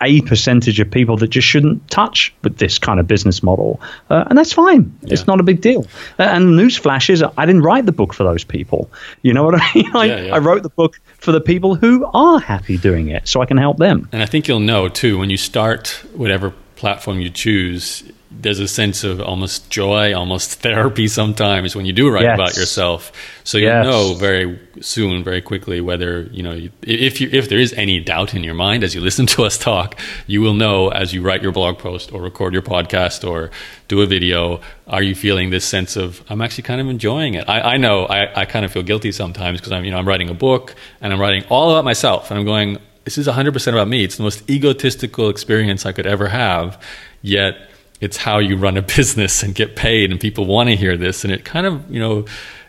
a 0.00 0.20
percentage 0.22 0.80
of 0.80 0.90
people 0.90 1.16
that 1.18 1.28
just 1.28 1.46
shouldn't 1.46 1.90
touch 1.90 2.34
with 2.42 2.58
this 2.58 2.78
kind 2.78 3.00
of 3.00 3.06
business 3.06 3.42
model, 3.42 3.80
uh, 4.08 4.24
and 4.28 4.38
that's 4.38 4.52
fine. 4.52 4.96
Yeah. 5.02 5.12
It's 5.14 5.26
not 5.26 5.40
a 5.40 5.42
big 5.42 5.60
deal. 5.60 5.86
Uh, 6.18 6.24
and 6.24 6.56
news 6.56 6.76
flashes, 6.76 7.22
I 7.22 7.46
didn't 7.46 7.62
write 7.62 7.86
the 7.86 7.92
book 7.92 8.14
for 8.14 8.24
those 8.24 8.44
people. 8.44 8.90
You 9.22 9.32
know 9.32 9.44
what 9.44 9.60
I 9.60 9.70
mean? 9.74 9.90
I, 9.94 10.04
yeah, 10.04 10.20
yeah. 10.20 10.34
I 10.34 10.38
wrote 10.38 10.62
the 10.62 10.70
book 10.70 11.00
for 11.18 11.32
the 11.32 11.40
people 11.40 11.74
who 11.74 12.06
are 12.12 12.40
happy 12.40 12.78
doing 12.78 13.08
it, 13.08 13.28
so 13.28 13.40
I 13.40 13.46
can 13.46 13.56
help 13.56 13.78
them. 13.78 14.08
And 14.12 14.22
I 14.22 14.26
think 14.26 14.48
you'll 14.48 14.60
know 14.60 14.88
too 14.88 15.18
when 15.18 15.30
you 15.30 15.36
start 15.36 16.04
whatever 16.14 16.52
platform 16.76 17.20
you 17.20 17.30
choose 17.30 18.02
there's 18.30 18.60
a 18.60 18.68
sense 18.68 19.02
of 19.02 19.20
almost 19.20 19.70
joy, 19.70 20.14
almost 20.14 20.60
therapy 20.60 21.08
sometimes 21.08 21.74
when 21.74 21.84
you 21.84 21.92
do 21.92 22.08
write 22.08 22.22
yes. 22.22 22.34
about 22.34 22.56
yourself. 22.56 23.12
So 23.42 23.58
you 23.58 23.66
yes. 23.66 23.84
know 23.84 24.14
very 24.14 24.58
soon, 24.80 25.24
very 25.24 25.42
quickly 25.42 25.80
whether 25.80 26.22
you 26.22 26.42
know 26.42 26.68
if 26.82 27.20
you 27.20 27.28
if 27.32 27.48
there 27.48 27.58
is 27.58 27.72
any 27.72 27.98
doubt 27.98 28.34
in 28.34 28.44
your 28.44 28.54
mind 28.54 28.84
as 28.84 28.94
you 28.94 29.00
listen 29.00 29.26
to 29.26 29.44
us 29.44 29.58
talk, 29.58 29.98
you 30.28 30.40
will 30.40 30.54
know 30.54 30.90
as 30.90 31.12
you 31.12 31.22
write 31.22 31.42
your 31.42 31.50
blog 31.50 31.78
post 31.78 32.12
or 32.12 32.22
record 32.22 32.52
your 32.52 32.62
podcast 32.62 33.28
or 33.28 33.50
do 33.88 34.00
a 34.00 34.06
video. 34.06 34.60
Are 34.86 35.02
you 35.02 35.14
feeling 35.14 35.50
this 35.50 35.64
sense 35.64 35.96
of 35.96 36.22
I'm 36.30 36.40
actually 36.40 36.64
kind 36.64 36.80
of 36.80 36.88
enjoying 36.88 37.34
it? 37.34 37.48
I, 37.48 37.74
I 37.74 37.76
know 37.78 38.06
I, 38.06 38.42
I 38.42 38.44
kind 38.44 38.64
of 38.64 38.72
feel 38.72 38.82
guilty 38.82 39.10
sometimes 39.10 39.60
because 39.60 39.72
I'm 39.72 39.84
you 39.84 39.90
know 39.90 39.98
I'm 39.98 40.06
writing 40.06 40.30
a 40.30 40.34
book 40.34 40.76
and 41.00 41.12
I'm 41.12 41.20
writing 41.20 41.44
all 41.48 41.70
about 41.70 41.84
myself 41.84 42.30
and 42.30 42.38
I'm 42.38 42.46
going 42.46 42.78
this 43.04 43.16
is 43.16 43.26
100% 43.26 43.68
about 43.72 43.88
me. 43.88 44.04
It's 44.04 44.18
the 44.18 44.22
most 44.22 44.48
egotistical 44.48 45.30
experience 45.30 45.86
I 45.86 45.92
could 45.92 46.06
ever 46.06 46.28
have. 46.28 46.80
Yet 47.22 47.69
it's 48.00 48.16
how 48.16 48.38
you 48.38 48.56
run 48.56 48.76
a 48.76 48.82
business 48.96 49.42
and 49.42 49.54
get 49.54 49.76
paid 49.76 50.10
and 50.10 50.20
people 50.20 50.46
want 50.46 50.68
to 50.68 50.76
hear 50.76 50.96
this 50.96 51.24
and 51.24 51.32
it 51.32 51.44
kind 51.44 51.66
of 51.66 51.90
you 51.90 52.00
know 52.00 52.24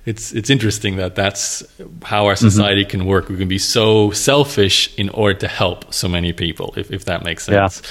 it's 0.05 0.31
it's 0.33 0.49
interesting 0.49 0.95
that 0.97 1.15
that's 1.15 1.63
how 2.03 2.25
our 2.25 2.33
mm-hmm. 2.33 2.47
society 2.47 2.81
mm-hmm. 2.81 2.91
can 2.91 3.05
work 3.05 3.29
we 3.29 3.37
can 3.37 3.47
be 3.47 3.57
so 3.57 4.11
selfish 4.11 4.93
in 4.97 5.09
order 5.09 5.37
to 5.37 5.47
help 5.47 5.93
so 5.93 6.07
many 6.07 6.33
people 6.33 6.73
if, 6.77 6.91
if 6.91 7.05
that 7.05 7.23
makes 7.23 7.45
sense 7.45 7.81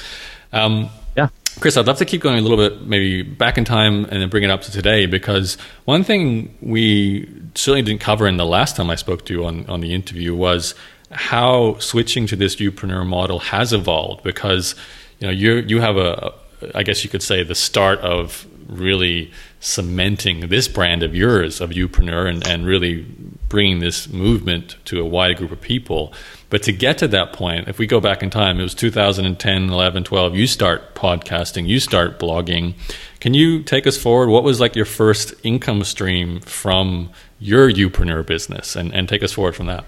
yeah. 0.53 0.63
Um, 0.63 0.89
yeah 1.15 1.29
chris 1.59 1.77
i'd 1.77 1.87
love 1.87 1.97
to 1.97 2.05
keep 2.05 2.21
going 2.21 2.37
a 2.37 2.41
little 2.41 2.57
bit 2.57 2.85
maybe 2.85 3.21
back 3.23 3.57
in 3.57 3.65
time 3.65 4.05
and 4.05 4.21
then 4.21 4.29
bring 4.29 4.43
it 4.43 4.49
up 4.49 4.61
to 4.61 4.71
today 4.71 5.05
because 5.05 5.57
one 5.85 6.03
thing 6.03 6.55
we 6.61 7.29
certainly 7.55 7.81
didn't 7.81 8.01
cover 8.01 8.27
in 8.27 8.37
the 8.37 8.45
last 8.45 8.75
time 8.75 8.89
i 8.89 8.95
spoke 8.95 9.25
to 9.25 9.33
you 9.33 9.45
on, 9.45 9.65
on 9.67 9.81
the 9.81 9.93
interview 9.93 10.35
was 10.35 10.75
how 11.11 11.77
switching 11.79 12.25
to 12.25 12.35
this 12.35 12.55
youpreneur 12.55 13.05
model 13.05 13.39
has 13.39 13.73
evolved 13.73 14.23
because 14.23 14.75
you 15.19 15.27
know 15.27 15.33
you 15.33 15.55
you 15.55 15.81
have 15.81 15.97
a, 15.97 16.33
I 16.75 16.83
guess 16.83 17.03
you 17.03 17.09
could 17.09 17.23
say, 17.23 17.43
the 17.43 17.55
start 17.55 17.99
of 17.99 18.45
really 18.67 19.31
cementing 19.59 20.47
this 20.47 20.67
brand 20.67 21.03
of 21.03 21.13
yours, 21.13 21.59
of 21.59 21.71
Youpreneur, 21.71 22.27
and, 22.27 22.47
and 22.47 22.65
really 22.65 23.05
bringing 23.49 23.79
this 23.79 24.07
movement 24.09 24.77
to 24.85 25.01
a 25.01 25.05
wide 25.05 25.37
group 25.37 25.51
of 25.51 25.59
people. 25.59 26.13
But 26.49 26.63
to 26.63 26.71
get 26.71 26.97
to 26.99 27.07
that 27.09 27.33
point, 27.33 27.67
if 27.67 27.77
we 27.77 27.85
go 27.85 27.99
back 27.99 28.23
in 28.23 28.29
time, 28.29 28.59
it 28.59 28.63
was 28.63 28.73
2010, 28.73 29.69
11, 29.69 30.03
12, 30.03 30.35
you 30.35 30.47
start 30.47 30.95
podcasting, 30.95 31.67
you 31.67 31.79
start 31.79 32.17
blogging. 32.17 32.75
Can 33.19 33.33
you 33.33 33.61
take 33.61 33.85
us 33.85 33.97
forward? 33.97 34.29
What 34.29 34.43
was 34.43 34.59
like 34.59 34.75
your 34.75 34.85
first 34.85 35.33
income 35.43 35.83
stream 35.83 36.39
from 36.41 37.09
your 37.39 37.69
Youpreneur 37.69 38.25
business 38.25 38.75
and, 38.75 38.93
and 38.93 39.07
take 39.07 39.21
us 39.21 39.33
forward 39.33 39.55
from 39.55 39.67
that? 39.67 39.85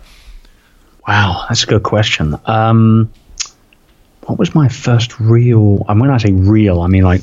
Wow, 1.08 1.46
that's 1.48 1.64
a 1.64 1.68
good 1.68 1.84
question. 1.84 2.36
Um, 2.46 3.12
what 4.26 4.40
was 4.40 4.56
my 4.56 4.70
first 4.70 5.20
real? 5.20 5.86
And 5.88 6.00
when 6.00 6.10
I 6.10 6.18
say 6.18 6.32
real, 6.32 6.82
I 6.82 6.88
mean 6.88 7.04
like 7.04 7.22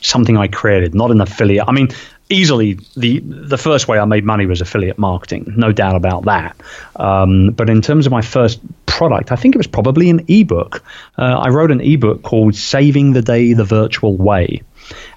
something 0.00 0.36
I 0.36 0.48
created, 0.48 0.94
not 0.94 1.10
an 1.10 1.20
affiliate. 1.20 1.64
I 1.68 1.72
mean, 1.72 1.88
easily 2.30 2.78
the 2.96 3.20
the 3.20 3.58
first 3.58 3.88
way 3.88 3.98
I 3.98 4.04
made 4.04 4.24
money 4.24 4.46
was 4.46 4.60
affiliate 4.60 4.98
marketing, 4.98 5.54
no 5.56 5.72
doubt 5.72 5.96
about 5.96 6.24
that. 6.24 6.56
Um, 6.96 7.50
but 7.50 7.70
in 7.70 7.82
terms 7.82 8.06
of 8.06 8.12
my 8.12 8.22
first 8.22 8.60
product, 8.86 9.32
I 9.32 9.36
think 9.36 9.54
it 9.54 9.58
was 9.58 9.66
probably 9.66 10.10
an 10.10 10.24
ebook. 10.28 10.82
Uh, 11.16 11.22
I 11.22 11.48
wrote 11.48 11.70
an 11.70 11.80
ebook 11.80 12.22
called 12.22 12.54
"Saving 12.54 13.12
the 13.12 13.22
Day 13.22 13.52
the 13.52 13.64
Virtual 13.64 14.16
Way." 14.16 14.62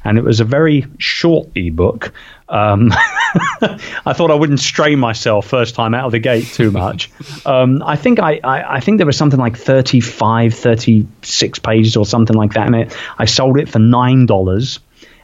And 0.03 0.17
it 0.17 0.23
was 0.23 0.39
a 0.39 0.45
very 0.45 0.85
short 0.97 1.49
ebook. 1.55 2.13
Um, 2.49 2.91
I 3.61 4.13
thought 4.13 4.29
I 4.29 4.35
wouldn't 4.35 4.59
strain 4.59 4.99
myself 4.99 5.47
first 5.47 5.73
time 5.73 5.93
out 5.93 6.05
of 6.05 6.11
the 6.11 6.19
gate 6.19 6.45
too 6.45 6.69
much. 6.69 7.09
um, 7.45 7.81
I 7.85 7.95
think 7.95 8.19
I, 8.19 8.41
I, 8.43 8.75
I, 8.75 8.79
think 8.81 8.97
there 8.97 9.05
was 9.05 9.15
something 9.15 9.39
like 9.39 9.55
35, 9.55 10.53
36 10.53 11.59
pages 11.59 11.95
or 11.95 12.05
something 12.05 12.35
like 12.35 12.53
that 12.53 12.67
in 12.67 12.73
it. 12.73 12.97
I 13.17 13.25
sold 13.25 13.57
it 13.57 13.69
for 13.69 13.79
nine 13.79 14.25
dollars. 14.25 14.79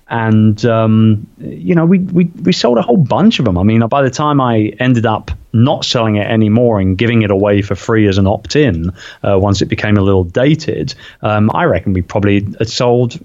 And 0.09 0.63
um, 0.65 1.27
you 1.37 1.75
know, 1.75 1.85
we, 1.85 1.99
we 1.99 2.25
we 2.41 2.53
sold 2.53 2.77
a 2.77 2.81
whole 2.81 2.95
bunch 2.95 3.39
of 3.39 3.45
them. 3.45 3.57
I 3.57 3.63
mean, 3.63 3.85
by 3.87 4.03
the 4.03 4.09
time 4.09 4.39
I 4.39 4.73
ended 4.79 5.05
up 5.05 5.31
not 5.51 5.83
selling 5.83 6.15
it 6.15 6.27
anymore 6.27 6.79
and 6.79 6.97
giving 6.97 7.23
it 7.23 7.31
away 7.31 7.61
for 7.61 7.75
free 7.75 8.07
as 8.07 8.17
an 8.17 8.25
opt-in, 8.25 8.91
uh, 9.23 9.37
once 9.37 9.61
it 9.61 9.65
became 9.65 9.97
a 9.97 10.01
little 10.01 10.23
dated, 10.23 10.95
um, 11.21 11.51
I 11.53 11.65
reckon 11.65 11.91
we 11.91 12.01
probably 12.01 12.41
had 12.57 12.69
sold 12.69 13.19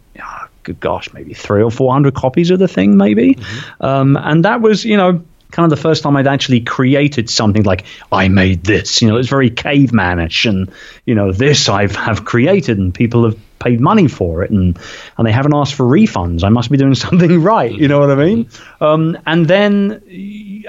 good 0.62 0.81
gosh, 0.81 1.12
maybe 1.12 1.35
three 1.35 1.62
or 1.62 1.70
four 1.70 1.92
hundred 1.92 2.14
copies 2.14 2.51
of 2.51 2.59
the 2.59 2.68
thing, 2.68 2.96
maybe. 2.96 3.35
Mm-hmm. 3.35 3.85
Um, 3.85 4.16
and 4.16 4.44
that 4.44 4.61
was, 4.61 4.85
you 4.85 4.96
know, 4.96 5.25
kind 5.51 5.70
of 5.70 5.70
the 5.70 5.83
first 5.83 6.03
time 6.03 6.16
I'd 6.16 6.27
actually 6.27 6.61
created 6.61 7.31
something 7.31 7.62
like 7.62 7.85
I 8.11 8.29
made 8.29 8.64
this. 8.64 9.03
You 9.03 9.09
know, 9.09 9.14
it 9.14 9.18
was 9.18 9.29
very 9.29 9.51
cavemanish, 9.51 10.48
and 10.48 10.72
you 11.05 11.14
know, 11.14 11.33
this 11.33 11.68
I've 11.68 11.96
have 11.96 12.25
created, 12.25 12.79
and 12.79 12.94
people 12.94 13.25
have 13.25 13.38
paid 13.62 13.81
money 13.81 14.09
for 14.09 14.42
it, 14.42 14.51
and 14.51 14.79
and 15.16 15.27
they 15.27 15.33
haven't 15.33 15.55
asked 15.55 15.75
for 15.75 15.85
refunds. 15.85 16.44
I 16.44 16.48
must 16.48 16.70
be 16.70 16.77
doing 16.77 16.94
something 17.07 17.42
right. 17.42 17.72
You 17.72 17.88
know 17.88 18.01
what 18.01 18.11
I 18.11 18.14
mean? 18.14 18.44
Mm-hmm. 18.44 18.85
Um, 18.85 19.18
and 19.27 19.46
then 19.46 20.03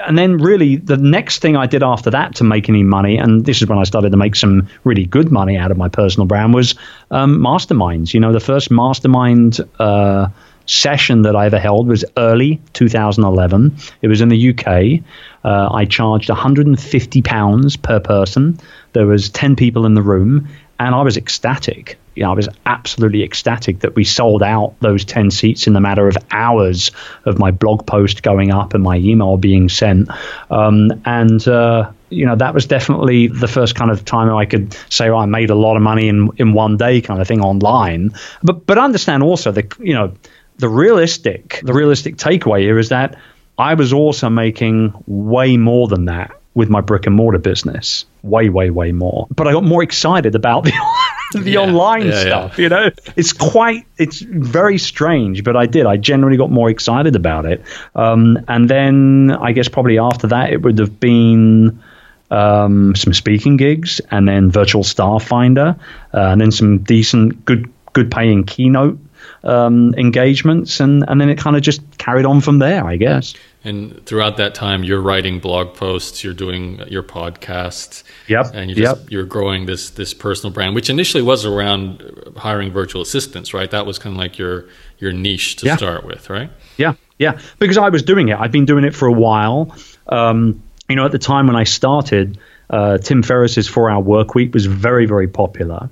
and 0.06 0.16
then 0.18 0.38
really 0.38 0.76
the 0.76 0.96
next 0.96 1.40
thing 1.40 1.56
I 1.56 1.66
did 1.66 1.82
after 1.82 2.10
that 2.10 2.36
to 2.36 2.44
make 2.44 2.68
any 2.68 2.82
money, 2.82 3.16
and 3.16 3.44
this 3.44 3.62
is 3.62 3.68
when 3.68 3.78
I 3.78 3.84
started 3.84 4.10
to 4.10 4.16
make 4.16 4.36
some 4.36 4.68
really 4.84 5.04
good 5.06 5.30
money 5.30 5.56
out 5.56 5.70
of 5.70 5.76
my 5.76 5.88
personal 5.88 6.26
brand, 6.26 6.54
was 6.54 6.74
um, 7.10 7.38
masterminds. 7.38 8.14
You 8.14 8.20
know, 8.20 8.32
the 8.32 8.40
first 8.40 8.70
mastermind. 8.70 9.60
Uh, 9.78 10.28
session 10.66 11.22
that 11.22 11.36
I 11.36 11.44
ever 11.44 11.58
held 11.58 11.88
was 11.88 12.06
early 12.16 12.58
2011. 12.72 13.76
It 14.00 14.08
was 14.08 14.22
in 14.22 14.30
the 14.30 14.50
UK. 14.50 15.04
Uh, 15.44 15.68
I 15.70 15.84
charged 15.84 16.30
150 16.30 17.20
pounds 17.20 17.76
per 17.76 18.00
person. 18.00 18.58
There 18.94 19.06
was 19.06 19.28
10 19.28 19.56
people 19.56 19.84
in 19.84 19.92
the 19.92 20.02
room, 20.02 20.48
and 20.80 20.94
I 20.94 21.02
was 21.02 21.16
ecstatic 21.16 21.98
you 22.14 22.22
know, 22.22 22.30
I 22.30 22.34
was 22.34 22.48
absolutely 22.64 23.22
ecstatic 23.22 23.80
that 23.80 23.94
we 23.94 24.04
sold 24.04 24.42
out 24.42 24.76
those 24.80 25.04
10 25.04 25.30
seats 25.30 25.66
in 25.66 25.72
the 25.72 25.80
matter 25.80 26.06
of 26.06 26.16
hours 26.30 26.90
of 27.24 27.38
my 27.38 27.50
blog 27.50 27.86
post 27.86 28.22
going 28.22 28.52
up 28.52 28.74
and 28.74 28.82
my 28.82 28.96
email 28.96 29.36
being 29.36 29.68
sent. 29.68 30.08
Um, 30.50 31.02
and, 31.04 31.46
uh, 31.46 31.90
you 32.10 32.26
know, 32.26 32.36
that 32.36 32.54
was 32.54 32.66
definitely 32.66 33.26
the 33.26 33.48
first 33.48 33.74
kind 33.74 33.90
of 33.90 34.04
time 34.04 34.32
I 34.34 34.46
could 34.46 34.76
say, 34.90 35.08
oh, 35.08 35.16
I 35.16 35.26
made 35.26 35.50
a 35.50 35.54
lot 35.54 35.76
of 35.76 35.82
money 35.82 36.08
in, 36.08 36.30
in 36.36 36.52
one 36.52 36.76
day 36.76 37.00
kind 37.00 37.20
of 37.20 37.26
thing 37.26 37.40
online. 37.40 38.10
But, 38.42 38.66
but 38.66 38.78
understand 38.78 39.22
also 39.22 39.50
that, 39.52 39.78
you 39.80 39.94
know, 39.94 40.14
the 40.58 40.68
realistic, 40.68 41.60
the 41.64 41.72
realistic 41.72 42.16
takeaway 42.16 42.60
here 42.60 42.78
is 42.78 42.90
that 42.90 43.16
I 43.58 43.74
was 43.74 43.92
also 43.92 44.28
making 44.30 44.94
way 45.06 45.56
more 45.56 45.88
than 45.88 46.06
that 46.06 46.32
with 46.54 46.68
my 46.68 46.80
brick 46.80 47.06
and 47.06 47.14
mortar 47.14 47.38
business. 47.38 48.04
Way, 48.22 48.48
way, 48.48 48.70
way 48.70 48.92
more. 48.92 49.26
But 49.30 49.48
I 49.48 49.52
got 49.52 49.64
more 49.64 49.82
excited 49.82 50.34
about 50.34 50.64
the 50.64 50.72
the 51.42 51.52
yeah, 51.52 51.60
online 51.60 52.06
yeah, 52.06 52.20
stuff. 52.20 52.58
You 52.58 52.68
know, 52.68 52.90
it's 53.16 53.32
quite, 53.32 53.86
it's 53.96 54.20
very 54.20 54.78
strange, 54.78 55.44
but 55.44 55.56
I 55.56 55.66
did. 55.66 55.86
I 55.86 55.96
generally 55.96 56.36
got 56.36 56.50
more 56.50 56.70
excited 56.70 57.16
about 57.16 57.46
it. 57.46 57.62
Um, 57.94 58.44
and 58.48 58.68
then 58.68 59.30
I 59.30 59.52
guess 59.52 59.68
probably 59.68 59.98
after 59.98 60.28
that, 60.28 60.52
it 60.52 60.62
would 60.62 60.78
have 60.78 60.98
been. 61.00 61.82
Um, 62.30 62.96
some 62.96 63.12
speaking 63.12 63.58
gigs, 63.58 64.00
and 64.10 64.26
then 64.26 64.50
Virtual 64.50 64.82
Staff 64.82 65.24
Finder, 65.24 65.76
uh, 66.12 66.18
and 66.18 66.40
then 66.40 66.50
some 66.50 66.78
decent, 66.78 67.44
good, 67.44 67.70
good 67.92 68.10
paying 68.10 68.44
keynote 68.44 68.98
um, 69.44 69.94
engagements, 69.96 70.80
and 70.80 71.04
and 71.08 71.20
then 71.20 71.28
it 71.28 71.38
kind 71.38 71.56
of 71.56 71.62
just 71.62 71.82
carried 71.98 72.26
on 72.26 72.40
from 72.40 72.58
there, 72.58 72.84
I 72.84 72.96
guess. 72.96 73.34
And 73.66 74.04
throughout 74.04 74.36
that 74.36 74.54
time, 74.54 74.84
you're 74.84 75.00
writing 75.00 75.38
blog 75.38 75.74
posts, 75.74 76.22
you're 76.22 76.34
doing 76.34 76.80
your 76.88 77.02
podcasts, 77.02 78.02
yep, 78.28 78.50
and 78.52 78.68
you 78.68 78.76
just, 78.76 79.00
yep. 79.00 79.10
you're 79.10 79.24
growing 79.24 79.66
this 79.66 79.90
this 79.90 80.12
personal 80.12 80.52
brand, 80.52 80.74
which 80.74 80.90
initially 80.90 81.22
was 81.22 81.46
around 81.46 82.34
hiring 82.36 82.72
virtual 82.72 83.02
assistants, 83.02 83.54
right? 83.54 83.70
That 83.70 83.86
was 83.86 83.98
kind 83.98 84.14
of 84.14 84.18
like 84.18 84.38
your 84.38 84.66
your 84.98 85.12
niche 85.12 85.56
to 85.56 85.66
yeah. 85.66 85.76
start 85.76 86.04
with, 86.04 86.28
right? 86.28 86.50
Yeah, 86.76 86.94
yeah, 87.18 87.38
because 87.58 87.78
I 87.78 87.88
was 87.88 88.02
doing 88.02 88.28
it. 88.28 88.38
I've 88.38 88.52
been 88.52 88.66
doing 88.66 88.84
it 88.84 88.94
for 88.94 89.06
a 89.06 89.12
while. 89.12 89.74
Um, 90.08 90.62
you 90.88 90.96
know, 90.96 91.06
at 91.06 91.12
the 91.12 91.18
time 91.18 91.46
when 91.46 91.56
I 91.56 91.64
started, 91.64 92.38
uh, 92.68 92.98
Tim 92.98 93.22
Ferriss's 93.22 93.66
Four 93.66 93.88
Hour 93.90 94.02
Work 94.02 94.34
Week 94.34 94.52
was 94.52 94.66
very, 94.66 95.06
very 95.06 95.28
popular, 95.28 95.88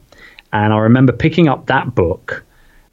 and 0.53 0.73
I 0.75 0.79
remember 0.79 1.13
picking 1.13 1.49
up 1.49 1.67
that 1.67 1.95
book 1.95 2.45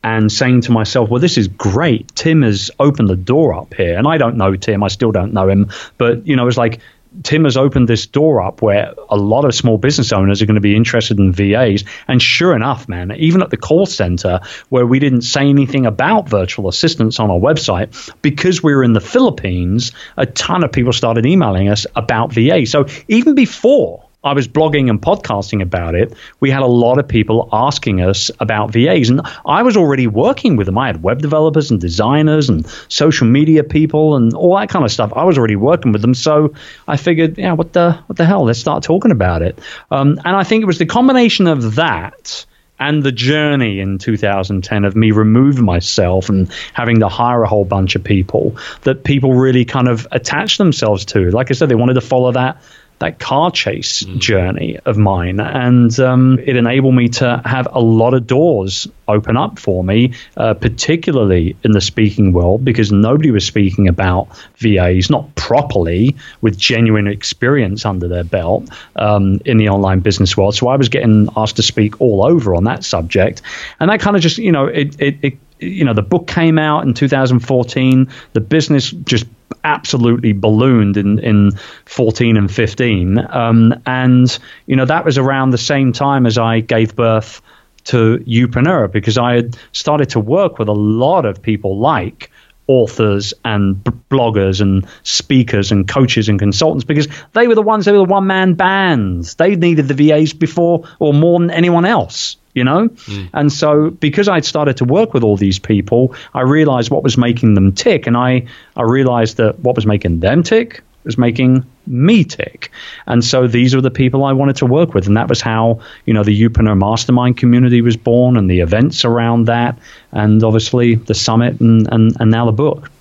and 0.03 0.31
saying 0.31 0.61
to 0.61 0.71
myself, 0.71 1.09
well, 1.09 1.19
this 1.19 1.37
is 1.37 1.47
great. 1.47 2.15
Tim 2.15 2.41
has 2.41 2.71
opened 2.79 3.09
the 3.09 3.15
door 3.15 3.53
up 3.53 3.73
here. 3.73 3.97
And 3.97 4.07
I 4.07 4.17
don't 4.17 4.37
know 4.37 4.55
Tim, 4.55 4.83
I 4.83 4.87
still 4.87 5.11
don't 5.11 5.33
know 5.33 5.49
him. 5.49 5.69
But, 5.97 6.25
you 6.25 6.35
know, 6.35 6.47
it's 6.47 6.57
like 6.57 6.79
Tim 7.23 7.43
has 7.43 7.57
opened 7.57 7.87
this 7.87 8.05
door 8.05 8.41
up 8.41 8.61
where 8.61 8.93
a 9.09 9.17
lot 9.17 9.43
of 9.43 9.53
small 9.55 9.77
business 9.77 10.13
owners 10.13 10.41
are 10.41 10.45
going 10.45 10.55
to 10.55 10.61
be 10.61 10.75
interested 10.75 11.19
in 11.19 11.33
VAs. 11.33 11.83
And 12.07 12.21
sure 12.21 12.55
enough, 12.55 12.87
man, 12.87 13.11
even 13.17 13.41
at 13.41 13.49
the 13.49 13.57
call 13.57 13.85
center 13.85 14.41
where 14.69 14.85
we 14.85 14.99
didn't 14.99 15.23
say 15.23 15.41
anything 15.41 15.85
about 15.85 16.29
virtual 16.29 16.69
assistants 16.69 17.19
on 17.19 17.31
our 17.31 17.39
website, 17.39 18.13
because 18.21 18.63
we 18.63 18.73
were 18.73 18.83
in 18.83 18.93
the 18.93 19.01
Philippines, 19.01 19.91
a 20.17 20.25
ton 20.25 20.63
of 20.63 20.71
people 20.71 20.93
started 20.93 21.25
emailing 21.25 21.67
us 21.67 21.87
about 21.95 22.31
VA. 22.31 22.65
So 22.65 22.85
even 23.07 23.35
before 23.35 24.05
I 24.23 24.33
was 24.33 24.47
blogging 24.47 24.89
and 24.89 25.01
podcasting 25.01 25.61
about 25.61 25.95
it, 25.95 26.13
we 26.41 26.49
had 26.49 26.61
a 26.61 26.67
lot 26.67 26.99
of 26.99 27.07
people 27.07 27.47
asking 27.53 28.01
us 28.01 28.29
about 28.39 28.71
VAs. 28.71 29.09
And 29.09 29.21
I 29.45 29.63
was 29.63 29.77
already 29.77 30.07
working 30.07 30.57
with 30.57 30.65
them. 30.65 30.77
I 30.77 30.87
had 30.87 31.01
web 31.01 31.21
developers 31.21 31.71
and 31.71 31.79
designers 31.79 32.49
and 32.49 32.67
social 32.89 33.27
media 33.27 33.63
people 33.63 34.15
and 34.15 34.33
all 34.33 34.57
that 34.57 34.69
kind 34.69 34.83
of 34.83 34.91
stuff. 34.91 35.13
I 35.15 35.23
was 35.23 35.37
already 35.37 35.55
working 35.55 35.93
with 35.93 36.01
them. 36.01 36.13
So 36.13 36.53
I 36.87 36.97
figured, 36.97 37.37
yeah, 37.37 37.53
what 37.53 37.71
the 37.71 37.93
what 38.07 38.17
the 38.17 38.25
hell? 38.25 38.43
Let's 38.43 38.59
start 38.59 38.83
talking 38.83 39.11
about 39.11 39.41
it. 39.41 39.57
Um, 39.89 40.19
and 40.25 40.35
I 40.35 40.43
think 40.43 40.63
it 40.63 40.65
was 40.65 40.79
the 40.79 40.85
combination 40.85 41.47
of 41.47 41.75
that 41.75 42.45
and 42.79 43.03
the 43.03 43.11
journey 43.11 43.79
in 43.79 43.97
2010 43.97 44.85
of 44.85 44.95
me 44.95 45.11
removing 45.11 45.65
myself 45.65 46.29
and 46.29 46.51
having 46.73 46.99
to 47.01 47.09
hire 47.09 47.43
a 47.43 47.47
whole 47.47 47.65
bunch 47.65 47.95
of 47.95 48.03
people 48.03 48.55
that 48.81 49.03
people 49.03 49.33
really 49.33 49.65
kind 49.65 49.87
of 49.87 50.07
attached 50.11 50.57
themselves 50.57 51.05
to. 51.05 51.29
Like 51.31 51.51
I 51.51 51.53
said, 51.53 51.69
they 51.69 51.75
wanted 51.75 51.95
to 51.95 52.01
follow 52.01 52.31
that 52.31 52.61
that 52.99 53.17
car 53.19 53.49
chase 53.51 54.03
mm. 54.03 54.19
journey 54.19 54.77
of 54.85 54.97
mine, 54.97 55.39
and 55.39 55.97
um, 55.99 56.39
it 56.39 56.55
enabled 56.55 56.93
me 56.93 57.07
to 57.09 57.41
have 57.43 57.67
a 57.71 57.79
lot 57.79 58.13
of 58.13 58.27
doors 58.27 58.87
open 59.07 59.37
up 59.37 59.57
for 59.57 59.83
me, 59.83 60.13
uh, 60.37 60.53
particularly 60.53 61.55
in 61.63 61.71
the 61.71 61.81
speaking 61.81 62.31
world, 62.31 62.63
because 62.63 62.91
nobody 62.91 63.31
was 63.31 63.45
speaking 63.45 63.87
about 63.87 64.27
VAs 64.57 65.09
not 65.09 65.33
properly 65.35 66.15
with 66.41 66.57
genuine 66.57 67.07
experience 67.07 67.85
under 67.85 68.07
their 68.07 68.23
belt 68.23 68.69
um, 68.95 69.39
in 69.45 69.57
the 69.57 69.69
online 69.69 70.01
business 70.01 70.37
world. 70.37 70.55
So 70.55 70.67
I 70.67 70.75
was 70.75 70.89
getting 70.89 71.29
asked 71.35 71.55
to 71.55 71.63
speak 71.63 71.99
all 72.01 72.23
over 72.23 72.55
on 72.55 72.65
that 72.65 72.83
subject, 72.83 73.41
and 73.79 73.89
that 73.89 73.99
kind 73.99 74.15
of 74.15 74.21
just 74.21 74.37
you 74.37 74.51
know 74.51 74.65
it, 74.65 74.99
it, 75.01 75.17
it 75.21 75.37
you 75.59 75.85
know 75.85 75.93
the 75.93 76.01
book 76.01 76.27
came 76.27 76.57
out 76.57 76.85
in 76.85 76.93
2014 76.93 78.07
the 78.33 78.39
business 78.39 78.91
just 78.91 79.25
absolutely 79.63 80.33
ballooned 80.33 80.97
in, 80.97 81.19
in 81.19 81.51
14 81.85 82.37
and 82.37 82.51
15. 82.51 83.17
Um, 83.29 83.81
and, 83.85 84.39
you 84.65 84.75
know, 84.75 84.85
that 84.85 85.05
was 85.05 85.17
around 85.17 85.51
the 85.51 85.57
same 85.57 85.91
time 85.93 86.25
as 86.25 86.37
I 86.37 86.59
gave 86.59 86.95
birth 86.95 87.41
to 87.85 88.19
Youpreneur 88.19 88.91
because 88.91 89.17
I 89.17 89.35
had 89.35 89.57
started 89.71 90.09
to 90.11 90.19
work 90.19 90.59
with 90.59 90.67
a 90.67 90.73
lot 90.73 91.25
of 91.25 91.41
people 91.41 91.79
like 91.79 92.31
authors 92.67 93.33
and 93.43 93.83
b- 93.83 93.91
bloggers 94.11 94.61
and 94.61 94.87
speakers 95.03 95.71
and 95.71 95.87
coaches 95.87 96.29
and 96.29 96.37
consultants 96.37 96.83
because 96.83 97.07
they 97.33 97.47
were 97.47 97.55
the 97.55 97.63
ones 97.63 97.85
they 97.85 97.91
were 97.91 97.97
the 97.97 98.03
one 98.03 98.27
man 98.27 98.53
bands. 98.53 99.35
They 99.35 99.55
needed 99.55 99.87
the 99.87 99.95
VAs 99.95 100.33
before 100.33 100.87
or 100.99 101.13
more 101.13 101.39
than 101.39 101.49
anyone 101.49 101.85
else 101.85 102.37
you 102.53 102.63
know? 102.63 102.89
Mm. 102.89 103.29
And 103.33 103.53
so 103.53 103.89
because 103.89 104.27
I'd 104.27 104.45
started 104.45 104.77
to 104.77 104.85
work 104.85 105.13
with 105.13 105.23
all 105.23 105.37
these 105.37 105.59
people, 105.59 106.15
I 106.33 106.41
realized 106.41 106.91
what 106.91 107.03
was 107.03 107.17
making 107.17 107.53
them 107.53 107.71
tick. 107.71 108.07
And 108.07 108.17
I, 108.17 108.47
I 108.75 108.83
realized 108.83 109.37
that 109.37 109.59
what 109.59 109.75
was 109.75 109.85
making 109.85 110.19
them 110.19 110.43
tick 110.43 110.81
was 111.03 111.17
making 111.17 111.65
me 111.87 112.23
tick. 112.23 112.71
And 113.07 113.23
so 113.23 113.47
these 113.47 113.73
are 113.73 113.81
the 113.81 113.91
people 113.91 114.25
I 114.25 114.33
wanted 114.33 114.57
to 114.57 114.65
work 114.65 114.93
with. 114.93 115.07
And 115.07 115.17
that 115.17 115.29
was 115.29 115.41
how, 115.41 115.81
you 116.05 116.13
know, 116.13 116.23
the 116.23 116.39
Youpreneur 116.39 116.77
Mastermind 116.77 117.37
community 117.37 117.81
was 117.81 117.97
born 117.97 118.37
and 118.37 118.49
the 118.49 118.59
events 118.59 119.05
around 119.05 119.45
that. 119.45 119.79
And 120.11 120.43
obviously 120.43 120.95
the 120.95 121.13
summit 121.13 121.59
and, 121.61 121.87
and, 121.91 122.15
and 122.19 122.31
now 122.31 122.45
the 122.45 122.51
book 122.51 122.91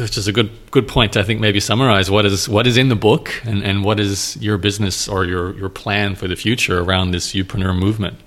which 0.00 0.16
is 0.16 0.26
a 0.26 0.32
good 0.32 0.50
good 0.70 0.88
point 0.88 1.12
to 1.12 1.20
I 1.20 1.22
think 1.22 1.40
maybe 1.40 1.60
summarize 1.60 2.10
what 2.10 2.24
is 2.24 2.48
what 2.48 2.66
is 2.66 2.76
in 2.76 2.88
the 2.88 2.96
book 2.96 3.30
and, 3.44 3.62
and 3.62 3.84
what 3.84 4.00
is 4.00 4.36
your 4.40 4.56
business 4.56 5.08
or 5.08 5.24
your 5.24 5.56
your 5.58 5.68
plan 5.68 6.14
for 6.14 6.26
the 6.26 6.36
future 6.36 6.80
around 6.80 7.10
this 7.10 7.34
Youpreneur 7.34 7.76
movement. 7.78 8.18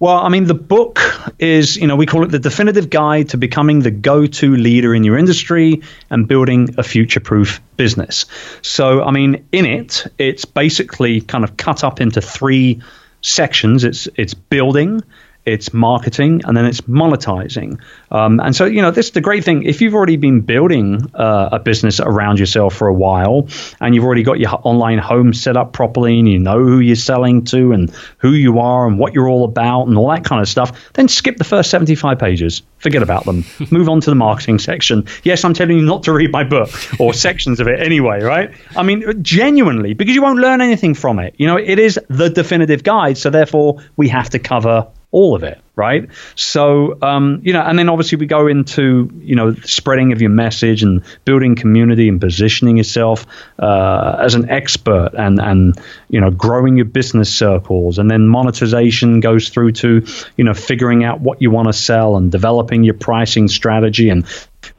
Well, 0.00 0.16
I 0.16 0.28
mean, 0.28 0.44
the 0.44 0.54
book 0.54 1.00
is, 1.40 1.76
you 1.76 1.88
know, 1.88 1.96
we 1.96 2.06
call 2.06 2.22
it 2.22 2.30
the 2.30 2.38
definitive 2.38 2.88
guide 2.88 3.30
to 3.30 3.36
becoming 3.36 3.80
the 3.80 3.90
go 3.90 4.26
to 4.26 4.56
leader 4.56 4.94
in 4.94 5.02
your 5.02 5.18
industry 5.18 5.82
and 6.08 6.28
building 6.28 6.76
a 6.78 6.84
future 6.84 7.18
proof 7.18 7.60
business. 7.76 8.26
So, 8.62 9.02
I 9.02 9.10
mean, 9.10 9.46
in 9.50 9.66
it, 9.66 10.06
it's 10.16 10.44
basically 10.44 11.20
kind 11.20 11.42
of 11.42 11.56
cut 11.56 11.82
up 11.82 12.00
into 12.00 12.20
three 12.20 12.80
sections 13.20 13.82
it's, 13.82 14.08
it's 14.14 14.34
building, 14.34 15.02
it's 15.48 15.72
marketing, 15.72 16.42
and 16.44 16.56
then 16.56 16.66
it's 16.66 16.82
monetizing. 16.82 17.80
Um, 18.10 18.40
and 18.40 18.54
so, 18.54 18.66
you 18.66 18.82
know, 18.82 18.90
this 18.90 19.06
is 19.06 19.12
the 19.12 19.20
great 19.20 19.44
thing. 19.44 19.62
If 19.62 19.80
you've 19.80 19.94
already 19.94 20.16
been 20.16 20.42
building 20.42 21.10
uh, 21.14 21.50
a 21.52 21.58
business 21.58 22.00
around 22.00 22.38
yourself 22.38 22.74
for 22.74 22.86
a 22.86 22.94
while, 22.94 23.48
and 23.80 23.94
you've 23.94 24.04
already 24.04 24.22
got 24.22 24.38
your 24.38 24.50
online 24.62 24.98
home 24.98 25.32
set 25.32 25.56
up 25.56 25.72
properly, 25.72 26.18
and 26.18 26.28
you 26.28 26.38
know 26.38 26.58
who 26.58 26.80
you're 26.80 26.96
selling 26.96 27.44
to, 27.46 27.72
and 27.72 27.90
who 28.18 28.32
you 28.32 28.58
are, 28.58 28.86
and 28.86 28.98
what 28.98 29.14
you're 29.14 29.28
all 29.28 29.44
about, 29.44 29.88
and 29.88 29.96
all 29.96 30.10
that 30.10 30.24
kind 30.24 30.42
of 30.42 30.48
stuff, 30.48 30.92
then 30.92 31.08
skip 31.08 31.36
the 31.38 31.44
first 31.44 31.70
75 31.70 32.18
pages. 32.18 32.62
Forget 32.78 33.02
about 33.02 33.24
them. 33.24 33.44
Move 33.70 33.88
on 33.88 34.00
to 34.02 34.10
the 34.10 34.16
marketing 34.16 34.58
section. 34.58 35.06
Yes, 35.24 35.44
I'm 35.44 35.54
telling 35.54 35.78
you 35.78 35.84
not 35.84 36.02
to 36.04 36.12
read 36.12 36.30
my 36.30 36.44
book 36.44 36.70
or 37.00 37.14
sections 37.14 37.58
of 37.58 37.68
it 37.68 37.80
anyway, 37.80 38.22
right? 38.22 38.50
I 38.76 38.82
mean, 38.82 39.22
genuinely, 39.22 39.94
because 39.94 40.14
you 40.14 40.22
won't 40.22 40.38
learn 40.38 40.60
anything 40.60 40.94
from 40.94 41.18
it. 41.18 41.34
You 41.38 41.46
know, 41.46 41.56
it 41.56 41.78
is 41.78 41.98
the 42.08 42.28
definitive 42.28 42.82
guide, 42.82 43.18
so 43.18 43.30
therefore 43.30 43.82
we 43.96 44.08
have 44.08 44.30
to 44.30 44.38
cover 44.38 44.86
all 45.10 45.34
of 45.34 45.42
it, 45.42 45.58
right? 45.74 46.10
So, 46.34 46.98
um, 47.00 47.40
you 47.42 47.54
know, 47.54 47.62
and 47.62 47.78
then 47.78 47.88
obviously 47.88 48.18
we 48.18 48.26
go 48.26 48.46
into, 48.46 49.10
you 49.20 49.36
know, 49.36 49.54
spreading 49.54 50.12
of 50.12 50.20
your 50.20 50.30
message 50.30 50.82
and 50.82 51.02
building 51.24 51.56
community 51.56 52.08
and 52.08 52.20
positioning 52.20 52.76
yourself 52.76 53.24
uh, 53.58 54.18
as 54.20 54.34
an 54.34 54.50
expert 54.50 55.10
and, 55.16 55.40
and, 55.40 55.80
you 56.10 56.20
know, 56.20 56.30
growing 56.30 56.76
your 56.76 56.84
business 56.84 57.34
circles. 57.34 57.98
And 57.98 58.10
then 58.10 58.28
monetization 58.28 59.20
goes 59.20 59.48
through 59.48 59.72
to, 59.72 60.06
you 60.36 60.44
know, 60.44 60.54
figuring 60.54 61.04
out 61.04 61.20
what 61.20 61.40
you 61.40 61.50
want 61.50 61.68
to 61.68 61.72
sell 61.72 62.16
and 62.16 62.30
developing 62.30 62.84
your 62.84 62.94
pricing 62.94 63.48
strategy 63.48 64.10
and 64.10 64.26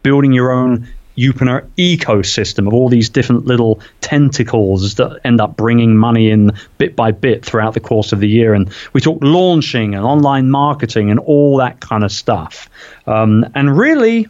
building 0.04 0.34
your 0.34 0.52
own 0.52 0.90
Youpreneur 1.20 1.68
ecosystem 1.78 2.68
of 2.68 2.74
all 2.74 2.88
these 2.88 3.10
different 3.10 3.46
little 3.46 3.82
tentacles 4.00 4.96
that 4.96 5.20
end 5.26 5.42
up 5.42 5.58
bringing 5.58 5.98
money 5.98 6.30
in 6.30 6.52
bit 6.78 6.96
by 6.96 7.12
bit 7.12 7.44
throughout 7.44 7.74
the 7.74 7.80
course 7.80 8.14
of 8.14 8.20
the 8.20 8.30
year. 8.30 8.54
And 8.54 8.72
we 8.94 9.02
talk 9.02 9.20
launching 9.22 9.96
and 9.96 10.06
online 10.06 10.50
marketing 10.50 11.12
and 11.12 11.20
all 11.20 11.58
that 11.58 11.80
kind 11.80 12.04
of 12.04 12.12
stuff. 12.12 12.70
Um, 13.06 13.46
and 13.54 13.78
really, 13.78 14.28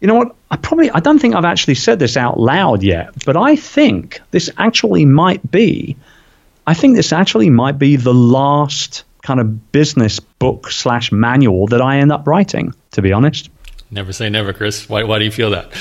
you 0.00 0.08
know 0.08 0.14
what? 0.14 0.34
I 0.50 0.56
probably 0.56 0.90
I 0.90 1.00
don't 1.00 1.18
think 1.18 1.34
I've 1.34 1.44
actually 1.44 1.74
said 1.74 1.98
this 1.98 2.16
out 2.16 2.38
loud 2.38 2.82
yet, 2.82 3.24
but 3.24 3.36
I 3.36 3.56
think 3.56 4.20
this 4.30 4.50
actually 4.56 5.04
might 5.04 5.50
be. 5.50 5.96
I 6.66 6.74
think 6.74 6.96
this 6.96 7.12
actually 7.12 7.50
might 7.50 7.78
be 7.78 7.96
the 7.96 8.14
last 8.14 9.04
kind 9.22 9.40
of 9.40 9.72
business 9.72 10.20
book 10.20 10.70
slash 10.70 11.10
manual 11.12 11.66
that 11.68 11.80
I 11.80 11.98
end 11.98 12.12
up 12.12 12.26
writing, 12.26 12.74
to 12.92 13.02
be 13.02 13.12
honest. 13.12 13.50
Never 13.90 14.12
say 14.12 14.28
never, 14.28 14.52
Chris. 14.52 14.88
Why, 14.88 15.04
why 15.04 15.18
do 15.18 15.24
you 15.24 15.30
feel 15.30 15.50
that? 15.50 15.72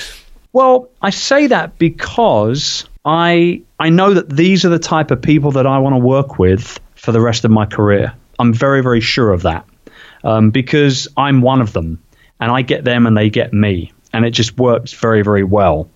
Well, 0.54 0.90
I 1.02 1.10
say 1.10 1.48
that 1.48 1.78
because 1.78 2.86
I 3.06 3.62
I 3.80 3.90
know 3.90 4.14
that 4.14 4.30
these 4.30 4.66
are 4.66 4.70
the 4.70 4.80
type 4.80 5.12
of 5.12 5.22
people 5.22 5.52
that 5.52 5.68
I 5.68 5.80
want 5.80 5.94
to 5.94 6.00
work 6.00 6.40
with 6.40 6.80
for 6.96 7.12
the 7.12 7.22
rest 7.22 7.46
of 7.46 7.52
my 7.52 7.66
career. 7.66 8.14
I'm 8.40 8.54
very 8.54 8.82
very 8.82 9.02
sure 9.02 9.32
of 9.32 9.44
that 9.44 9.66
um, 10.24 10.52
because 10.52 11.08
I'm 11.16 11.42
one 11.42 11.62
of 11.62 11.74
them, 11.74 12.02
and 12.40 12.52
I 12.52 12.62
get 12.62 12.84
them 12.84 13.08
and 13.08 13.16
they 13.16 13.30
get 13.30 13.54
me, 13.54 13.92
and 14.14 14.26
it 14.26 14.32
just 14.32 14.58
works 14.58 14.94
very 14.94 15.22
very 15.22 15.44
well. 15.44 15.90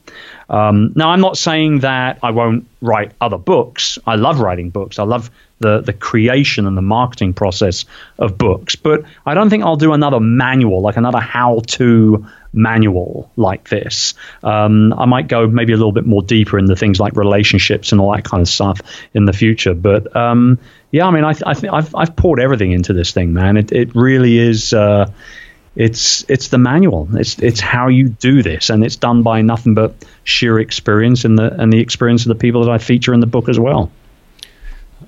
Um, 0.49 0.91
now, 0.95 1.11
I'm 1.11 1.21
not 1.21 1.37
saying 1.37 1.79
that 1.79 2.19
I 2.21 2.31
won't 2.31 2.67
write 2.81 3.13
other 3.21 3.37
books. 3.37 3.97
I 4.05 4.15
love 4.15 4.41
writing 4.41 4.69
books. 4.69 4.99
I 4.99 5.03
love 5.03 5.31
the 5.59 5.79
the 5.79 5.93
creation 5.93 6.67
and 6.67 6.75
the 6.75 6.81
marketing 6.81 7.33
process 7.33 7.85
of 8.19 8.37
books. 8.37 8.75
But 8.75 9.03
I 9.25 9.33
don't 9.33 9.49
think 9.49 9.63
I'll 9.63 9.77
do 9.77 9.93
another 9.93 10.19
manual, 10.19 10.81
like 10.81 10.97
another 10.97 11.19
how 11.19 11.61
to 11.67 12.27
manual 12.53 13.31
like 13.35 13.69
this. 13.69 14.13
Um, 14.43 14.93
I 14.93 15.05
might 15.05 15.27
go 15.27 15.47
maybe 15.47 15.73
a 15.73 15.77
little 15.77 15.91
bit 15.91 16.05
more 16.05 16.21
deeper 16.21 16.57
into 16.57 16.75
things 16.75 16.99
like 16.99 17.15
relationships 17.15 17.91
and 17.91 18.01
all 18.01 18.11
that 18.13 18.23
kind 18.23 18.41
of 18.41 18.47
stuff 18.47 18.81
in 19.13 19.25
the 19.25 19.33
future. 19.33 19.73
But 19.73 20.15
um, 20.15 20.59
yeah, 20.91 21.07
I 21.07 21.11
mean, 21.11 21.23
I, 21.23 21.33
I 21.45 21.53
think 21.53 21.73
I've 21.73 21.95
I've 21.95 22.15
poured 22.15 22.39
everything 22.39 22.71
into 22.71 22.93
this 22.93 23.11
thing, 23.11 23.33
man. 23.33 23.57
It 23.57 23.71
it 23.71 23.95
really 23.95 24.37
is. 24.37 24.73
Uh, 24.73 25.11
it's 25.75 26.25
it's 26.29 26.49
the 26.49 26.57
manual. 26.57 27.07
It's 27.13 27.39
it's 27.39 27.61
how 27.61 27.87
you 27.87 28.09
do 28.09 28.43
this, 28.43 28.69
and 28.69 28.83
it's 28.83 28.97
done 28.97 29.23
by 29.23 29.41
nothing 29.41 29.73
but 29.73 29.95
sheer 30.23 30.59
experience 30.59 31.23
and 31.23 31.37
the 31.37 31.53
and 31.61 31.71
the 31.71 31.79
experience 31.79 32.23
of 32.23 32.29
the 32.29 32.35
people 32.35 32.65
that 32.65 32.71
I 32.71 32.77
feature 32.77 33.13
in 33.13 33.21
the 33.21 33.27
book 33.27 33.47
as 33.47 33.57
well. 33.57 33.89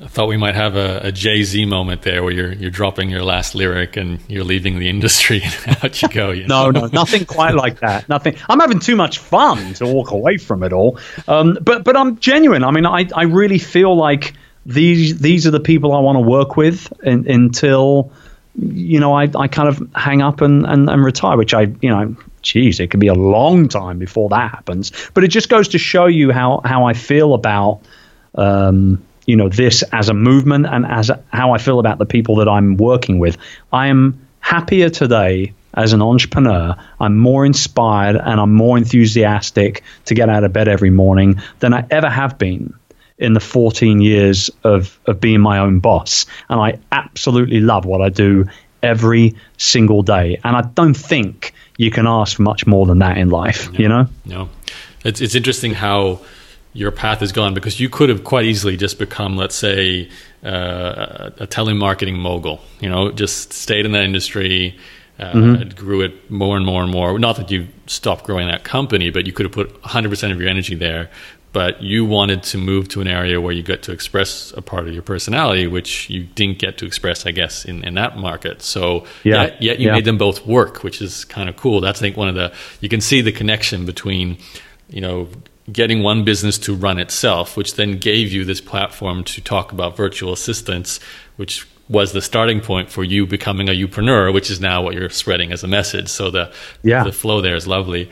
I 0.04 0.08
thought 0.08 0.28
we 0.28 0.38
might 0.38 0.56
have 0.56 0.76
a, 0.76 1.00
a 1.04 1.12
Jay 1.12 1.44
Z 1.44 1.66
moment 1.66 2.02
there, 2.02 2.24
where 2.24 2.34
you're 2.34 2.52
you're 2.52 2.72
dropping 2.72 3.10
your 3.10 3.24
last 3.24 3.56
lyric 3.56 3.96
and 3.96 4.20
you're 4.28 4.44
leaving 4.44 4.80
the 4.80 4.90
industry. 4.90 5.42
and 5.66 5.78
Out 5.84 6.02
you 6.02 6.10
go. 6.10 6.32
You 6.32 6.48
know? 6.48 6.72
no, 6.72 6.82
no, 6.82 6.88
nothing 6.88 7.26
quite 7.26 7.56
like 7.56 7.80
that. 7.80 8.10
Nothing. 8.10 8.36
I'm 8.50 8.60
having 8.60 8.80
too 8.80 8.96
much 8.96 9.20
fun 9.20 9.74
to 9.76 9.86
walk 9.86 10.12
away 10.12 10.38
from 10.38 10.64
it 10.64 10.74
all. 10.74 11.00
Um, 11.28 11.58
but 11.62 11.84
but 11.84 11.96
I'm 11.96 12.20
genuine. 12.20 12.64
I 12.64 12.72
mean, 12.72 12.86
I 12.86 13.08
I 13.16 13.24
really 13.24 13.60
feel 13.60 13.96
like 13.96 14.34
these 14.66 15.20
these 15.20 15.48
are 15.48 15.52
the 15.52 15.60
people 15.60 15.94
I 15.94 16.00
want 16.00 16.18
to 16.18 16.22
work 16.22 16.58
with 16.58 16.92
in, 17.04 17.30
until 17.30 18.12
you 18.56 19.00
know 19.00 19.14
I, 19.14 19.30
I 19.36 19.48
kind 19.48 19.70
of 19.70 19.82
hang 19.96 20.22
up 20.22 20.42
and, 20.42 20.66
and, 20.66 20.90
and 20.90 21.04
retire, 21.04 21.38
which 21.38 21.54
I 21.54 21.62
you 21.82 21.90
know 21.90 22.16
geez, 22.42 22.82
it 22.82 22.92
could 22.92 23.00
be 23.00 23.08
a 23.08 23.14
long 23.14 23.70
time 23.70 24.00
before 24.00 24.28
that 24.30 24.52
happens. 24.52 24.92
But 25.14 25.24
it 25.24 25.30
just 25.30 25.48
goes 25.48 25.70
to 25.70 25.78
show 25.78 26.08
you 26.08 26.32
how 26.32 26.62
how 26.64 26.86
I 26.86 26.94
feel 26.94 27.34
about. 27.34 27.82
Um, 28.36 29.04
you 29.26 29.36
know 29.36 29.50
this 29.50 29.84
as 29.92 30.10
a 30.10 30.14
movement 30.14 30.66
and 30.66 30.86
as 30.86 31.10
a, 31.10 31.24
how 31.32 31.54
I 31.54 31.58
feel 31.58 31.80
about 31.80 31.98
the 31.98 32.06
people 32.06 32.38
that 32.38 32.48
I'm 32.48 32.78
working 32.78 33.20
with. 33.20 33.38
I 33.72 33.88
am 33.88 34.28
happier 34.40 34.90
today 34.90 35.54
as 35.74 35.94
an 35.94 36.02
entrepreneur. 36.02 36.76
I'm 37.00 37.18
more 37.18 37.46
inspired 37.46 38.16
and 38.16 38.40
I'm 38.40 38.54
more 38.54 38.78
enthusiastic 38.78 39.84
to 40.06 40.14
get 40.14 40.30
out 40.30 40.44
of 40.44 40.54
bed 40.54 40.68
every 40.68 40.92
morning 40.92 41.42
than 41.60 41.74
I 41.74 41.86
ever 41.90 42.10
have 42.10 42.38
been 42.38 42.74
in 43.18 43.34
the 43.34 43.40
14 43.40 44.02
years 44.02 44.50
of, 44.64 45.00
of 45.06 45.20
being 45.20 45.40
my 45.40 45.60
own 45.60 45.80
boss. 45.80 46.26
And 46.50 46.60
I 46.60 46.80
absolutely 46.92 47.62
love 47.62 47.86
what 47.86 48.02
I 48.02 48.10
do 48.10 48.46
every 48.82 49.36
single 49.58 50.04
day. 50.04 50.40
And 50.44 50.56
I 50.56 50.62
don't 50.62 50.94
think 50.94 51.54
you 51.78 51.90
can 51.90 52.06
ask 52.06 52.36
for 52.36 52.44
much 52.44 52.68
more 52.68 52.86
than 52.86 53.00
that 53.00 53.18
in 53.18 53.30
life, 53.30 53.72
no, 53.72 53.80
you 53.80 53.88
know? 53.88 54.08
No. 54.26 54.50
It's, 55.06 55.22
it's 55.22 55.36
interesting 55.36 55.74
how 55.74 56.20
your 56.74 56.92
path 56.92 57.22
is 57.22 57.32
gone 57.32 57.54
because 57.54 57.80
you 57.80 57.88
could 57.88 58.10
have 58.10 58.24
quite 58.24 58.46
easily 58.46 58.76
just 58.76 58.98
become, 58.98 59.38
let's 59.38 59.56
say, 59.56 60.10
uh, 60.44 61.30
a 61.38 61.48
telemarketing 61.48 62.18
mogul. 62.18 62.62
You 62.80 62.90
know, 62.90 63.12
just 63.12 63.54
stayed 63.54 63.86
in 63.86 63.92
that 63.92 64.04
industry, 64.04 64.78
uh, 65.20 65.32
mm-hmm. 65.32 65.70
grew 65.76 66.02
it 66.02 66.32
more 66.32 66.58
and 66.58 66.66
more 66.66 66.82
and 66.82 66.92
more. 66.92 67.18
Not 67.20 67.36
that 67.38 67.52
you 67.52 67.68
stopped 67.86 68.26
growing 68.26 68.48
that 68.48 68.64
company, 68.64 69.12
but 69.12 69.28
you 69.28 69.34
could 69.34 69.46
have 69.46 69.54
put 69.54 69.82
100% 69.84 70.32
of 70.32 70.40
your 70.40 70.50
energy 70.50 70.76
there. 70.76 71.12
But 71.52 71.84
you 71.84 72.04
wanted 72.04 72.42
to 72.44 72.58
move 72.58 72.90
to 72.90 73.02
an 73.02 73.08
area 73.08 73.40
where 73.40 73.54
you 73.54 73.62
get 73.62 73.84
to 73.84 73.92
express 73.92 74.52
a 74.58 74.62
part 74.64 74.88
of 74.88 74.94
your 74.96 75.04
personality, 75.04 75.68
which 75.68 76.10
you 76.10 76.24
didn't 76.24 76.58
get 76.58 76.80
to 76.80 76.88
express, 76.88 77.28
I 77.28 77.32
guess, 77.32 77.64
in, 77.64 77.84
in 77.84 77.94
that 77.94 78.18
market. 78.18 78.64
So 78.64 79.06
yeah, 79.24 79.44
yet, 79.44 79.62
yet 79.62 79.80
you 79.80 79.88
yeah. 79.90 79.94
made 79.94 80.06
them 80.06 80.18
both 80.18 80.48
work, 80.48 80.84
which 80.84 81.00
is 81.00 81.26
kind 81.26 81.50
of 81.50 81.56
cool. 81.56 81.80
That's 81.80 82.00
I 82.00 82.02
think 82.02 82.18
one 82.18 82.28
of 82.28 82.34
the 82.34 82.52
you 82.82 82.90
can 82.90 83.02
see 83.02 83.22
the 83.22 83.32
connection 83.32 83.86
between 83.86 84.40
you 84.90 85.02
know 85.02 85.30
getting 85.72 86.04
one 86.04 86.24
business 86.24 86.58
to 86.60 86.76
run 86.76 87.00
itself, 87.00 87.56
which 87.56 87.76
then 87.76 87.98
gave 87.98 88.32
you 88.32 88.44
this 88.44 88.62
platform 88.62 89.24
to 89.24 89.42
talk 89.42 89.72
about 89.72 89.96
virtual 89.96 90.34
assistants, 90.34 91.00
which 91.38 91.68
was 91.90 92.14
the 92.14 92.22
starting 92.22 92.62
point 92.62 92.90
for 92.90 93.04
you 93.04 93.26
becoming 93.26 93.70
a 93.70 93.74
youpreneur, 93.74 94.34
which 94.34 94.50
is 94.50 94.60
now 94.60 94.82
what 94.82 94.94
you're 94.94 95.10
spreading 95.10 95.52
as 95.52 95.64
a 95.64 95.68
message. 95.68 96.10
So 96.10 96.32
the 96.32 96.52
yeah. 96.82 97.04
the 97.04 97.12
flow 97.12 97.42
there 97.42 97.56
is 97.56 97.68
lovely. 97.68 98.10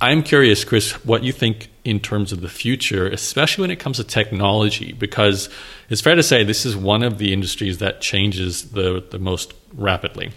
I'm 0.00 0.22
curious, 0.22 0.64
Chris, 0.64 0.92
what 1.04 1.24
you 1.24 1.32
think 1.32 1.70
in 1.84 1.98
terms 1.98 2.30
of 2.30 2.40
the 2.40 2.48
future, 2.48 3.08
especially 3.08 3.62
when 3.62 3.70
it 3.72 3.80
comes 3.80 3.96
to 3.96 4.04
technology, 4.04 4.92
because 4.92 5.48
it's 5.88 6.00
fair 6.00 6.14
to 6.14 6.22
say 6.22 6.44
this 6.44 6.64
is 6.64 6.76
one 6.76 7.02
of 7.02 7.18
the 7.18 7.32
industries 7.32 7.78
that 7.78 8.00
changes 8.00 8.70
the, 8.70 9.04
the 9.10 9.18
most 9.18 9.54
rapidly. 9.72 10.30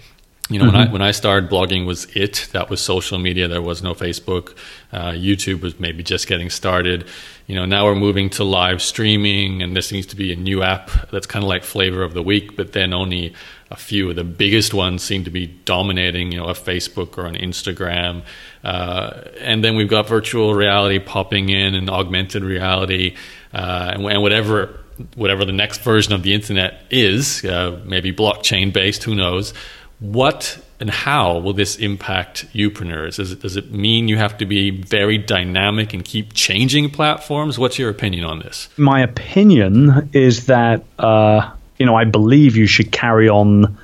You 0.52 0.60
know, 0.60 0.66
mm-hmm. 0.66 0.76
when 0.76 0.88
I 0.88 0.92
when 0.92 1.02
I 1.02 1.12
started 1.12 1.50
blogging 1.50 1.86
was 1.86 2.06
it. 2.14 2.50
That 2.52 2.70
was 2.70 2.82
social 2.82 3.18
media. 3.18 3.48
There 3.48 3.62
was 3.62 3.82
no 3.82 3.94
Facebook. 3.94 4.58
Uh, 4.92 5.12
YouTube 5.12 5.62
was 5.62 5.80
maybe 5.80 6.04
just 6.04 6.28
getting 6.28 6.50
started. 6.50 7.08
You 7.48 7.56
know, 7.56 7.66
now 7.66 7.86
we're 7.86 7.96
moving 7.96 8.30
to 8.32 8.44
live 8.44 8.82
streaming, 8.82 9.62
and 9.62 9.76
there 9.76 9.82
seems 9.82 10.06
to 10.08 10.16
be 10.18 10.34
a 10.34 10.36
new 10.36 10.62
app 10.62 10.92
that's 11.10 11.26
kind 11.26 11.44
of 11.44 11.48
like 11.48 11.64
flavor 11.64 12.04
of 12.04 12.14
the 12.14 12.22
week. 12.22 12.58
But 12.58 12.74
then 12.74 12.94
only 12.94 13.34
a 13.70 13.78
few 13.78 14.10
of 14.10 14.18
the 14.18 14.26
biggest 14.26 14.74
ones 14.74 15.02
seem 15.04 15.24
to 15.24 15.32
be 15.32 15.48
dominating. 15.48 16.34
You 16.34 16.40
know, 16.40 16.48
a 16.48 16.54
Facebook 16.54 17.18
or 17.18 17.26
an 17.26 17.36
Instagram, 17.36 18.24
uh, 18.66 19.22
and 19.40 19.64
then 19.64 19.78
we've 19.78 19.90
got 19.90 20.10
virtual 20.10 20.54
reality 20.54 21.00
popping 21.00 21.48
in 21.48 21.76
and 21.76 21.90
augmented 21.90 22.44
reality, 22.44 23.16
uh, 23.54 23.92
and, 23.94 24.06
and 24.06 24.22
whatever 24.22 24.82
whatever 25.16 25.46
the 25.46 25.52
next 25.52 25.82
version 25.82 26.14
of 26.14 26.24
the 26.24 26.34
internet 26.34 26.84
is, 26.92 27.44
uh, 27.46 27.80
maybe 27.86 28.12
blockchain 28.12 28.72
based. 28.74 29.04
Who 29.04 29.16
knows? 29.16 29.54
What 30.02 30.58
and 30.80 30.90
how 30.90 31.38
will 31.38 31.54
this 31.54 31.78
impact 31.78 32.48
youpreneurs? 32.54 33.18
Does 33.18 33.32
it, 33.32 33.42
does 33.42 33.56
it 33.56 33.72
mean 33.72 34.08
you 34.08 34.18
have 34.18 34.36
to 34.40 34.48
be 34.48 34.72
very 34.72 35.20
dynamic 35.20 35.94
and 35.94 36.04
keep 36.04 36.34
changing 36.34 36.90
platforms? 36.90 37.60
What's 37.60 37.78
your 37.78 37.92
opinion 37.92 38.26
on 38.26 38.40
this? 38.40 38.68
My 38.78 39.02
opinion 39.02 40.10
is 40.12 40.48
that, 40.48 40.84
uh, 40.98 41.52
you 41.78 41.86
know, 41.86 41.96
I 41.96 42.06
believe 42.06 42.58
you 42.58 42.66
should 42.66 42.92
carry 42.92 43.30
on 43.30 43.78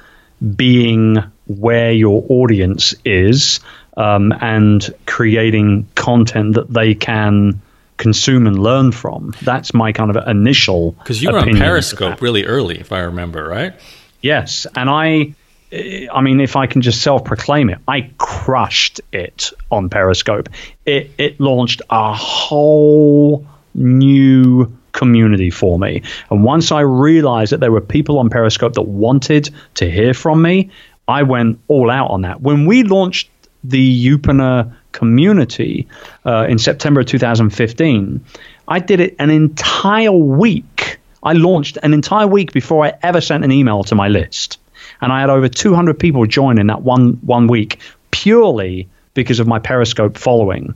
being 0.55 1.17
where 1.45 1.91
your 1.91 2.25
audience 2.29 2.95
is 3.05 3.59
um, 3.95 4.33
and 4.41 4.91
creating 5.05 5.87
content 5.93 6.55
that 6.55 6.73
they 6.73 6.95
can 6.95 7.61
consume 7.97 8.47
and 8.47 8.57
learn 8.57 8.91
from. 8.91 9.35
That's 9.43 9.71
my 9.71 9.91
kind 9.91 10.15
of 10.15 10.27
initial. 10.27 10.93
Because 10.93 11.21
you 11.21 11.31
were 11.31 11.37
on 11.37 11.57
Periscope 11.57 12.21
really 12.21 12.45
early, 12.45 12.79
if 12.79 12.91
I 12.91 13.01
remember, 13.01 13.47
right? 13.47 13.75
Yes. 14.21 14.65
And 14.75 14.89
I 14.89 15.35
I 15.71 16.21
mean, 16.21 16.39
if 16.39 16.55
I 16.55 16.67
can 16.67 16.81
just 16.81 17.01
self 17.01 17.25
proclaim 17.25 17.69
it, 17.69 17.79
I 17.87 18.11
crushed 18.17 19.01
it 19.11 19.51
on 19.69 19.89
Periscope. 19.89 20.49
It, 20.85 21.11
it 21.17 21.39
launched 21.39 21.81
a 21.89 22.13
whole 22.13 23.45
new 23.73 24.71
community 24.93 25.49
for 25.49 25.77
me. 25.77 26.03
And 26.31 26.43
once 26.43 26.71
I 26.71 26.81
realized 26.81 27.51
that 27.51 27.59
there 27.59 27.71
were 27.71 27.81
people 27.81 28.17
on 28.19 28.29
Periscope 28.29 28.73
that 28.73 28.83
wanted 28.83 29.49
to 29.75 29.89
hear 29.89 30.13
from 30.13 30.41
me, 30.41 30.71
I 31.07 31.23
went 31.23 31.59
all 31.67 31.91
out 31.91 32.11
on 32.11 32.21
that. 32.21 32.41
When 32.41 32.65
we 32.65 32.83
launched 32.83 33.29
the 33.63 34.05
Youpreneur 34.05 34.73
community 34.93 35.87
uh, 36.25 36.47
in 36.47 36.59
September 36.59 37.01
of 37.01 37.07
2015, 37.07 38.23
I 38.69 38.79
did 38.79 39.01
it 39.01 39.15
an 39.19 39.29
entire 39.29 40.11
week. 40.11 40.99
I 41.21 41.33
launched 41.33 41.77
an 41.83 41.93
entire 41.93 42.27
week 42.27 42.53
before 42.53 42.85
I 42.85 42.93
ever 43.03 43.19
sent 43.19 43.43
an 43.43 43.51
email 43.51 43.83
to 43.83 43.95
my 43.95 44.07
list 44.07 44.59
and 45.01 45.11
I 45.11 45.21
had 45.21 45.29
over 45.29 45.47
200 45.47 45.99
people 45.99 46.25
join 46.25 46.59
in 46.59 46.67
that 46.67 46.81
one 46.81 47.13
one 47.21 47.47
week 47.47 47.79
purely 48.11 48.89
because 49.17 49.39
of 49.39 49.47
my 49.47 49.57
Periscope 49.57 50.15
following. 50.15 50.75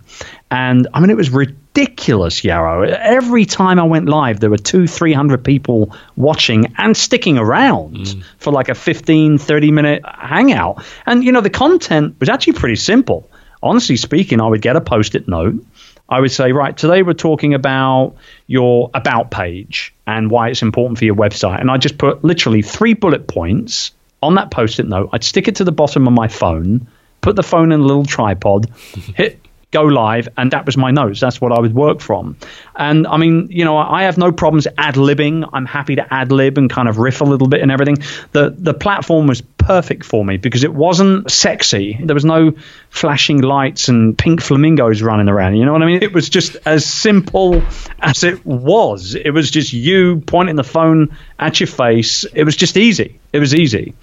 And 0.49 0.87
I 0.95 0.99
mean, 0.99 1.11
it 1.11 1.15
was 1.15 1.29
ridiculous, 1.29 2.41
Yaro. 2.41 2.89
Every 2.89 3.45
time 3.45 3.77
I 3.79 3.83
went 3.83 4.09
live, 4.09 4.39
there 4.39 4.49
were 4.49 4.57
two, 4.57 4.87
300 4.87 5.43
people 5.43 5.95
watching 6.15 6.73
and 6.77 6.97
sticking 6.97 7.37
around 7.37 7.97
mm. 7.97 8.23
for 8.39 8.51
like 8.51 8.69
a 8.69 8.73
15, 8.73 9.37
30 9.37 9.71
minute 9.71 10.01
hangout. 10.05 10.83
And, 11.05 11.23
you 11.23 11.31
know, 11.31 11.41
the 11.41 11.51
content 11.51 12.15
was 12.19 12.29
actually 12.29 12.53
pretty 12.53 12.77
simple. 12.77 13.29
Honestly 13.61 13.95
speaking, 13.95 14.41
I 14.41 14.47
would 14.47 14.63
get 14.63 14.75
a 14.75 14.81
post 14.81 15.13
it 15.13 15.27
note. 15.27 15.63
I 16.09 16.19
would 16.19 16.31
say, 16.31 16.51
right, 16.51 16.75
today 16.75 17.03
we're 17.03 17.13
talking 17.13 17.53
about 17.53 18.15
your 18.47 18.89
about 18.95 19.29
page 19.29 19.93
and 20.07 20.31
why 20.31 20.49
it's 20.49 20.63
important 20.63 20.97
for 20.97 21.05
your 21.05 21.15
website. 21.15 21.61
And 21.61 21.69
I 21.69 21.77
just 21.77 21.99
put 21.99 22.23
literally 22.23 22.63
three 22.63 22.95
bullet 22.95 23.27
points 23.27 23.91
on 24.21 24.35
that 24.35 24.51
post-it 24.51 24.87
note. 24.87 25.09
I'd 25.13 25.23
stick 25.23 25.47
it 25.47 25.55
to 25.57 25.63
the 25.63 25.71
bottom 25.71 26.07
of 26.07 26.13
my 26.13 26.27
phone, 26.27 26.87
put 27.21 27.35
the 27.35 27.43
phone 27.43 27.71
in 27.71 27.79
a 27.79 27.83
little 27.83 28.05
tripod, 28.05 28.69
hit 29.15 29.39
go 29.71 29.83
live, 29.83 30.27
and 30.37 30.51
that 30.51 30.65
was 30.65 30.77
my 30.77 30.91
notes. 30.91 31.19
That's 31.19 31.39
what 31.39 31.51
I 31.51 31.59
would 31.59 31.73
work 31.73 32.01
from. 32.01 32.35
And 32.75 33.07
I 33.07 33.17
mean, 33.17 33.47
you 33.49 33.65
know, 33.65 33.77
I 33.77 34.03
have 34.03 34.17
no 34.17 34.31
problems 34.31 34.67
ad 34.77 34.95
libbing. 34.95 35.49
I'm 35.53 35.65
happy 35.65 35.95
to 35.95 36.13
ad 36.13 36.31
lib 36.31 36.57
and 36.57 36.69
kind 36.69 36.89
of 36.89 36.97
riff 36.97 37.21
a 37.21 37.23
little 37.23 37.47
bit 37.47 37.61
and 37.61 37.71
everything. 37.71 37.97
The 38.33 38.53
the 38.57 38.73
platform 38.73 39.27
was 39.27 39.41
perfect 39.41 40.03
for 40.03 40.25
me 40.25 40.37
because 40.37 40.63
it 40.63 40.73
wasn't 40.73 41.31
sexy. 41.31 41.97
There 42.03 42.13
was 42.13 42.25
no 42.25 42.53
flashing 42.89 43.41
lights 43.41 43.87
and 43.87 44.17
pink 44.17 44.41
flamingos 44.41 45.01
running 45.01 45.29
around. 45.29 45.55
You 45.55 45.65
know 45.65 45.73
what 45.73 45.83
I 45.83 45.85
mean? 45.85 46.03
It 46.03 46.13
was 46.13 46.29
just 46.29 46.57
as 46.65 46.85
simple 46.85 47.61
as 47.99 48.23
it 48.23 48.45
was. 48.45 49.15
It 49.15 49.31
was 49.31 49.49
just 49.49 49.71
you 49.71 50.21
pointing 50.21 50.55
the 50.55 50.63
phone 50.63 51.15
at 51.39 51.59
your 51.59 51.67
face. 51.67 52.25
It 52.33 52.43
was 52.43 52.55
just 52.55 52.75
easy. 52.75 53.19
It 53.31 53.39
was 53.39 53.55
easy. 53.55 53.93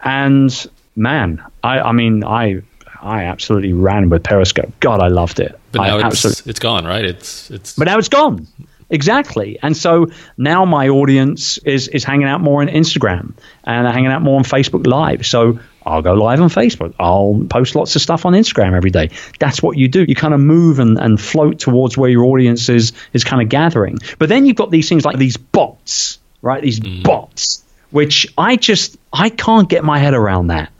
And 0.00 0.50
man, 0.96 1.44
I, 1.62 1.80
I 1.80 1.92
mean, 1.92 2.24
I 2.24 2.62
I 3.00 3.24
absolutely 3.24 3.72
ran 3.72 4.08
with 4.08 4.22
Periscope. 4.22 4.72
God, 4.80 5.00
I 5.00 5.08
loved 5.08 5.40
it. 5.40 5.58
But 5.72 5.82
now 5.82 5.98
I 5.98 6.08
it's, 6.08 6.46
it's 6.46 6.58
gone, 6.58 6.84
right? 6.84 7.04
It's 7.04 7.50
it's. 7.50 7.76
But 7.76 7.84
now 7.84 7.98
it's 7.98 8.08
gone. 8.08 8.46
Exactly. 8.90 9.58
And 9.62 9.76
so 9.76 10.06
now 10.38 10.64
my 10.64 10.88
audience 10.88 11.58
is 11.58 11.88
is 11.88 12.04
hanging 12.04 12.26
out 12.26 12.40
more 12.40 12.62
on 12.62 12.68
Instagram 12.68 13.34
and 13.64 13.84
they're 13.84 13.92
hanging 13.92 14.10
out 14.10 14.22
more 14.22 14.38
on 14.38 14.44
Facebook 14.44 14.86
Live. 14.86 15.26
So 15.26 15.58
I'll 15.84 16.02
go 16.02 16.14
live 16.14 16.40
on 16.40 16.48
Facebook. 16.48 16.94
I'll 16.98 17.44
post 17.50 17.74
lots 17.74 17.96
of 17.96 18.02
stuff 18.02 18.24
on 18.24 18.32
Instagram 18.32 18.74
every 18.74 18.90
day. 18.90 19.10
That's 19.38 19.62
what 19.62 19.76
you 19.76 19.88
do. 19.88 20.04
You 20.08 20.14
kind 20.14 20.32
of 20.32 20.40
move 20.40 20.78
and, 20.78 20.98
and 20.98 21.20
float 21.20 21.58
towards 21.58 21.98
where 21.98 22.10
your 22.10 22.24
audience 22.24 22.68
is 22.68 22.92
is 23.12 23.24
kind 23.24 23.42
of 23.42 23.48
gathering. 23.50 23.98
But 24.18 24.30
then 24.30 24.46
you've 24.46 24.56
got 24.56 24.70
these 24.70 24.88
things 24.88 25.04
like 25.04 25.18
these 25.18 25.36
bots, 25.36 26.18
right? 26.40 26.62
These 26.62 26.80
mm. 26.80 27.02
bots, 27.02 27.62
which 27.90 28.26
I 28.38 28.56
just 28.56 28.96
I 29.12 29.28
can't 29.28 29.68
get 29.68 29.84
my 29.84 29.98
head 29.98 30.14
around 30.14 30.46
that. 30.48 30.70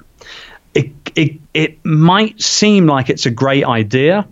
It 0.75 0.93
it 1.14 1.47
it 1.59 1.85
might 1.85 2.41
seem 2.41 2.87
like 2.87 3.11
it's 3.11 3.27
a 3.27 3.33
great 3.33 3.65
idea, 3.65 4.29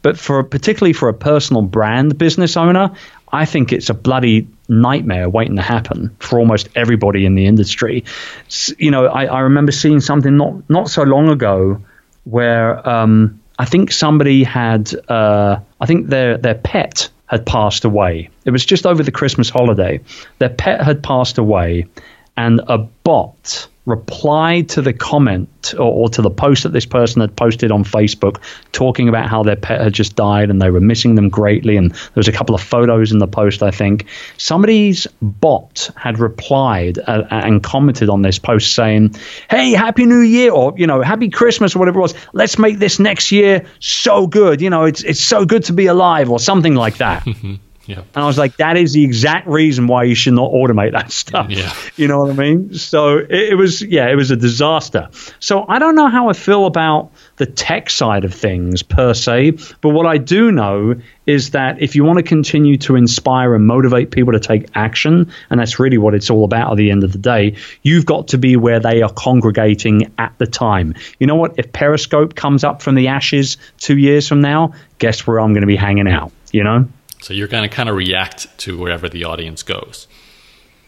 but 0.00 0.18
for 0.18 0.42
particularly 0.42 0.94
for 0.94 1.10
a 1.10 1.14
personal 1.14 1.60
brand 1.60 2.16
business 2.16 2.56
owner, 2.56 2.92
I 3.30 3.44
think 3.44 3.74
it's 3.74 3.90
a 3.90 3.94
bloody 3.94 4.48
nightmare 4.66 5.28
waiting 5.28 5.56
to 5.56 5.62
happen 5.62 6.16
for 6.20 6.38
almost 6.38 6.70
everybody 6.74 7.26
in 7.26 7.34
the 7.34 7.44
industry. 7.44 8.04
You 8.78 8.90
know, 8.90 9.04
I, 9.04 9.26
I 9.26 9.40
remember 9.40 9.72
seeing 9.72 10.00
something 10.00 10.38
not 10.38 10.70
not 10.70 10.88
so 10.88 11.02
long 11.02 11.28
ago 11.28 11.82
where 12.24 12.88
um, 12.88 13.42
I 13.58 13.66
think 13.66 13.92
somebody 13.92 14.42
had, 14.42 14.90
uh, 15.06 15.60
I 15.82 15.84
think 15.84 16.06
their 16.06 16.38
their 16.38 16.54
pet 16.54 17.10
had 17.26 17.44
passed 17.44 17.84
away. 17.84 18.30
It 18.46 18.52
was 18.52 18.64
just 18.64 18.86
over 18.86 19.02
the 19.02 19.12
Christmas 19.12 19.50
holiday. 19.50 20.00
Their 20.38 20.48
pet 20.48 20.80
had 20.82 21.02
passed 21.02 21.36
away, 21.36 21.88
and 22.38 22.62
a 22.68 22.78
bot 22.78 23.68
replied 23.86 24.68
to 24.70 24.82
the 24.82 24.92
comment 24.92 25.74
or, 25.74 25.80
or, 25.80 26.08
to 26.10 26.22
the 26.22 26.30
post 26.30 26.64
that 26.64 26.72
this 26.72 26.86
person 26.86 27.20
had 27.20 27.34
posted 27.34 27.72
on 27.72 27.82
Facebook 27.82 28.40
talking 28.72 29.08
about 29.08 29.28
how 29.28 29.42
their 29.42 29.56
pet 29.56 29.80
had 29.80 29.92
just 29.92 30.14
died 30.14 30.50
and 30.50 30.60
they 30.60 30.70
were 30.70 30.80
missing 30.80 31.14
them 31.14 31.28
greatly. 31.28 31.76
And 31.76 31.90
there 31.92 32.10
was 32.16 32.28
a 32.28 32.32
couple 32.32 32.54
of 32.54 32.62
photos 32.62 33.10
in 33.10 33.18
the 33.18 33.26
post, 33.26 33.62
I 33.62 33.70
think. 33.70 34.06
Somebody's 34.36 35.06
bot 35.22 35.90
had 35.96 36.18
replied 36.18 36.98
uh, 36.98 37.24
and 37.30 37.62
commented 37.62 38.10
on 38.10 38.22
this 38.22 38.38
post 38.38 38.74
saying, 38.74 39.16
Hey, 39.48 39.72
Happy 39.72 40.04
New 40.04 40.20
Year, 40.20 40.52
or, 40.52 40.74
you 40.76 40.86
know, 40.86 41.00
Happy 41.00 41.30
Christmas, 41.30 41.74
or 41.74 41.78
whatever 41.78 42.00
it 42.00 42.02
was. 42.02 42.14
Let's 42.32 42.58
make 42.58 42.78
this 42.78 42.98
next 42.98 43.32
year 43.32 43.66
so 43.80 44.26
good. 44.26 44.60
You 44.60 44.70
know, 44.70 44.84
it's, 44.84 45.02
it's 45.02 45.20
so 45.20 45.44
good 45.44 45.64
to 45.64 45.72
be 45.72 45.86
alive, 45.86 46.30
or 46.30 46.38
something 46.38 46.74
like 46.74 46.98
that. 46.98 47.26
Yeah. 47.90 48.02
And 48.14 48.22
I 48.22 48.26
was 48.26 48.38
like, 48.38 48.56
that 48.58 48.76
is 48.76 48.92
the 48.92 49.04
exact 49.04 49.48
reason 49.48 49.88
why 49.88 50.04
you 50.04 50.14
should 50.14 50.34
not 50.34 50.52
automate 50.52 50.92
that 50.92 51.10
stuff. 51.10 51.50
Yeah. 51.50 51.72
You 51.96 52.08
know 52.08 52.20
what 52.20 52.30
I 52.30 52.34
mean? 52.34 52.72
So 52.74 53.18
it, 53.18 53.30
it, 53.30 53.54
was, 53.56 53.82
yeah, 53.82 54.08
it 54.08 54.14
was 54.14 54.30
a 54.30 54.36
disaster. 54.36 55.10
So 55.38 55.66
I 55.68 55.78
don't 55.78 55.94
know 55.94 56.08
how 56.08 56.30
I 56.30 56.32
feel 56.32 56.64
about 56.64 57.10
the 57.36 57.44
tech 57.44 57.90
side 57.90 58.24
of 58.24 58.32
things 58.32 58.82
per 58.82 59.12
se, 59.12 59.58
but 59.82 59.90
what 59.90 60.06
I 60.06 60.16
do 60.16 60.50
know 60.50 60.94
is 61.26 61.50
that 61.50 61.82
if 61.82 61.96
you 61.96 62.04
want 62.04 62.16
to 62.18 62.22
continue 62.22 62.78
to 62.78 62.96
inspire 62.96 63.54
and 63.54 63.66
motivate 63.66 64.12
people 64.12 64.32
to 64.32 64.40
take 64.40 64.68
action, 64.74 65.30
and 65.50 65.60
that's 65.60 65.78
really 65.78 65.98
what 65.98 66.14
it's 66.14 66.30
all 66.30 66.44
about 66.44 66.70
at 66.70 66.76
the 66.78 66.90
end 66.90 67.04
of 67.04 67.12
the 67.12 67.18
day, 67.18 67.56
you've 67.82 68.06
got 68.06 68.28
to 68.28 68.38
be 68.38 68.56
where 68.56 68.80
they 68.80 69.02
are 69.02 69.12
congregating 69.12 70.12
at 70.16 70.32
the 70.38 70.46
time. 70.46 70.94
You 71.18 71.26
know 71.26 71.36
what? 71.36 71.54
If 71.58 71.72
Periscope 71.72 72.34
comes 72.34 72.64
up 72.64 72.80
from 72.80 72.94
the 72.94 73.08
ashes 73.08 73.58
two 73.78 73.98
years 73.98 74.26
from 74.26 74.40
now, 74.40 74.72
guess 74.98 75.26
where 75.26 75.38
I'm 75.38 75.52
going 75.52 75.62
to 75.62 75.66
be 75.66 75.76
hanging 75.76 76.08
out, 76.08 76.32
you 76.50 76.64
know? 76.64 76.88
So 77.22 77.34
you're 77.34 77.48
going 77.48 77.68
to 77.68 77.74
kind 77.74 77.88
of 77.88 77.96
react 77.96 78.46
to 78.58 78.78
wherever 78.78 79.08
the 79.08 79.24
audience 79.24 79.62
goes. 79.62 80.08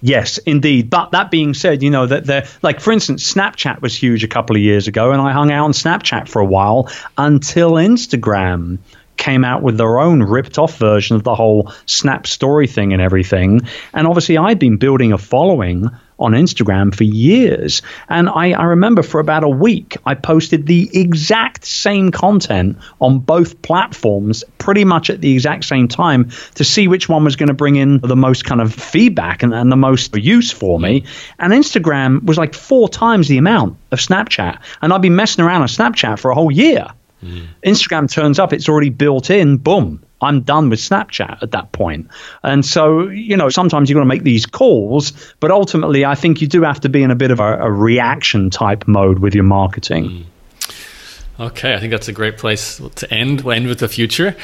Yes, 0.00 0.38
indeed. 0.38 0.90
But 0.90 1.12
that 1.12 1.30
being 1.30 1.54
said, 1.54 1.82
you 1.82 1.90
know 1.90 2.06
that 2.06 2.24
they're 2.24 2.46
like, 2.60 2.80
for 2.80 2.92
instance, 2.92 3.32
Snapchat 3.32 3.80
was 3.80 3.94
huge 3.94 4.24
a 4.24 4.28
couple 4.28 4.56
of 4.56 4.62
years 4.62 4.88
ago, 4.88 5.12
and 5.12 5.22
I 5.22 5.32
hung 5.32 5.52
out 5.52 5.64
on 5.64 5.72
Snapchat 5.72 6.28
for 6.28 6.40
a 6.40 6.44
while 6.44 6.90
until 7.16 7.72
Instagram 7.72 8.78
came 9.16 9.44
out 9.44 9.62
with 9.62 9.78
their 9.78 10.00
own 10.00 10.20
ripped 10.20 10.58
off 10.58 10.76
version 10.78 11.14
of 11.14 11.22
the 11.22 11.36
whole 11.36 11.72
Snap 11.86 12.26
story 12.26 12.66
thing 12.66 12.92
and 12.92 13.00
everything. 13.00 13.60
And 13.94 14.08
obviously, 14.08 14.36
I'd 14.36 14.58
been 14.58 14.78
building 14.78 15.12
a 15.12 15.18
following 15.18 15.88
on 16.22 16.32
Instagram 16.32 16.94
for 16.94 17.04
years. 17.04 17.82
And 18.08 18.28
I, 18.28 18.52
I, 18.52 18.64
remember 18.64 19.02
for 19.02 19.20
about 19.20 19.44
a 19.44 19.48
week, 19.48 19.96
I 20.06 20.14
posted 20.14 20.66
the 20.66 20.90
exact 20.92 21.64
same 21.66 22.10
content 22.10 22.78
on 23.00 23.18
both 23.18 23.60
platforms 23.62 24.44
pretty 24.58 24.84
much 24.84 25.10
at 25.10 25.20
the 25.20 25.32
exact 25.32 25.64
same 25.64 25.88
time 25.88 26.30
to 26.54 26.64
see 26.64 26.88
which 26.88 27.08
one 27.08 27.24
was 27.24 27.36
going 27.36 27.48
to 27.48 27.54
bring 27.54 27.76
in 27.76 27.98
the 27.98 28.16
most 28.16 28.44
kind 28.44 28.60
of 28.60 28.72
feedback 28.72 29.42
and, 29.42 29.52
and 29.52 29.70
the 29.70 29.76
most 29.76 30.16
use 30.16 30.50
for 30.50 30.78
me. 30.78 31.04
And 31.38 31.52
Instagram 31.52 32.24
was 32.24 32.38
like 32.38 32.54
four 32.54 32.88
times 32.88 33.28
the 33.28 33.38
amount 33.38 33.76
of 33.90 33.98
Snapchat. 33.98 34.58
And 34.80 34.92
I've 34.92 35.02
been 35.02 35.16
messing 35.16 35.44
around 35.44 35.62
on 35.62 35.68
Snapchat 35.68 36.18
for 36.18 36.30
a 36.30 36.34
whole 36.34 36.50
year. 36.52 36.86
Mm. 37.22 37.46
Instagram 37.64 38.10
turns 38.10 38.38
up, 38.38 38.52
it's 38.52 38.68
already 38.68 38.90
built 38.90 39.30
in, 39.30 39.56
boom, 39.56 40.02
I'm 40.22 40.42
done 40.42 40.70
with 40.70 40.78
Snapchat 40.78 41.42
at 41.42 41.50
that 41.52 41.72
point. 41.72 42.08
And 42.42 42.64
so, 42.64 43.08
you 43.08 43.36
know, 43.36 43.48
sometimes 43.48 43.88
you've 43.88 43.96
got 43.96 44.02
to 44.02 44.06
make 44.06 44.22
these 44.22 44.46
calls, 44.46 45.12
but 45.40 45.50
ultimately, 45.50 46.04
I 46.04 46.14
think 46.14 46.40
you 46.40 46.46
do 46.46 46.62
have 46.62 46.80
to 46.80 46.88
be 46.88 47.02
in 47.02 47.10
a 47.10 47.16
bit 47.16 47.30
of 47.30 47.40
a, 47.40 47.58
a 47.58 47.70
reaction 47.70 48.50
type 48.50 48.86
mode 48.86 49.18
with 49.18 49.34
your 49.34 49.44
marketing. 49.44 50.04
Mm. 50.04 50.24
Okay, 51.40 51.74
I 51.74 51.80
think 51.80 51.90
that's 51.90 52.08
a 52.08 52.12
great 52.12 52.36
place 52.36 52.80
to 52.96 53.12
end. 53.12 53.40
We'll 53.40 53.56
end 53.56 53.66
with 53.66 53.78
the 53.78 53.88
future. 53.88 54.36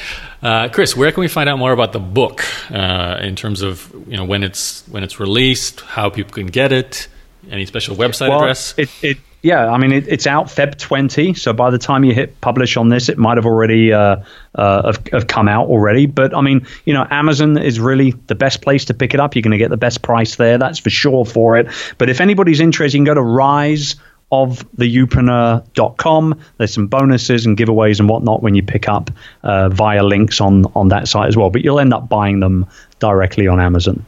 Uh, 0.42 0.68
Chris, 0.68 0.96
where 0.96 1.12
can 1.12 1.20
we 1.20 1.28
find 1.28 1.48
out 1.48 1.58
more 1.58 1.72
about 1.72 1.92
the 1.92 2.00
book 2.00 2.42
uh, 2.72 3.18
in 3.20 3.36
terms 3.36 3.62
of 3.62 3.94
you 4.08 4.16
know 4.16 4.24
when 4.24 4.42
it's 4.42 4.86
when 4.88 5.04
it's 5.04 5.20
released, 5.20 5.82
how 5.82 6.08
people 6.08 6.32
can 6.32 6.46
get 6.46 6.72
it, 6.72 7.06
any 7.50 7.66
special 7.66 7.94
website 7.94 8.30
well, 8.30 8.40
address? 8.40 8.74
It, 8.78 8.90
it 9.02 9.18
yeah, 9.42 9.70
I 9.70 9.78
mean, 9.78 9.92
it, 9.92 10.08
it's 10.08 10.26
out 10.26 10.46
Feb 10.46 10.78
20. 10.78 11.34
So 11.34 11.52
by 11.52 11.70
the 11.70 11.78
time 11.78 12.04
you 12.04 12.12
hit 12.12 12.40
publish 12.40 12.76
on 12.76 12.88
this, 12.88 13.08
it 13.08 13.18
might 13.18 13.36
have 13.36 13.46
already 13.46 13.92
uh, 13.92 14.16
uh, 14.54 14.92
have, 14.92 15.06
have 15.12 15.26
come 15.28 15.48
out 15.48 15.68
already. 15.68 16.06
But 16.06 16.34
I 16.34 16.40
mean, 16.40 16.66
you 16.84 16.94
know, 16.94 17.06
Amazon 17.10 17.56
is 17.56 17.78
really 17.78 18.12
the 18.26 18.34
best 18.34 18.62
place 18.62 18.86
to 18.86 18.94
pick 18.94 19.14
it 19.14 19.20
up. 19.20 19.36
You're 19.36 19.42
going 19.42 19.52
to 19.52 19.58
get 19.58 19.70
the 19.70 19.76
best 19.76 20.02
price 20.02 20.36
there. 20.36 20.58
That's 20.58 20.80
for 20.80 20.90
sure 20.90 21.24
for 21.24 21.56
it. 21.56 21.68
But 21.98 22.10
if 22.10 22.20
anybody's 22.20 22.60
interested, 22.60 22.98
you 22.98 23.04
can 23.04 23.06
go 23.06 23.14
to 23.14 23.22
rise 23.22 23.96
of 24.30 24.68
theyoupreneur.com. 24.76 26.40
There's 26.58 26.74
some 26.74 26.88
bonuses 26.88 27.46
and 27.46 27.56
giveaways 27.56 28.00
and 28.00 28.08
whatnot 28.08 28.42
when 28.42 28.54
you 28.54 28.62
pick 28.62 28.88
up 28.88 29.10
uh, 29.44 29.68
via 29.68 30.02
links 30.02 30.40
on, 30.40 30.66
on 30.74 30.88
that 30.88 31.08
site 31.08 31.28
as 31.28 31.36
well. 31.36 31.50
But 31.50 31.62
you'll 31.62 31.80
end 31.80 31.94
up 31.94 32.08
buying 32.08 32.40
them 32.40 32.66
directly 32.98 33.46
on 33.46 33.60
Amazon. 33.60 34.04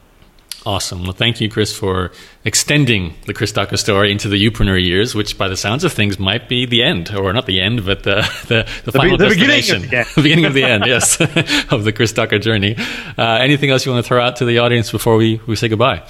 Awesome. 0.66 1.04
Well, 1.04 1.12
thank 1.12 1.40
you, 1.40 1.48
Chris, 1.48 1.74
for 1.74 2.12
extending 2.44 3.14
the 3.24 3.32
Chris 3.32 3.50
Ducker 3.50 3.78
story 3.78 4.12
into 4.12 4.28
the 4.28 4.36
Youpreneur 4.36 4.82
years, 4.82 5.14
which, 5.14 5.38
by 5.38 5.48
the 5.48 5.56
sounds 5.56 5.84
of 5.84 5.92
things, 5.92 6.18
might 6.18 6.50
be 6.50 6.66
the 6.66 6.82
end, 6.82 7.14
or 7.14 7.32
not 7.32 7.46
the 7.46 7.60
end, 7.60 7.86
but 7.86 8.02
the 8.02 8.16
the, 8.48 8.66
the, 8.84 8.90
the 8.90 8.92
final 8.92 9.16
be, 9.16 9.24
the 9.24 9.30
destination, 9.30 9.82
beginning 9.82 10.06
the, 10.14 10.22
beginning 10.22 10.44
of 10.44 10.54
the 10.54 10.64
end, 10.64 10.84
yes, 10.86 11.18
of 11.70 11.84
the 11.84 11.92
Chris 11.92 12.12
Ducker 12.12 12.38
journey. 12.38 12.76
Uh, 13.16 13.38
anything 13.40 13.70
else 13.70 13.86
you 13.86 13.92
want 13.92 14.04
to 14.04 14.08
throw 14.08 14.22
out 14.22 14.36
to 14.36 14.44
the 14.44 14.58
audience 14.58 14.90
before 14.92 15.16
we, 15.16 15.40
we 15.46 15.56
say 15.56 15.68
goodbye? 15.68 16.06